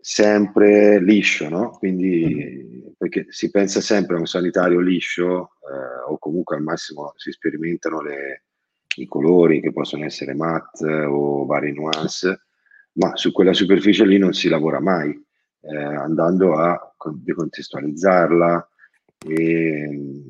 sempre 0.00 1.00
liscio, 1.00 1.48
no? 1.48 1.70
Quindi 1.70 2.92
perché 2.98 3.26
si 3.28 3.50
pensa 3.50 3.80
sempre 3.80 4.16
a 4.16 4.18
un 4.18 4.26
sanitario 4.26 4.80
liscio 4.80 5.52
eh, 5.60 6.10
o 6.10 6.18
comunque 6.18 6.56
al 6.56 6.62
massimo 6.62 7.12
si 7.16 7.30
sperimentano 7.30 8.00
le, 8.02 8.44
i 8.96 9.06
colori 9.06 9.60
che 9.60 9.72
possono 9.72 10.04
essere 10.04 10.34
matte 10.34 10.90
o 11.04 11.44
varie 11.46 11.72
nuance, 11.72 12.43
ma 12.94 13.16
su 13.16 13.32
quella 13.32 13.52
superficie 13.52 14.06
lì 14.06 14.18
non 14.18 14.32
si 14.32 14.48
lavora 14.48 14.80
mai, 14.80 15.10
eh, 15.60 15.76
andando 15.76 16.54
a 16.56 16.94
decontestualizzarla, 17.14 18.68
e 19.26 20.22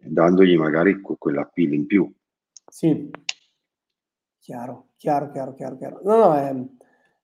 dandogli 0.00 0.56
magari 0.56 1.00
quella 1.00 1.44
pila 1.44 1.74
in 1.74 1.86
più. 1.86 2.12
Sì, 2.66 3.08
chiaro, 4.38 4.90
chiaro, 4.96 5.30
chiaro, 5.30 5.54
chiaro, 5.54 5.76
chiaro. 5.76 6.00
No, 6.04 6.16
no, 6.16 6.34
è 6.36 6.54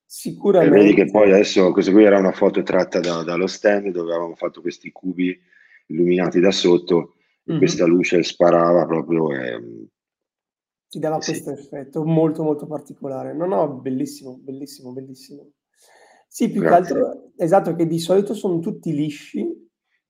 sicuramente... 0.04 0.74
E 0.74 0.80
vedi 0.80 0.94
che 0.94 1.10
poi 1.10 1.30
adesso, 1.30 1.72
questa 1.72 1.92
qui 1.92 2.04
era 2.04 2.18
una 2.18 2.32
foto 2.32 2.62
tratta 2.62 3.00
da, 3.00 3.22
dallo 3.22 3.46
stand 3.46 3.90
dove 3.90 4.12
avevamo 4.12 4.36
fatto 4.36 4.60
questi 4.60 4.90
cubi 4.90 5.38
illuminati 5.86 6.40
da 6.40 6.50
sotto 6.50 7.14
e 7.44 7.50
mm-hmm. 7.50 7.58
questa 7.58 7.84
luce 7.84 8.22
sparava 8.22 8.86
proprio 8.86 9.32
e 9.34 9.88
ti 10.90 10.98
dava 10.98 11.20
sì. 11.20 11.30
questo 11.30 11.52
effetto 11.52 12.04
molto 12.04 12.42
molto 12.42 12.66
particolare. 12.66 13.32
No, 13.32 13.46
no, 13.46 13.68
bellissimo, 13.68 14.36
bellissimo, 14.42 14.90
bellissimo. 14.90 15.52
Sì, 16.26 16.50
più 16.50 16.60
Grazie. 16.60 16.94
che 16.94 17.00
altro, 17.00 17.30
esatto, 17.36 17.76
che 17.76 17.86
di 17.86 18.00
solito 18.00 18.34
sono 18.34 18.58
tutti 18.58 18.92
lisci. 18.92 19.46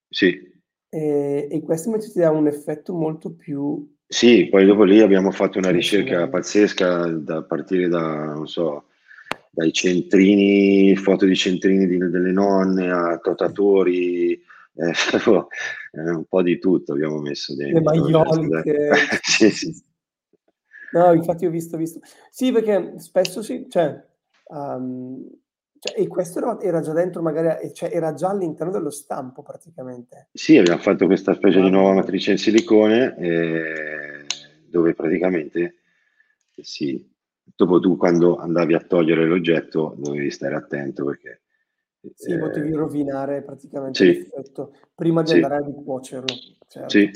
Sì. 0.09 0.49
E, 0.89 1.49
e 1.51 1.63
questo 1.63 1.89
invece 1.89 2.11
ti 2.11 2.19
dà 2.19 2.31
un 2.31 2.47
effetto 2.47 2.95
molto 2.95 3.35
più... 3.35 3.95
Sì, 4.07 4.49
poi 4.49 4.65
dopo 4.65 4.83
lì 4.83 5.01
abbiamo 5.01 5.31
fatto 5.31 5.59
una 5.59 5.71
ricerca 5.71 6.29
pazzesca 6.29 7.07
da 7.09 7.45
partire 7.45 7.87
da, 7.87 8.33
non 8.35 8.49
so, 8.49 8.87
dai 9.51 9.73
centrini, 9.73 10.97
foto 10.97 11.27
di 11.27 11.37
centrini 11.37 11.87
di, 11.87 11.99
delle 11.99 12.33
nonne 12.33 12.91
a 12.91 13.19
totatori, 13.19 14.33
eh, 14.33 14.93
un 15.93 16.25
po' 16.27 16.43
di 16.43 16.59
tutto 16.59 16.93
abbiamo 16.95 17.21
messo 17.21 17.55
dentro. 17.55 17.79
Le 17.79 18.01
maioliche. 18.01 18.91
sì, 19.23 19.51
sì. 19.51 19.89
No, 20.93 21.13
infatti 21.13 21.47
ho 21.47 21.51
visto, 21.51 21.77
visto. 21.77 22.01
Sì, 22.31 22.53
perché 22.53 22.99
spesso 22.99 23.43
sì, 23.43 23.67
cioè, 23.69 24.03
um, 24.49 25.25
cioè, 25.79 25.99
e 25.99 26.07
questo 26.09 26.39
era, 26.39 26.61
era, 26.61 26.81
già 26.81 26.93
dentro, 26.93 27.23
magari, 27.23 27.73
cioè, 27.73 27.91
era 27.93 28.13
già 28.13 28.31
all'interno 28.31 28.73
dello 28.73 28.91
stampo 28.91 29.43
praticamente. 29.43 30.29
Sì, 30.33 30.59
abbiamo 30.59 30.81
fatto 30.81 31.07
questa 31.07 31.35
specie 31.35 31.59
ah, 31.59 31.63
di 31.63 31.71
nuova 31.71 31.95
matrice 31.95 32.33
in 32.33 32.39
silicone 32.39 33.17
eh, 33.17 34.27
dove 34.69 34.95
praticamente 34.95 35.77
sì, 36.63 37.11
dopo 37.43 37.81
tu 37.81 37.97
quando 37.97 38.37
andavi 38.37 38.75
a 38.75 38.81
togliere 38.81 39.27
l'oggetto 39.27 39.95
dovevi 39.97 40.31
stare 40.31 40.55
attento 40.55 41.05
perché... 41.05 41.41
Sì, 42.15 42.33
eh, 42.33 42.39
potevi 42.39 42.73
rovinare 42.73 43.43
praticamente 43.43 43.99
sì, 43.99 44.07
l'effetto 44.07 44.75
prima 44.95 45.21
di 45.23 45.29
sì, 45.29 45.35
andare 45.35 45.57
a 45.57 45.67
ricuocerlo. 45.67 46.35
Certo. 46.67 46.89
Sì, 46.89 47.11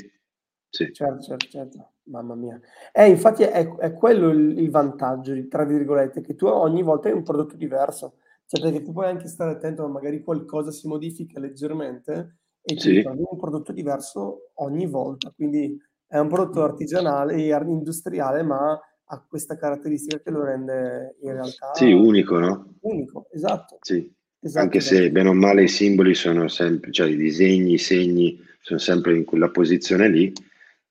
sì. 0.69 0.93
Certo, 0.93 1.21
certo, 1.21 1.47
certo. 1.47 1.89
Mamma 2.05 2.35
mia. 2.35 2.59
Eh, 2.91 3.09
infatti 3.09 3.43
è, 3.43 3.67
è 3.77 3.93
quello 3.93 4.29
il, 4.29 4.59
il, 4.59 4.69
vantaggio, 4.69 5.33
tra 5.47 5.65
virgolette, 5.65 6.21
che 6.21 6.35
tu 6.35 6.45
ogni 6.45 6.83
volta 6.83 7.07
hai 7.07 7.15
un 7.15 7.23
prodotto 7.23 7.55
diverso. 7.55 8.17
Cioè, 8.45 8.61
perché 8.61 8.83
tu 8.83 8.91
puoi 8.91 9.07
anche 9.07 9.27
stare 9.27 9.51
attento, 9.51 9.81
ma 9.83 9.93
magari 9.93 10.21
qualcosa 10.21 10.69
si 10.71 10.87
modifica 10.87 11.39
leggermente 11.39 12.37
e 12.61 12.75
ti 12.75 13.01
trovi 13.01 13.23
un 13.27 13.37
prodotto 13.37 13.71
diverso 13.71 14.51
ogni 14.55 14.85
volta. 14.85 15.31
Quindi 15.35 15.79
è 16.07 16.19
un 16.19 16.27
prodotto 16.27 16.63
artigianale, 16.63 17.41
industriale, 17.41 18.43
ma 18.43 18.79
ha 19.07 19.25
questa 19.27 19.57
caratteristica 19.57 20.19
che 20.19 20.31
lo 20.31 20.43
rende 20.43 21.15
in 21.21 21.33
realtà 21.33 21.73
sì, 21.73 21.91
unico, 21.91 22.37
no? 22.37 22.75
Unico, 22.81 23.27
esatto. 23.31 23.77
Sì. 23.81 24.13
Esatto, 24.45 24.63
Anche 24.63 24.79
se 24.79 25.09
bene 25.09 25.29
o 25.29 25.33
male 25.33 25.63
i 25.63 25.67
simboli 25.67 26.13
sono 26.13 26.47
sempre, 26.49 26.91
cioè 26.91 27.09
i 27.09 27.15
disegni, 27.15 27.73
i 27.73 27.77
segni 27.79 28.39
sono 28.61 28.77
sempre 28.77 29.15
in 29.15 29.25
quella 29.25 29.49
posizione 29.49 30.07
lì, 30.07 30.31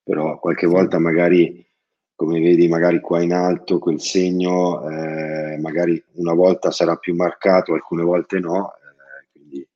però 0.04 0.38
qualche 0.38 0.66
volta 0.66 0.98
magari, 0.98 1.66
come 2.14 2.38
vedi, 2.38 2.68
magari 2.68 3.00
qua 3.00 3.22
in 3.22 3.32
alto 3.32 3.78
quel 3.78 4.00
segno, 4.00 4.88
eh, 4.88 5.56
magari 5.58 6.00
una 6.16 6.34
volta 6.34 6.70
sarà 6.70 6.96
più 6.96 7.14
marcato, 7.14 7.72
alcune 7.72 8.04
volte 8.04 8.38
no. 8.38 8.74
Eh, 8.74 9.28
quindi 9.32 9.66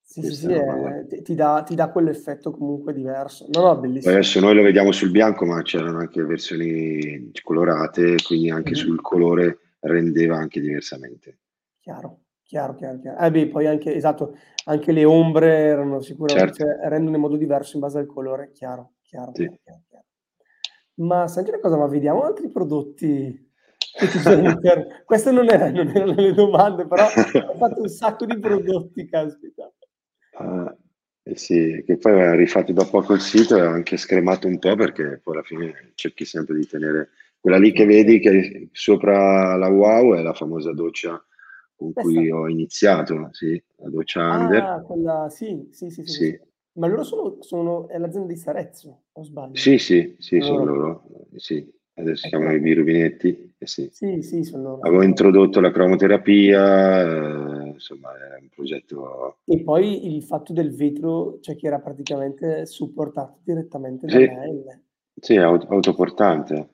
sì, 0.00 0.22
sì, 0.22 0.34
sì 0.34 0.52
è, 0.52 1.06
ti, 1.08 1.22
ti, 1.22 1.34
dà, 1.34 1.64
ti, 1.66 1.74
dà, 1.74 1.90
quell'effetto 1.90 2.52
comunque 2.52 2.94
diverso. 2.94 3.46
No, 3.52 3.62
no, 3.62 3.76
bellissimo. 3.76 4.14
Adesso 4.14 4.38
noi 4.38 4.54
lo 4.54 4.62
vediamo 4.62 4.92
sul 4.92 5.10
bianco, 5.10 5.44
ma 5.44 5.60
c'erano 5.62 5.98
anche 5.98 6.22
versioni 6.22 7.32
colorate, 7.42 8.14
quindi 8.24 8.50
anche 8.50 8.70
mm-hmm. 8.70 8.80
sul 8.80 9.00
colore 9.00 9.58
rendeva 9.80 10.36
anche 10.36 10.60
diversamente. 10.60 11.38
Chiaro. 11.80 12.20
Chiaro, 12.44 12.74
chiaro, 12.74 12.98
chiaro. 12.98 13.18
Eh 13.20 13.30
beh, 13.30 13.46
poi 13.46 13.66
anche, 13.68 13.94
esatto, 13.94 14.36
anche 14.64 14.90
le 14.90 15.04
ombre 15.04 15.52
erano 15.52 16.00
sicuramente, 16.00 16.64
certo. 16.64 16.88
rendono 16.88 17.14
in 17.14 17.22
modo 17.22 17.36
diverso 17.36 17.76
in 17.76 17.80
base 17.80 17.98
al 18.00 18.06
colore, 18.06 18.50
chiaro 18.52 18.94
chiaro, 19.10 19.32
sì. 19.34 19.50
chiaro, 19.62 19.82
chiaro, 19.88 20.04
Ma 20.94 21.26
senti 21.26 21.50
una 21.50 21.60
cosa, 21.60 21.76
ma 21.76 21.86
vediamo 21.86 22.22
altri 22.22 22.48
prodotti. 22.48 23.48
Queste 25.04 25.32
non, 25.32 25.50
è, 25.50 25.70
non 25.70 25.88
erano 25.88 26.14
le 26.14 26.32
domande, 26.32 26.86
però 26.86 27.04
ho 27.50 27.56
fatto 27.56 27.80
un 27.80 27.88
sacco 27.88 28.24
di 28.24 28.38
prodotti, 28.38 29.08
caspita. 29.08 29.70
Uh, 30.38 30.72
eh 31.22 31.36
sì, 31.36 31.82
che 31.84 31.98
poi 31.98 32.12
aveva 32.12 32.34
rifatto 32.34 32.72
da 32.72 32.84
poco 32.84 33.14
il 33.14 33.20
sito 33.20 33.56
e 33.56 33.62
ho 33.62 33.70
anche 33.70 33.96
scremato 33.96 34.46
un 34.46 34.58
po' 34.58 34.74
perché 34.76 35.20
poi 35.22 35.34
alla 35.34 35.42
fine 35.42 35.92
cerchi 35.94 36.24
sempre 36.24 36.56
di 36.56 36.66
tenere... 36.66 37.10
Quella 37.40 37.56
lì 37.56 37.72
che 37.72 37.86
vedi 37.86 38.20
che 38.20 38.68
sopra 38.72 39.56
la 39.56 39.68
wow 39.68 40.14
è 40.14 40.20
la 40.20 40.34
famosa 40.34 40.74
doccia 40.74 41.24
con 41.74 41.94
cui 41.94 42.30
ho 42.30 42.46
iniziato, 42.46 43.30
sì, 43.32 43.62
la 43.76 43.88
doccia 43.88 44.36
under. 44.36 44.62
Ah, 44.62 44.82
quella, 44.82 45.26
sì, 45.30 45.66
sì, 45.70 45.88
sì, 45.88 46.04
sì. 46.04 46.12
sì. 46.12 46.40
Ma 46.80 46.86
loro 46.86 47.04
sono 47.04 47.36
sono 47.40 47.88
è 47.88 47.98
l'azienda 47.98 48.32
di 48.32 48.38
Sarezzo, 48.38 49.02
o 49.12 49.22
sbaglio? 49.22 49.54
Sì, 49.56 49.76
sì, 49.76 50.16
sì, 50.18 50.40
sono 50.40 50.64
loro. 50.64 51.04
Sì, 51.36 51.70
adesso 51.96 52.22
si 52.22 52.28
chiamano 52.30 52.54
i 52.54 52.60
birubinetti, 52.60 53.54
eh 53.58 53.66
sì. 53.66 53.86
Sì, 53.92 54.22
sì, 54.22 54.42
sono 54.42 54.62
loro. 54.62 54.80
Avevo 54.88 55.02
introdotto 55.02 55.60
la 55.60 55.70
cromoterapia, 55.70 57.00
ehm, 57.02 57.66
insomma 57.74 58.12
è 58.16 58.40
un 58.40 58.48
progetto 58.48 59.36
E 59.44 59.60
poi 59.62 60.06
il 60.16 60.22
fatto 60.22 60.54
del 60.54 60.74
vetro, 60.74 61.38
cioè 61.40 61.54
che 61.54 61.66
era 61.66 61.80
praticamente 61.80 62.64
supportato 62.64 63.40
direttamente 63.44 64.08
Sì, 64.08 64.26
da 64.26 64.46
L. 64.46 64.80
sì, 65.20 65.36
aut 65.36 65.66
autoportante. 65.68 66.70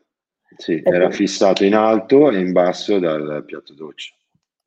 Sì, 0.57 0.75
E 0.75 0.83
era 0.85 1.11
fissato 1.11 1.65
in 1.65 1.75
alto 1.75 2.31
e 2.31 2.39
in 2.39 2.53
basso 2.53 3.01
dal 3.01 3.43
piatto 3.45 3.75
doccia. 3.75 4.15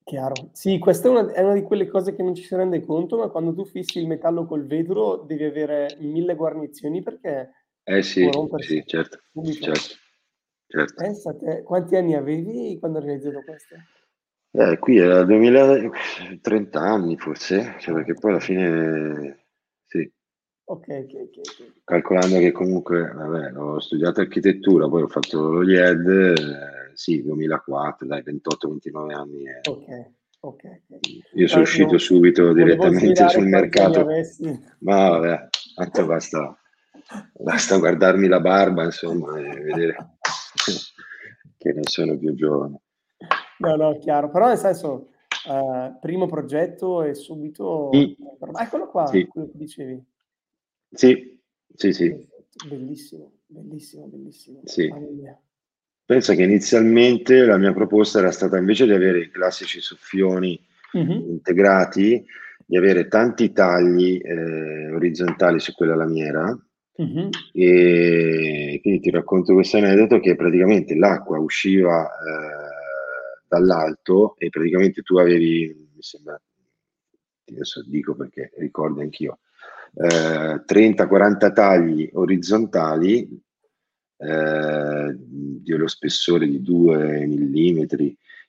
Chiaro. 0.10 0.50
Sì, 0.54 0.80
questa 0.80 1.08
è 1.08 1.12
una, 1.12 1.32
è 1.32 1.44
una, 1.44 1.54
di 1.54 1.62
quelle 1.62 1.88
cose 1.88 2.16
che 2.16 2.24
non 2.24 2.34
ci 2.34 2.42
si 2.42 2.56
rende 2.56 2.84
conto, 2.84 3.16
ma 3.20 3.28
quando 3.28 3.54
tu 3.54 3.64
fissi 3.64 4.00
il 4.00 4.08
metallo 4.08 4.48
col 4.48 4.66
vetro 4.66 5.18
devi 5.18 5.44
avere 5.44 5.96
mille 6.00 6.34
guarnizioni 6.34 7.04
perché 7.04 7.54
eh 7.84 8.02
sì, 8.02 8.28
sì 8.58 8.84
certo, 8.88 9.20
certo, 9.62 9.80
certo. 10.66 10.94
Pensate, 10.96 11.62
quanti 11.62 11.96
anni 11.96 12.16
avevi 12.16 12.80
quando 12.80 12.98
hai 12.98 13.06
realizzato 13.06 13.44
questo? 13.44 13.76
Eh, 14.52 14.80
qui 14.80 14.98
era 14.98 15.24
2030 15.26 16.80
anni 16.80 17.16
forse, 17.16 17.76
cioè 17.78 17.94
perché 17.94 18.16
poi 18.16 18.32
alla 18.32 18.40
fine. 18.40 19.39
Ok, 20.70 20.86
ok, 20.88 21.14
ok. 21.16 21.74
Calcolando 21.84 22.38
che 22.38 22.52
comunque, 22.52 23.12
vabbè, 23.12 23.58
ho 23.58 23.80
studiato 23.80 24.22
architettura, 24.22 24.88
poi 24.88 25.02
ho 25.02 25.08
fatto 25.08 25.50
lo 25.50 25.64
IED, 25.64 26.08
eh, 26.08 26.92
sì, 26.94 27.24
2004, 27.24 28.06
dai, 28.06 28.22
28-29 28.22 29.12
anni. 29.12 29.46
Eh. 29.46 29.62
Ok, 29.68 30.12
ok. 30.42 30.64
Io 31.34 31.48
sono 31.48 31.64
uscito 31.64 31.98
subito 31.98 32.54
direttamente 32.54 33.30
sul 33.30 33.48
mercato. 33.48 34.06
Ma 34.82 35.10
vabbè, 35.10 35.48
tanto 35.74 36.06
basta, 36.06 36.56
basta 37.34 37.78
guardarmi 37.78 38.28
la 38.28 38.40
barba, 38.40 38.84
insomma, 38.84 39.40
e 39.40 39.60
vedere 39.62 40.18
che 41.58 41.74
non 41.74 41.84
sono 41.86 42.16
più 42.16 42.36
giovane. 42.36 42.80
No, 43.58 43.76
no, 43.76 43.98
chiaro, 43.98 44.30
però 44.30 44.50
nel 44.50 44.58
senso, 44.60 45.10
eh, 45.50 45.98
primo 46.00 46.28
progetto 46.28 47.02
e 47.02 47.16
subito... 47.16 47.90
Mm. 47.96 48.12
Eccolo 48.62 48.88
qua, 48.88 49.08
sì. 49.08 49.26
quello 49.26 49.48
che 49.48 49.58
dicevi. 49.58 50.18
Sì, 50.92 51.40
sì, 51.76 51.94
sì. 51.94 52.28
Bellissimo, 52.68 53.32
bellissimo, 53.46 54.08
bellissimo. 54.08 54.62
Sì. 54.66 54.92
Pensa 56.06 56.34
che 56.34 56.44
inizialmente 56.44 57.46
la 57.46 57.58
mia 57.58 57.72
proposta 57.72 58.20
era 58.20 58.32
stata 58.32 58.58
invece 58.58 58.86
di 58.86 58.94
avere 58.94 59.20
i 59.20 59.30
classici 59.30 59.80
soffioni 59.80 60.60
mm-hmm. 60.98 61.30
integrati, 61.30 62.26
di 62.66 62.78
avere 62.78 63.08
tanti 63.08 63.52
tagli 63.52 64.20
eh, 64.22 64.92
orizzontali 64.92 65.60
su 65.60 65.74
quella 65.74 65.96
lamiera. 65.96 66.58
Mm-hmm. 67.02 67.30
E 67.54 68.80
quindi 68.82 69.00
ti 69.00 69.10
racconto 69.10 69.54
questo 69.54 69.78
aneddoto 69.78 70.20
che 70.20 70.36
praticamente 70.36 70.96
l'acqua 70.96 71.40
usciva 71.40 72.06
eh, 72.06 73.44
dall'alto 73.48 74.36
e 74.38 74.50
praticamente 74.50 75.02
tu 75.02 75.18
avevi, 75.18 75.68
mi 75.94 76.02
sembra, 76.02 76.42
adesso 77.46 77.84
dico 77.88 78.16
perché 78.16 78.52
ricordo 78.58 79.02
anch'io, 79.02 79.40
eh, 79.96 80.64
30-40 80.66 81.54
tagli 81.54 82.10
orizzontali 82.14 83.42
eh, 84.18 85.16
dello 85.18 85.88
spessore 85.88 86.48
di 86.48 86.62
2 86.62 87.26
mm, 87.26 87.84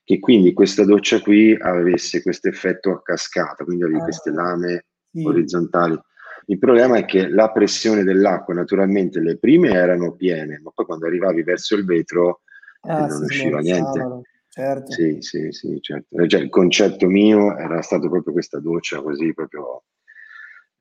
che 0.03 0.19
quindi 0.19 0.53
questa 0.53 0.85
doccia 0.85 1.21
qui 1.21 1.57
avesse 1.59 2.23
questo 2.23 2.49
effetto 2.49 2.91
a 2.91 3.03
cascata, 3.03 3.65
quindi 3.65 3.85
avevi 3.85 4.01
ah, 4.01 4.05
queste 4.05 4.31
lame 4.31 4.87
sì. 5.13 5.25
orizzontali. 5.25 5.99
Il 6.47 6.59
problema 6.59 6.97
è 6.97 7.05
che 7.05 7.29
la 7.29 7.53
pressione 7.53 8.03
dell'acqua, 8.03 8.55
naturalmente 8.55 9.21
le 9.21 9.39
prime 9.39 9.71
erano 9.71 10.17
piene, 10.17 10.59
ma 10.61 10.73
poi 10.75 10.87
quando 10.87 11.07
arrivavi 11.07 11.45
verso 11.45 11.77
il 11.77 11.85
vetro 11.85 12.41
ah, 12.81 13.07
non 13.07 13.23
usciva 13.23 13.61
niente. 13.61 14.23
Certo. 14.49 14.91
Sì, 14.91 15.19
sì, 15.21 15.53
sì, 15.53 15.79
certo. 15.81 16.27
Cioè, 16.27 16.41
il 16.41 16.49
concetto 16.49 17.07
mio 17.07 17.57
era 17.57 17.81
stato 17.83 18.11
proprio 18.11 18.33
questa 18.33 18.59
doccia 18.59 19.01
così, 19.01 19.33
proprio 19.33 19.85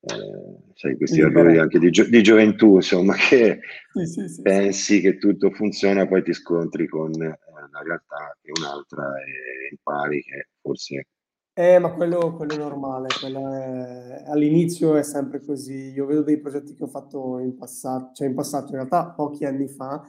eh, 0.02 0.72
sai, 0.76 0.96
questi 0.96 1.20
errori 1.20 1.58
anche 1.58 1.78
di, 1.78 1.90
gio- 1.90 2.08
di, 2.08 2.24
gioventù, 2.24 2.76
insomma, 2.76 3.16
che 3.20 3.60
sì, 3.94 4.06
sì, 4.06 4.28
sì, 4.30 4.42
pensi 4.42 5.02
che 5.02 5.18
tutto 5.18 5.52
funziona, 5.52 6.08
poi 6.08 6.24
ti 6.24 6.34
scontri 6.34 6.88
con 6.88 7.12
eh, 7.22 7.40
la 7.72 7.82
realtà 7.84 8.38
che 8.42 8.52
è 8.52 8.60
un'altra 8.60 9.14
e 9.20 9.70
impari 9.72 10.22
che 10.24 10.48
forse... 10.62 11.08
Eh, 11.54 11.78
ma 11.78 11.92
quello, 11.92 12.34
quello 12.36 12.54
è 12.54 12.58
normale, 12.58 13.08
quello 13.20 13.54
è... 13.54 14.24
all'inizio 14.28 14.96
è 14.96 15.04
sempre 15.04 15.42
così. 15.42 15.92
Io 15.92 16.06
vedo 16.06 16.22
dei 16.22 16.40
progetti 16.40 16.74
che 16.74 16.84
ho 16.84 16.88
fatto 16.88 17.38
in 17.40 17.58
passato, 17.58 18.12
cioè 18.14 18.30
in 18.30 18.36
passato, 18.36 18.68
in 18.68 18.76
realtà 18.76 19.10
pochi 19.10 19.44
anni 19.44 19.68
fa, 19.68 20.02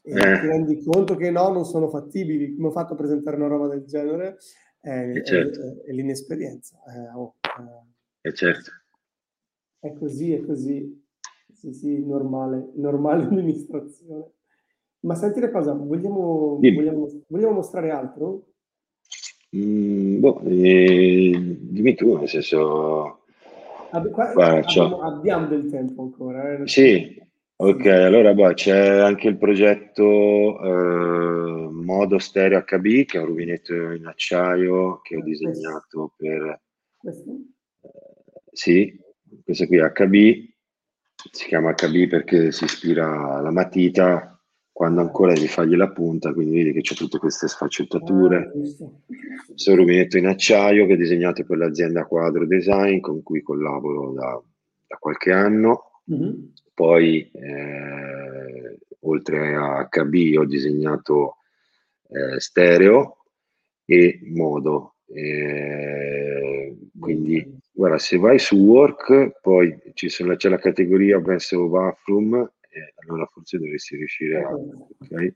e 0.00 0.12
eh. 0.12 0.40
ti 0.40 0.46
rendi 0.46 0.82
conto 0.82 1.14
che 1.16 1.30
no, 1.30 1.50
non 1.50 1.66
sono 1.66 1.90
fattibili. 1.90 2.54
Come 2.54 2.68
ho 2.68 2.72
fatto 2.72 2.94
a 2.94 2.96
presentare 2.96 3.36
una 3.36 3.48
roba 3.48 3.68
del 3.68 3.84
genere? 3.84 4.38
È, 4.80 5.20
certo. 5.22 5.60
è, 5.60 5.90
è 5.90 5.92
l'inesperienza. 5.92 6.78
Eh, 6.86 7.14
oh, 7.14 7.34
eh. 8.22 8.32
certo. 8.32 8.70
È 9.84 9.92
così, 9.92 10.32
è 10.32 10.40
così. 10.40 11.04
Sì, 11.52 11.74
sì, 11.74 12.06
normale, 12.06 12.70
normale 12.76 13.24
amministrazione. 13.28 14.30
Ma 15.00 15.14
senti 15.14 15.40
una 15.40 15.50
cosa, 15.50 15.74
vogliamo, 15.74 16.58
vogliamo, 16.58 17.06
vogliamo 17.26 17.52
mostrare 17.52 17.90
altro? 17.90 18.46
Mm, 19.54 20.20
boh, 20.20 20.40
eh, 20.46 21.58
dimmi 21.60 21.94
tu, 21.94 22.16
nel 22.16 22.30
senso... 22.30 23.24
Ab- 23.90 24.10
qua, 24.10 24.32
Guarda, 24.32 24.66
abbiamo, 24.66 25.02
abbiamo, 25.02 25.46
del 25.48 25.68
tempo 25.68 26.00
ancora. 26.00 26.54
Eh? 26.54 26.66
Sì, 26.66 27.22
ok, 27.56 27.84
allora 27.84 28.32
boh, 28.32 28.54
c'è 28.54 29.00
anche 29.00 29.28
il 29.28 29.36
progetto 29.36 30.62
eh, 30.62 31.68
Modo 31.70 32.18
Stereo 32.18 32.64
HB, 32.64 33.04
che 33.04 33.18
è 33.18 33.20
un 33.20 33.26
rubinetto 33.26 33.74
in 33.74 34.06
acciaio 34.06 35.02
che 35.02 35.16
ho 35.16 35.22
disegnato 35.22 36.14
per... 36.16 36.62
Questo? 36.96 37.30
Eh, 37.82 37.90
sì, 38.50 39.02
questo 39.42 39.66
qui 39.66 39.78
è 39.78 39.90
HB, 39.90 40.12
si 41.30 41.46
chiama 41.46 41.72
HB 41.72 42.08
perché 42.08 42.52
si 42.52 42.64
ispira 42.64 43.36
alla 43.36 43.50
matita 43.50 44.34
quando 44.74 45.02
ancora 45.02 45.32
devi 45.32 45.46
fargli 45.46 45.76
la 45.76 45.92
punta, 45.92 46.32
quindi 46.32 46.56
vedi 46.56 46.72
che 46.72 46.80
c'è 46.80 46.96
tutte 46.96 47.18
queste 47.18 47.46
sfaccettature. 47.46 48.38
Ah, 48.38 48.50
Questo 49.46 49.70
un 49.70 49.76
rubinetto 49.76 50.18
in 50.18 50.26
acciaio 50.26 50.84
che 50.86 50.94
ho 50.94 50.96
disegnato 50.96 51.44
per 51.44 51.58
l'azienda 51.58 52.06
Quadro 52.06 52.44
Design 52.44 52.98
con 52.98 53.22
cui 53.22 53.40
collaboro 53.40 54.12
da, 54.12 54.42
da 54.88 54.96
qualche 54.96 55.30
anno. 55.30 56.02
Mm-hmm. 56.12 56.32
Poi, 56.74 57.30
eh, 57.32 58.78
oltre 59.02 59.54
a 59.54 59.88
HB, 59.88 60.38
ho 60.38 60.44
disegnato 60.44 61.36
eh, 62.08 62.40
stereo 62.40 63.18
e 63.84 64.18
modo. 64.24 64.96
Eh, 65.06 66.76
quindi, 66.98 67.60
guarda, 67.74 67.98
se 67.98 68.16
vai 68.16 68.38
su 68.38 68.56
Work, 68.56 69.40
poi 69.40 69.76
sono, 69.94 70.36
c'è 70.36 70.48
la 70.48 70.58
categoria 70.58 71.16
of 71.16 71.24
Bathroom 71.24 72.52
eh, 72.74 72.92
allora 73.06 73.24
forse 73.26 73.58
dovresti 73.58 73.96
riuscire 73.96 74.42
a... 74.42 74.52
Okay. 74.98 75.34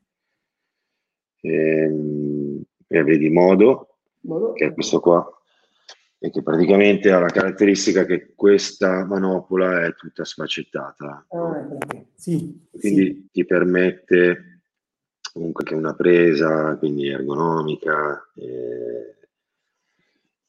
Ehm, 1.43 2.63
e 2.89 3.03
vedi 3.05 3.31
modo, 3.31 3.99
modo, 4.21 4.53
che 4.53 4.67
è 4.67 4.75
questo 4.75 4.99
qua, 4.99 5.25
e 6.19 6.31
che 6.31 6.43
praticamente 6.43 7.13
ha 7.13 7.21
la 7.21 7.29
caratteristica 7.29 8.05
che 8.05 8.33
questa 8.35 9.05
manopola 9.05 9.85
è 9.85 9.95
tutta 9.95 10.25
sfaccettata. 10.25 11.27
Ah, 11.29 11.69
sì, 12.15 12.67
quindi 12.71 13.05
sì. 13.05 13.29
ti 13.31 13.45
permette 13.45 14.63
comunque 15.33 15.63
che 15.63 15.75
una 15.75 15.95
presa, 15.95 16.77
quindi 16.77 17.09
ergonomica. 17.09 18.31
Eh, 18.35 19.29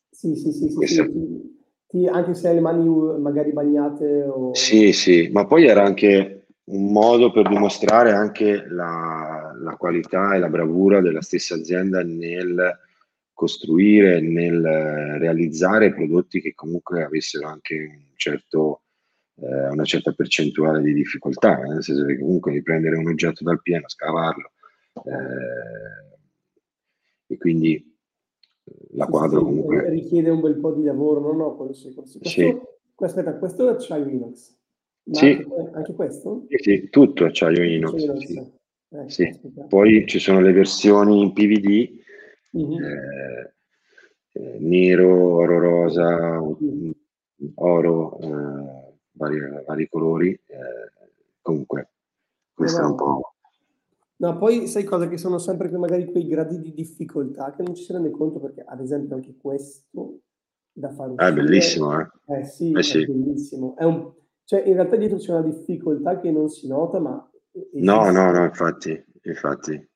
sì, 0.09 0.35
sì, 0.35 0.51
sì, 0.51 0.73
questa... 0.73 1.03
sì, 1.03 1.58
sì, 1.91 2.05
anche 2.05 2.35
se 2.35 2.49
hai 2.49 2.53
le 2.53 2.61
mani 2.61 2.87
magari 3.19 3.51
bagnate. 3.51 4.23
O... 4.23 4.53
Sì, 4.53 4.93
sì, 4.93 5.29
ma 5.31 5.47
poi 5.47 5.65
era 5.65 5.83
anche 5.83 6.45
un 6.65 6.91
modo 6.91 7.31
per 7.31 7.47
dimostrare 7.47 8.11
anche 8.11 8.63
la, 8.67 9.57
la, 9.59 9.75
qualità 9.75 10.35
e 10.35 10.39
la 10.39 10.49
bravura 10.49 11.01
della 11.01 11.23
stessa 11.23 11.55
azienda 11.55 12.03
nel 12.03 12.77
costruire, 13.33 14.21
nel 14.21 14.61
realizzare 15.17 15.91
prodotti 15.91 16.41
che 16.41 16.53
comunque 16.53 17.03
avessero 17.03 17.47
anche 17.47 17.75
un 17.75 18.03
certo, 18.15 18.81
eh, 19.41 19.69
una 19.69 19.85
certa 19.85 20.11
percentuale 20.11 20.83
di 20.83 20.93
difficoltà, 20.93 21.57
nel 21.57 21.81
senso 21.81 22.05
che 22.05 22.19
comunque 22.19 22.51
di 22.51 22.61
prendere 22.61 22.97
un 22.97 23.07
oggetto 23.07 23.43
dal 23.43 23.63
piano, 23.63 23.89
scavarlo, 23.89 24.51
eh, 25.05 26.13
e 27.33 27.37
quindi 27.37 27.75
eh, 27.75 27.83
la 28.91 29.05
quadro 29.07 29.43
comunque... 29.43 29.89
Richiede 29.89 30.29
un 30.29 30.41
bel 30.41 30.57
po' 30.57 30.71
di 30.71 30.83
lavoro, 30.83 31.19
no? 31.19 31.33
no 31.33 31.55
quello 31.55 31.73
sì, 31.73 31.93
questo, 31.93 32.19
sì. 32.21 32.57
Aspetta, 32.95 33.37
questo 33.37 33.69
è 33.69 33.75
Chai 33.77 34.05
Linux. 34.05 34.57
Sì. 35.11 35.25
Anche, 35.31 35.69
anche, 35.73 35.93
questo? 35.93 36.45
Sì, 36.49 36.57
sì, 36.59 36.89
tutto 36.89 37.25
acciaio 37.25 37.63
inox. 37.63 38.13
Sì. 38.17 38.51
Eh, 38.91 39.09
sì. 39.09 39.39
Poi 39.67 40.05
ci 40.07 40.19
sono 40.19 40.41
le 40.41 40.51
versioni 40.51 41.21
in 41.21 41.33
PVD, 41.33 42.01
mm-hmm. 42.57 42.83
eh, 42.83 43.53
eh, 44.33 44.57
nero, 44.59 45.35
oro 45.35 45.59
rosa, 45.59 46.39
mm-hmm. 46.41 46.91
oro, 47.55 48.19
eh, 48.19 48.95
vari, 49.11 49.39
vari, 49.65 49.87
colori. 49.89 50.31
Eh, 50.31 51.09
comunque, 51.41 51.89
questo 52.53 52.81
no, 52.81 52.87
è 52.87 52.89
un 52.89 52.95
po'... 52.95 53.33
No, 54.21 54.37
poi 54.37 54.67
sai 54.67 54.83
cosa? 54.83 55.07
Che 55.07 55.17
sono 55.17 55.37
sempre 55.37 55.69
magari 55.77 56.05
quei 56.05 56.27
gradi 56.27 56.59
di 56.59 56.73
difficoltà 56.73 57.53
che 57.55 57.63
non 57.63 57.73
ci 57.73 57.83
si 57.83 57.93
rende 57.93 58.09
conto 58.11 58.39
perché, 58.39 58.63
ad 58.65 58.81
esempio, 58.81 59.15
anche 59.15 59.35
questo 59.39 60.19
da 60.73 60.91
fare. 60.91 61.13
È 61.15 61.33
bellissimo, 61.33 61.99
eh? 61.99 62.07
Eh 62.25 62.43
sì, 62.43 62.71
eh, 62.73 62.83
sì. 62.83 63.03
è 63.03 63.05
bellissimo. 63.05 63.77
È 63.77 63.85
un, 63.85 64.11
cioè, 64.43 64.63
in 64.65 64.73
realtà 64.73 64.95
dietro 64.95 65.17
c'è 65.17 65.31
una 65.31 65.43
difficoltà 65.43 66.19
che 66.19 66.31
non 66.31 66.49
si 66.49 66.67
nota, 66.67 66.99
ma... 66.99 67.29
Esiste. 67.51 67.79
No, 67.79 68.09
no, 68.09 68.31
no, 68.31 68.43
infatti, 68.43 69.03
infatti. 69.21 69.89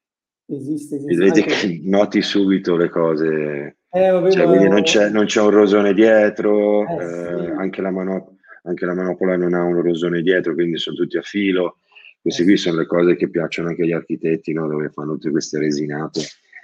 Esiste, 0.46 0.96
esiste. 0.96 1.16
Vedi 1.16 1.40
anche... 1.42 1.54
che 1.54 1.82
noti 1.84 2.22
subito 2.22 2.76
le 2.76 2.90
cose. 2.90 3.78
Eh, 3.90 4.10
vabbè, 4.10 4.32
cioè, 4.32 4.46
ma... 4.46 4.68
non, 4.68 4.84
c'è, 4.84 5.10
non, 5.10 5.26
c'è, 5.26 5.42
un 5.42 5.50
rosone 5.50 5.94
dietro, 5.94 6.88
eh, 6.88 6.96
eh, 6.96 7.44
sì. 7.46 7.52
anche, 7.58 7.82
la 7.82 7.92
mano, 7.92 8.38
anche, 8.64 8.86
la 8.86 8.94
manopola 8.94 9.36
non 9.36 9.54
ha 9.54 9.64
un 9.64 9.82
rosone 9.82 10.22
dietro, 10.22 10.54
quindi 10.54 10.78
sono 10.78 10.96
tutti 10.96 11.18
a 11.18 11.22
filo. 11.22 11.80
Queste 12.24 12.44
eh, 12.44 12.46
qui 12.46 12.56
sono 12.56 12.78
le 12.78 12.86
cose 12.86 13.18
che 13.18 13.30
piacciono 13.30 13.68
anche 13.68 13.82
agli 13.84 13.92
architetti, 13.92 14.54
no? 14.54 14.66
dove 14.66 14.88
fanno 14.92 15.12
tutte 15.16 15.30
queste 15.30 15.60
resinate 15.60 16.22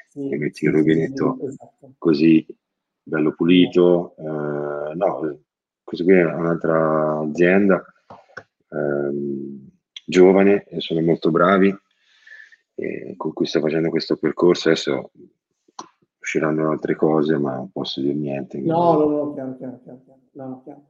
sì, 0.08 0.30
e 0.30 0.38
metti 0.38 0.64
il 0.64 0.72
rubinetto 0.72 1.38
esatto. 1.42 1.96
così 1.98 2.46
bello 3.04 3.34
pulito. 3.34 4.16
Eh, 4.18 4.96
no, 4.96 5.40
questa 5.84 6.06
qui 6.06 6.14
è 6.14 6.24
un'altra 6.24 7.20
azienda 7.20 7.84
ehm, 8.70 9.70
giovane 10.06 10.64
e 10.64 10.80
sono 10.80 11.02
molto 11.02 11.30
bravi 11.30 11.78
e 12.76 13.16
con 13.18 13.34
cui 13.34 13.46
sto 13.46 13.60
facendo 13.60 13.90
questo 13.90 14.16
percorso. 14.16 14.70
Adesso 14.70 15.12
usciranno 16.20 16.72
altre 16.72 16.96
cose, 16.96 17.38
ma 17.38 17.56
non 17.56 17.70
posso 17.70 18.00
dire 18.00 18.14
niente. 18.14 18.62
No, 18.62 18.94
no, 18.94 19.10
no, 19.10 19.34
chiaro, 19.34 19.58
chiaro, 19.58 19.82
chiaro. 19.84 20.20
No, 20.32 20.62
chiaro. 20.64 20.89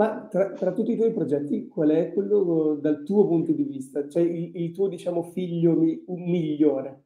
Ma 0.00 0.26
tra, 0.30 0.52
tra, 0.52 0.72
tutti 0.72 0.92
i 0.92 0.96
tuoi 0.96 1.12
progetti, 1.12 1.68
qual 1.68 1.90
è 1.90 2.10
quello 2.14 2.78
dal 2.80 3.02
tuo 3.02 3.26
punto 3.26 3.52
di 3.52 3.64
vista? 3.64 4.08
Cioè 4.08 4.22
il, 4.22 4.50
il 4.54 4.72
tuo, 4.72 4.88
diciamo, 4.88 5.24
figlio 5.24 5.78
mi, 5.78 6.02
migliore? 6.06 7.04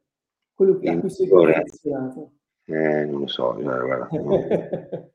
Quello 0.53 0.77
che, 0.77 0.91
a 0.91 0.97
cui 0.97 1.09
sei 1.09 1.27
più 1.27 1.35
affezionato? 1.35 2.31
Eh, 2.63 3.03
non 3.03 3.19
lo 3.19 3.27
so, 3.27 3.53
guarda. 3.53 4.07
No. 4.11 4.47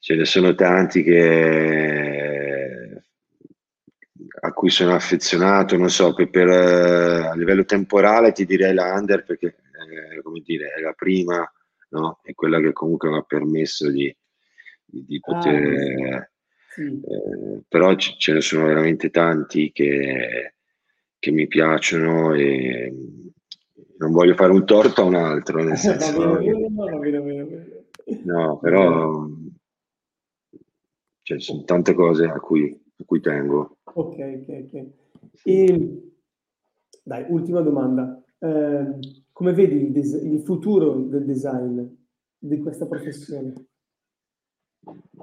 ce 0.00 0.14
ne 0.14 0.24
sono 0.24 0.54
tanti 0.54 1.02
che, 1.02 3.02
a 4.40 4.52
cui 4.54 4.70
sono 4.70 4.94
affezionato, 4.94 5.76
non 5.76 5.90
so, 5.90 6.14
per, 6.14 6.30
per, 6.30 6.48
a 6.48 7.34
livello 7.34 7.66
temporale 7.66 8.32
ti 8.32 8.46
direi 8.46 8.72
la 8.72 8.94
Under 8.94 9.22
perché 9.22 9.48
eh, 9.48 10.22
come 10.22 10.40
dire, 10.40 10.72
è 10.74 10.80
la 10.80 10.94
prima, 10.94 11.46
no? 11.90 12.20
è 12.22 12.32
quella 12.32 12.58
che 12.58 12.72
comunque 12.72 13.10
mi 13.10 13.18
ha 13.18 13.22
permesso 13.22 13.90
di, 13.90 14.16
di, 14.86 15.04
di 15.04 15.20
poter... 15.20 16.14
Ah, 16.14 16.30
eh, 16.86 17.62
però 17.68 17.94
c- 17.94 18.16
ce 18.16 18.32
ne 18.32 18.40
sono 18.40 18.66
veramente 18.66 19.10
tanti 19.10 19.72
che, 19.72 20.54
che 21.18 21.30
mi 21.30 21.46
piacciono 21.46 22.34
e 22.34 22.92
non 23.98 24.12
voglio 24.12 24.34
fare 24.34 24.52
un 24.52 24.64
torto 24.64 25.02
a 25.02 25.04
un 25.04 25.14
altro, 25.16 25.62
nel 25.62 25.76
senso... 25.76 26.40
no, 28.24 28.58
però 28.58 29.26
cioè, 31.28 31.40
sono 31.40 31.64
tante 31.64 31.92
cose 31.92 32.24
a 32.24 32.40
cui, 32.40 32.70
a 32.70 33.04
cui 33.04 33.20
tengo. 33.20 33.78
Ok, 33.84 34.16
ok, 34.18 34.64
ok. 34.64 34.86
E, 35.44 36.12
dai, 37.02 37.26
ultima 37.28 37.60
domanda. 37.60 38.22
Eh, 38.38 38.98
come 39.32 39.52
vedi 39.52 39.74
il, 39.76 39.92
des- 39.92 40.22
il, 40.22 40.40
futuro 40.40 41.00
del 41.00 41.26
design, 41.26 41.84
di 42.38 42.58
questa 42.60 42.86
professione? 42.86 43.67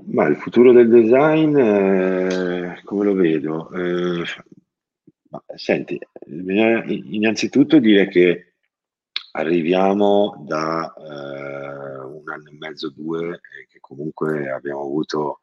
Ma 0.07 0.27
il 0.27 0.35
futuro 0.35 0.71
del 0.71 0.89
design, 0.89 1.57
eh, 1.57 2.81
come 2.83 3.05
lo 3.05 3.13
vedo? 3.13 3.71
Eh, 3.71 4.23
senti, 5.55 5.99
bisogna 6.25 6.83
innanzitutto 6.85 7.79
dire 7.79 8.07
che 8.07 8.53
arriviamo 9.31 10.43
da 10.47 10.93
eh, 10.93 11.99
un 11.99 12.23
anno 12.29 12.49
e 12.49 12.57
mezzo, 12.57 12.89
due, 12.89 13.39
che 13.67 13.79
comunque 13.79 14.49
abbiamo 14.49 14.81
avuto 14.81 15.41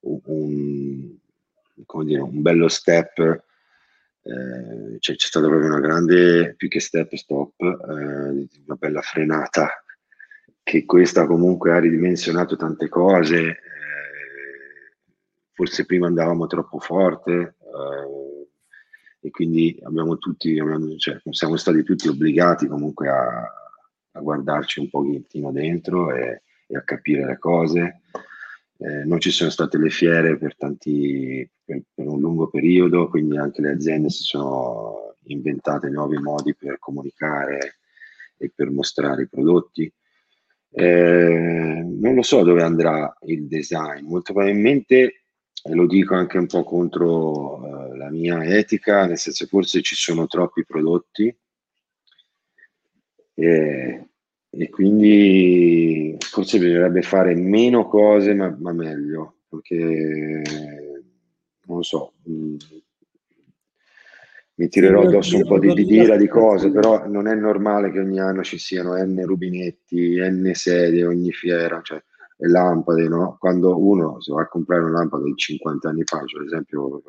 un, 0.00 1.16
dire, 2.04 2.20
un 2.20 2.42
bello 2.42 2.68
step, 2.68 3.18
eh, 4.22 4.96
cioè, 4.98 5.14
c'è 5.16 5.26
stata 5.26 5.46
proprio 5.46 5.68
una 5.68 5.80
grande, 5.80 6.54
più 6.56 6.68
che 6.68 6.80
step, 6.80 7.14
stop, 7.14 7.60
eh, 7.60 8.48
una 8.66 8.76
bella 8.78 9.00
frenata, 9.02 9.84
che 10.66 10.84
questa 10.84 11.28
comunque 11.28 11.70
ha 11.70 11.78
ridimensionato 11.78 12.56
tante 12.56 12.88
cose, 12.88 13.38
eh, 13.40 13.56
forse 15.52 15.86
prima 15.86 16.08
andavamo 16.08 16.48
troppo 16.48 16.80
forte, 16.80 17.54
eh, 17.60 18.48
e 19.20 19.30
quindi 19.30 19.78
abbiamo 19.84 20.18
tutti, 20.18 20.58
abbiamo, 20.58 20.96
cioè, 20.96 21.20
siamo 21.30 21.54
stati 21.54 21.84
tutti 21.84 22.08
obbligati 22.08 22.66
comunque 22.66 23.08
a, 23.08 23.42
a 24.10 24.20
guardarci 24.20 24.80
un 24.80 24.90
pochettino 24.90 25.52
dentro 25.52 26.12
e, 26.12 26.42
e, 26.66 26.76
a 26.76 26.82
capire 26.82 27.24
le 27.26 27.38
cose. 27.38 28.00
Eh, 28.78 29.04
non 29.04 29.20
ci 29.20 29.30
sono 29.30 29.50
state 29.50 29.78
le 29.78 29.90
fiere 29.90 30.36
per, 30.36 30.56
tanti, 30.56 31.48
per, 31.64 31.82
per 31.94 32.08
un 32.08 32.18
lungo 32.18 32.48
periodo, 32.48 33.08
quindi 33.08 33.38
anche 33.38 33.62
le 33.62 33.70
aziende 33.70 34.10
si 34.10 34.24
sono 34.24 35.14
inventate 35.26 35.90
nuovi 35.90 36.18
modi 36.18 36.56
per 36.56 36.80
comunicare 36.80 37.76
e 38.36 38.50
per 38.52 38.68
mostrare 38.70 39.22
i 39.22 39.28
prodotti. 39.28 39.92
Eh, 40.78 41.82
non 41.82 42.14
lo 42.14 42.20
so 42.20 42.42
dove 42.42 42.62
andrà 42.62 43.16
il 43.22 43.46
design, 43.48 44.04
molto 44.06 44.34
probabilmente, 44.34 45.22
lo 45.70 45.86
dico 45.86 46.14
anche 46.14 46.36
un 46.36 46.46
po' 46.46 46.64
contro 46.64 47.64
eh, 47.64 47.96
la 47.96 48.10
mia 48.10 48.44
etica, 48.44 49.06
nel 49.06 49.16
senso 49.16 49.46
forse 49.46 49.80
ci 49.80 49.94
sono 49.94 50.26
troppi 50.26 50.66
prodotti 50.66 51.34
e, 53.32 54.08
e 54.50 54.68
quindi 54.68 56.14
forse 56.18 56.58
bisognerebbe 56.58 57.00
fare 57.00 57.34
meno 57.34 57.86
cose 57.88 58.34
ma, 58.34 58.54
ma 58.60 58.72
meglio, 58.72 59.38
perché 59.48 60.42
non 61.64 61.76
lo 61.78 61.82
so, 61.82 62.12
mm, 62.28 62.56
mi 64.58 64.68
tirerò 64.68 65.02
addosso 65.02 65.36
un 65.36 65.46
po' 65.46 65.58
di, 65.58 65.72
di 65.74 65.84
dira 65.84 66.16
di 66.16 66.28
cose, 66.28 66.70
però 66.70 67.06
non 67.06 67.26
è 67.26 67.34
normale 67.34 67.90
che 67.90 68.00
ogni 68.00 68.20
anno 68.20 68.42
ci 68.42 68.58
siano 68.58 68.94
N 68.96 69.22
rubinetti, 69.24 70.18
N 70.18 70.50
sedie, 70.54 71.04
ogni 71.04 71.30
fiera, 71.30 71.80
cioè 71.82 72.02
le 72.38 72.48
lampade, 72.48 73.08
no? 73.08 73.36
Quando 73.38 73.78
uno 73.78 74.20
si 74.20 74.30
va 74.32 74.42
a 74.42 74.48
comprare 74.48 74.82
una 74.82 74.98
lampada 74.98 75.24
di 75.24 75.34
50 75.34 75.88
anni 75.88 76.02
fa, 76.04 76.22
cioè, 76.24 76.40
ad 76.40 76.46
esempio 76.46 77.02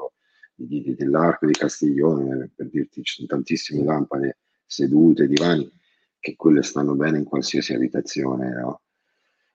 di, 0.56 0.82
di, 0.82 0.96
dell'Arco 0.96 1.46
di 1.46 1.54
Castiglione, 1.54 2.52
per 2.54 2.70
dirti, 2.70 3.04
ci 3.04 3.16
sono 3.16 3.28
tantissime 3.28 3.84
lampade 3.84 4.40
sedute, 4.66 5.28
divani, 5.28 5.72
che 6.20 6.36
quelle 6.36 6.64
stanno 6.64 6.96
bene 6.96 7.20
in 7.20 7.24
qualsiasi 7.24 7.74
abitazione, 7.74 8.50
no? 8.54 8.82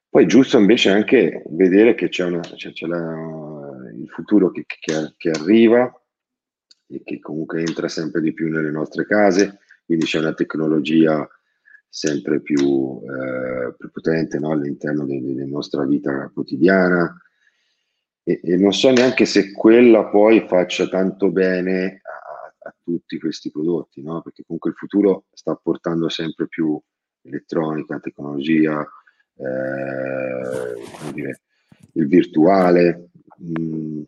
Poi 0.08 0.24
è 0.24 0.26
giusto 0.26 0.58
invece 0.58 0.90
anche 0.90 1.42
vedere 1.50 1.94
che 1.94 2.08
c'è, 2.08 2.24
una, 2.24 2.40
c'è, 2.40 2.72
c'è 2.72 2.86
la, 2.86 3.90
il 3.94 4.08
futuro 4.08 4.50
che, 4.50 4.66
che, 4.66 5.14
che 5.16 5.30
arriva, 5.30 5.90
e 6.92 7.02
che 7.04 7.18
comunque 7.20 7.60
entra 7.60 7.88
sempre 7.88 8.20
di 8.20 8.32
più 8.32 8.48
nelle 8.48 8.70
nostre 8.70 9.06
case, 9.06 9.58
quindi 9.86 10.04
c'è 10.04 10.18
una 10.18 10.34
tecnologia 10.34 11.26
sempre 11.88 12.40
più, 12.40 13.00
eh, 13.02 13.74
più 13.76 13.90
potente 13.90 14.38
no? 14.38 14.52
all'interno 14.52 15.04
della 15.04 15.44
nostra 15.46 15.84
vita 15.84 16.30
quotidiana 16.32 17.14
e, 18.24 18.40
e, 18.42 18.56
non 18.56 18.72
so 18.72 18.90
neanche 18.90 19.24
se 19.24 19.52
quella 19.52 20.04
poi 20.06 20.46
faccia 20.46 20.88
tanto 20.88 21.30
bene 21.30 22.00
a, 22.02 22.68
a 22.68 22.74
tutti 22.82 23.18
questi 23.18 23.50
prodotti, 23.50 24.00
no? 24.02 24.22
perché 24.22 24.42
comunque 24.44 24.70
il 24.70 24.76
futuro 24.76 25.24
sta 25.32 25.54
portando 25.54 26.08
sempre 26.08 26.46
più 26.46 26.80
elettronica, 27.22 27.98
tecnologia, 27.98 28.80
eh, 29.36 31.12
dire, 31.12 31.40
il 31.94 32.06
virtuale. 32.06 33.10
Mm. 33.42 34.02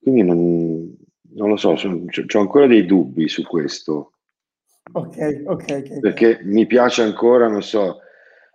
Quindi 0.00 0.22
non, 0.22 0.95
non 1.36 1.50
lo 1.50 1.56
so, 1.56 1.70
ho 1.70 2.40
ancora 2.40 2.66
dei 2.66 2.84
dubbi 2.86 3.28
su 3.28 3.42
questo. 3.44 4.12
Ok, 4.92 5.42
ok, 5.44 5.64
ok. 5.68 6.00
Perché 6.00 6.40
mi 6.42 6.66
piace 6.66 7.02
ancora, 7.02 7.48
non 7.48 7.62
so, 7.62 8.00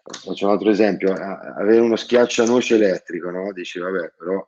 faccio 0.04 0.46
un 0.46 0.52
altro 0.52 0.70
esempio, 0.70 1.14
avere 1.14 1.80
uno 1.80 1.96
schiaccianoci 1.96 2.74
elettrico, 2.74 3.30
no? 3.30 3.52
Dici, 3.54 3.80
vabbè, 3.80 4.14
però, 4.18 4.48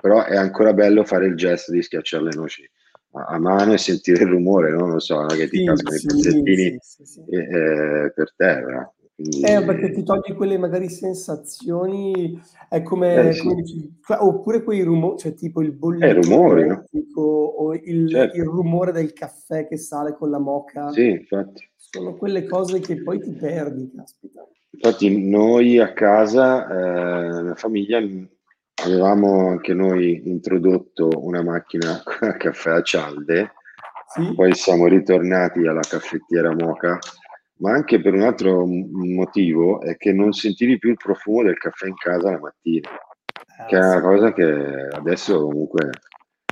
però, 0.00 0.24
è 0.24 0.36
ancora 0.36 0.72
bello 0.72 1.04
fare 1.04 1.26
il 1.26 1.36
gesto 1.36 1.72
di 1.72 1.82
schiacciare 1.82 2.24
le 2.24 2.34
noci 2.34 2.68
a, 3.12 3.38
mano 3.38 3.74
e 3.74 3.78
sentire 3.78 4.24
il 4.24 4.30
rumore, 4.30 4.70
no? 4.70 4.86
Non 4.86 5.00
so, 5.00 5.24
che 5.26 5.48
ti 5.48 5.58
sì, 5.58 5.64
cascano 5.64 5.96
sì, 5.96 6.04
i 6.04 6.08
pezzettini 6.08 6.78
sì, 6.80 7.04
sì, 7.04 7.20
eh, 7.28 8.12
per 8.14 8.34
terra. 8.34 8.92
Quindi... 9.14 9.42
Eh, 9.42 9.62
perché 9.62 9.92
ti 9.92 10.02
togli 10.02 10.34
quelle 10.34 10.58
magari 10.58 10.88
sensazioni, 10.88 12.36
è 12.68 12.82
come, 12.82 13.28
eh, 13.30 13.38
come 13.38 13.62
oppure 14.18 14.64
quei 14.64 14.82
rumori, 14.82 15.18
cioè 15.18 15.34
tipo 15.34 15.62
il 15.62 15.70
bollito 15.70 16.04
eh, 16.04 16.12
rumori, 16.14 16.66
no? 16.66 16.84
O 17.22 17.74
il, 17.74 18.08
certo. 18.08 18.36
il, 18.36 18.44
rumore 18.44 18.92
del 18.92 19.12
caffè 19.12 19.66
che 19.66 19.76
sale 19.76 20.14
con 20.14 20.30
la 20.30 20.38
moca. 20.38 20.90
Sì, 20.92 21.10
infatti. 21.10 21.68
Sono 21.76 22.16
quelle 22.16 22.44
cose 22.46 22.80
che 22.80 23.02
poi 23.02 23.20
ti 23.20 23.30
perdi, 23.32 23.90
caspita. 23.94 24.46
Infatti 24.70 25.28
noi 25.28 25.78
a 25.78 25.92
casa, 25.92 26.66
eh, 26.66 27.42
la 27.42 27.54
famiglia, 27.54 28.00
avevamo 28.82 29.48
anche 29.48 29.72
noi 29.72 30.22
introdotto 30.24 31.10
una 31.16 31.42
macchina 31.42 32.02
a 32.20 32.36
caffè 32.36 32.70
a 32.70 32.82
cialde, 32.82 33.52
sì? 34.12 34.34
poi 34.34 34.52
siamo 34.54 34.86
ritornati 34.86 35.66
alla 35.66 35.80
caffettiera 35.80 36.52
moca 36.52 36.98
ma 37.56 37.72
anche 37.72 38.00
per 38.00 38.14
un 38.14 38.22
altro 38.22 38.66
motivo 38.66 39.80
è 39.80 39.96
che 39.96 40.12
non 40.12 40.32
sentivi 40.32 40.78
più 40.78 40.90
il 40.90 40.96
profumo 40.96 41.44
del 41.44 41.58
caffè 41.58 41.86
in 41.86 41.94
casa 41.94 42.30
la 42.30 42.40
mattina, 42.40 42.90
ah, 42.90 43.64
che 43.66 43.76
è 43.76 43.78
una 43.78 44.00
cosa 44.00 44.32
che 44.32 44.88
adesso 44.92 45.40
comunque 45.40 45.90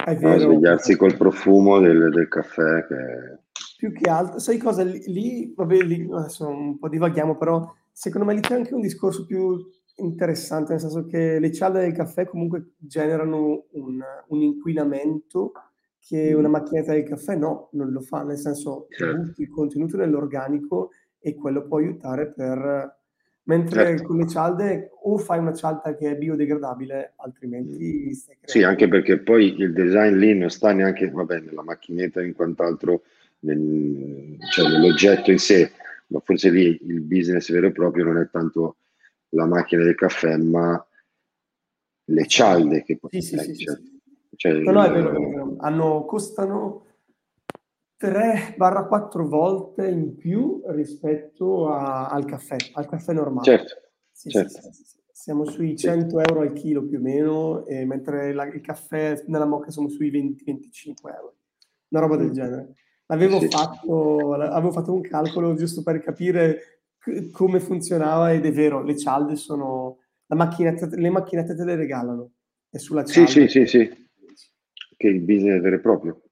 è 0.05 0.16
vero, 0.16 0.38
svegliarsi 0.38 0.96
col 0.96 1.16
profumo 1.16 1.80
del, 1.80 2.11
del 2.11 2.28
caffè. 2.28 2.86
Che... 2.86 3.38
Più 3.76 3.92
che 3.92 4.11
altro, 4.11 4.38
sai 4.38 4.59
cosa? 4.59 4.82
Lì, 4.82 5.53
vabbè, 5.55 5.76
lì 5.82 6.09
adesso 6.12 6.46
un 6.48 6.78
po' 6.78 6.88
divaghiamo, 6.88 7.36
però 7.36 7.72
secondo 7.90 8.26
me 8.26 8.34
lì 8.34 8.40
c'è 8.40 8.55
anche 8.55 8.74
un 8.74 8.80
discorso 8.80 9.24
più 9.24 9.59
interessante, 9.96 10.72
nel 10.72 10.80
senso 10.80 11.07
che 11.07 11.38
le 11.38 11.53
cialde 11.53 11.80
del 11.80 11.92
caffè 11.92 12.26
comunque 12.26 12.74
generano 12.78 13.66
un, 13.72 14.00
un 14.28 14.40
inquinamento 14.40 15.53
che 15.98 16.32
una 16.32 16.48
macchinetta 16.48 16.92
del 16.92 17.05
caffè 17.05 17.36
no, 17.36 17.68
non 17.72 17.90
lo 17.90 18.00
fa, 18.00 18.24
nel 18.24 18.38
senso 18.38 18.86
certo. 18.90 19.40
il 19.40 19.50
contenuto 19.50 19.96
nell'organico 19.96 20.90
e 21.18 21.34
quello 21.34 21.66
può 21.66 21.78
aiutare 21.78 22.32
per... 22.32 23.00
Mentre 23.45 23.84
certo. 23.84 24.05
con 24.05 24.18
le 24.18 24.28
cialde 24.28 24.90
o 25.03 25.18
fai 25.18 25.40
una 25.40 25.53
cialda 25.53 25.97
che 25.97 26.12
è 26.12 26.16
biodegradabile, 26.16 27.14
altrimenti 27.16 28.11
mm. 28.11 28.34
Sì, 28.45 28.62
anche 28.62 28.86
perché 28.86 29.18
poi 29.18 29.61
il 29.61 29.72
design 29.72 30.16
lì 30.16 30.36
non 30.36 30.49
sta 30.49 30.72
neanche, 30.72 31.11
vabbè, 31.11 31.40
nella 31.40 31.62
macchinetta 31.62 32.22
in 32.22 32.34
quant'altro, 32.34 33.03
nel, 33.40 34.36
cioè 34.53 34.68
nell'oggetto 34.68 35.32
in 35.32 35.38
sé, 35.38 35.72
ma 36.09 36.20
forse 36.20 36.51
lì 36.51 36.78
il 36.82 37.01
business 37.01 37.51
vero 37.51 37.66
e 37.66 37.72
proprio 37.72 38.05
non 38.05 38.18
è 38.18 38.28
tanto 38.30 38.76
la 39.30 39.47
macchina 39.47 39.82
del 39.82 39.97
caffè, 39.97 40.36
ma 40.36 40.86
le 42.05 42.26
cialde 42.26 42.84
che 42.84 42.97
poi... 42.99 43.11
Sì, 43.11 43.22
sì, 43.22 43.38
sì, 43.38 43.57
cioè, 43.57 43.76
sì. 43.76 44.01
Cioè, 44.36 44.53
no, 44.53 44.70
no, 44.70 44.84
è 44.84 44.90
vero, 44.90 45.11
è 45.11 45.28
vero. 45.28 45.57
Hanno, 45.59 46.05
costano 46.05 46.86
3-4 48.03 49.28
volte 49.28 49.86
in 49.88 50.16
più 50.16 50.62
rispetto 50.66 51.68
a, 51.68 52.09
al 52.09 52.24
caffè, 52.24 52.57
al 52.72 52.86
caffè 52.86 53.12
normale. 53.12 53.44
Certo, 53.44 53.74
sì, 54.11 54.30
certo. 54.30 54.61
Sì, 54.72 54.84
sì, 54.84 54.96
siamo 55.12 55.44
sui 55.44 55.76
100 55.76 56.18
euro 56.18 56.40
al 56.40 56.53
chilo 56.53 56.84
più 56.84 56.98
o 56.98 57.00
meno, 57.00 57.64
mentre 57.86 58.32
la, 58.32 58.44
il 58.46 58.61
caffè 58.61 59.22
nella 59.26 59.46
mocca 59.46 59.70
siamo 59.70 59.88
sui 59.88 60.11
20-25 60.11 61.14
euro, 61.14 61.36
una 61.88 62.00
roba 62.00 62.16
del 62.16 62.28
mm. 62.28 62.32
genere. 62.32 62.74
Avevo, 63.07 63.40
fatto, 63.40 64.32
avevo 64.32 64.72
fatto 64.72 64.92
un 64.92 65.03
calcolo 65.03 65.55
giusto 65.55 65.82
per 65.82 66.03
capire 66.03 66.80
c- 66.98 67.30
come 67.30 67.61
funzionava 67.61 68.32
ed 68.32 68.46
è 68.46 68.53
vero, 68.53 68.82
le 68.82 68.96
cialde 68.96 69.36
sono... 69.36 69.98
La 70.26 70.36
macchinetta, 70.36 70.88
le 70.90 71.11
macchinette 71.11 71.55
te 71.55 71.64
le 71.64 71.74
regalano. 71.74 72.30
E 72.70 72.78
sulla 72.78 73.05
cialda, 73.05 73.28
sì, 73.28 73.48
sì, 73.48 73.66
sì, 73.66 73.66
sì 73.66 74.03
che 75.03 75.09
il 75.09 75.20
business 75.20 75.61
vero 75.61 75.76
e 75.76 75.80
proprio. 75.80 76.22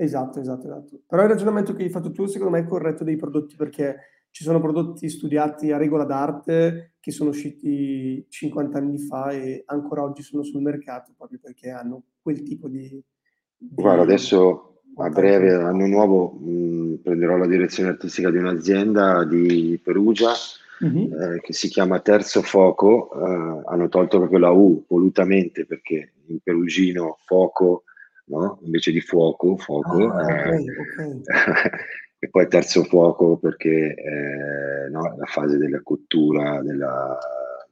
Esatto, 0.00 0.38
esatto, 0.38 0.66
esatto. 0.66 1.00
Però 1.08 1.22
il 1.24 1.28
ragionamento 1.28 1.74
che 1.74 1.82
hai 1.82 1.90
fatto 1.90 2.12
tu 2.12 2.26
secondo 2.26 2.52
me 2.52 2.60
è 2.60 2.68
corretto 2.68 3.02
dei 3.02 3.16
prodotti 3.16 3.56
perché 3.56 3.96
ci 4.30 4.44
sono 4.44 4.60
prodotti 4.60 5.08
studiati 5.08 5.72
a 5.72 5.76
regola 5.76 6.04
d'arte 6.04 6.92
che 7.00 7.10
sono 7.10 7.30
usciti 7.30 8.24
50 8.28 8.78
anni 8.78 9.00
fa 9.00 9.30
e 9.32 9.64
ancora 9.66 10.04
oggi 10.04 10.22
sono 10.22 10.44
sul 10.44 10.62
mercato 10.62 11.14
proprio 11.16 11.40
perché 11.42 11.70
hanno 11.70 12.04
quel 12.22 12.44
tipo 12.44 12.68
di... 12.68 13.02
di... 13.56 13.74
Guarda, 13.74 14.02
adesso 14.02 14.82
a 14.98 15.08
breve, 15.08 15.54
anno 15.54 15.86
nuovo, 15.88 16.30
mh, 16.30 17.00
prenderò 17.02 17.36
la 17.36 17.48
direzione 17.48 17.88
artistica 17.88 18.30
di 18.30 18.36
un'azienda 18.36 19.24
di 19.24 19.80
Perugia 19.82 20.30
mm-hmm. 20.84 21.12
eh, 21.12 21.40
che 21.40 21.52
si 21.52 21.66
chiama 21.66 21.98
Terzo 21.98 22.42
Foco. 22.42 23.10
Eh, 23.14 23.62
hanno 23.66 23.88
tolto 23.88 24.18
proprio 24.18 24.38
la 24.38 24.50
U 24.50 24.84
volutamente 24.86 25.66
perché 25.66 26.12
in 26.26 26.38
perugino 26.40 27.16
foco 27.24 27.82
no? 28.28 28.58
invece 28.64 28.92
di 28.92 29.00
fuoco, 29.00 29.56
fuoco. 29.56 30.10
Ah, 30.10 30.22
okay, 30.22 30.64
eh, 30.64 30.80
okay. 30.80 31.20
e 32.20 32.28
poi 32.28 32.48
terzo 32.48 32.82
fuoco 32.84 33.36
perché 33.36 33.94
eh, 33.94 34.88
no, 34.90 35.14
la 35.16 35.26
fase 35.26 35.56
della 35.56 35.80
cottura 35.82 36.62
della, 36.62 37.18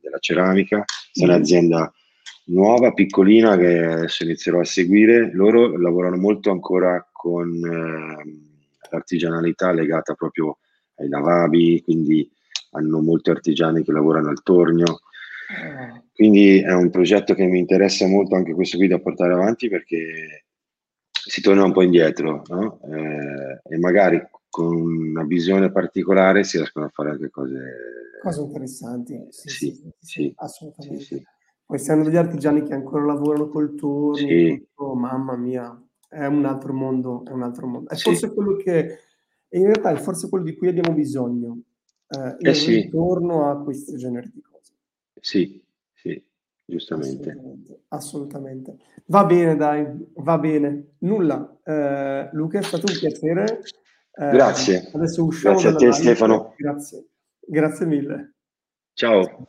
della 0.01 0.19
ceramica. 0.19 0.85
È 1.13 1.25
mm. 1.25 1.29
un'azienda 1.29 1.93
nuova, 2.47 2.93
piccolina, 2.93 3.57
che 3.57 3.85
adesso 3.85 4.25
inizierò 4.25 4.61
a 4.61 4.65
seguire. 4.65 5.31
Loro 5.33 5.77
lavorano 5.77 6.17
molto 6.17 6.51
ancora 6.51 7.07
con 7.11 7.49
eh, 7.55 8.89
l'artigianalità 8.91 9.73
legata 9.73 10.15
proprio 10.15 10.59
ai 10.97 11.09
lavabi, 11.09 11.83
quindi 11.83 12.31
hanno 12.73 13.01
molti 13.01 13.31
artigiani 13.31 13.83
che 13.83 13.93
lavorano 13.93 14.29
al 14.29 14.43
tornio. 14.43 15.01
Quindi 16.13 16.61
è 16.61 16.73
un 16.73 16.91
progetto 16.91 17.35
che 17.35 17.47
mi 17.47 17.59
interessa 17.59 18.07
molto 18.07 18.35
anche 18.35 18.55
questo 18.55 18.77
qui 18.77 18.89
da 18.89 18.99
portare 18.99 19.33
avanti 19.33 19.69
perché 19.69 20.45
si 21.11 21.41
torna 21.41 21.65
un 21.65 21.73
po' 21.73 21.83
indietro 21.83 22.43
no? 22.49 22.81
eh, 22.85 23.61
e 23.63 23.79
magari 23.79 24.25
con 24.49 24.75
una 24.77 25.25
visione 25.25 25.71
particolare 25.71 26.45
si 26.45 26.57
riescono 26.57 26.87
a 26.87 26.91
fare 26.93 27.11
anche 27.11 27.29
cose, 27.31 27.61
cose 28.23 28.41
interessanti. 28.41 29.27
Sì, 29.29 29.49
sì, 29.49 29.71
sì, 29.73 29.91
sì 30.01 30.33
assolutamente. 30.37 31.25
Poi 31.67 31.79
stanno 31.79 32.05
degli 32.05 32.17
artigiani 32.17 32.63
che 32.63 32.73
ancora 32.75 33.05
lavorano 33.05 33.49
col 33.49 33.75
torno, 33.75 34.15
tutto, 34.15 34.95
mamma 34.95 35.37
mia, 35.37 35.79
è 36.09 36.25
un 36.27 36.45
altro 36.45 36.73
mondo, 36.73 37.25
è 37.25 37.33
un 37.33 37.43
altro 37.43 37.67
mondo. 37.67 37.91
È 37.91 37.97
forse 37.97 38.33
quello 38.33 38.55
che, 38.55 38.99
in 39.49 39.65
realtà 39.65 39.91
è 39.91 39.97
forse 39.97 40.29
quello 40.29 40.45
di 40.45 40.57
cui 40.57 40.69
abbiamo 40.69 40.95
bisogno, 40.95 41.59
eh, 42.09 42.37
eh 42.39 42.53
ritorno 42.53 43.51
a 43.51 43.63
questo 43.65 43.97
genere 43.97 44.31
di 44.33 44.41
cose. 44.41 44.56
Sì, 45.27 45.61
sì, 45.93 46.25
giustamente. 46.65 47.31
Assolutamente, 47.31 47.81
assolutamente. 47.89 48.77
Va 49.07 49.25
bene, 49.25 49.57
dai, 49.57 49.85
va 50.19 50.39
bene. 50.39 50.91
Nulla. 50.99 51.59
Eh, 51.65 52.29
Luca, 52.31 52.61
è 52.61 52.63
stato 52.63 52.87
un 52.87 52.97
piacere. 52.97 53.61
Eh, 54.13 54.31
Grazie. 54.31 54.89
Adesso 54.93 55.25
usciamo 55.25 55.59
Grazie 55.59 55.71
a 55.71 55.75
te, 55.75 55.85
live. 55.87 55.97
Stefano. 55.97 56.55
Grazie. 56.57 57.07
Grazie 57.41 57.87
mille. 57.87 58.35
Ciao. 58.93 59.49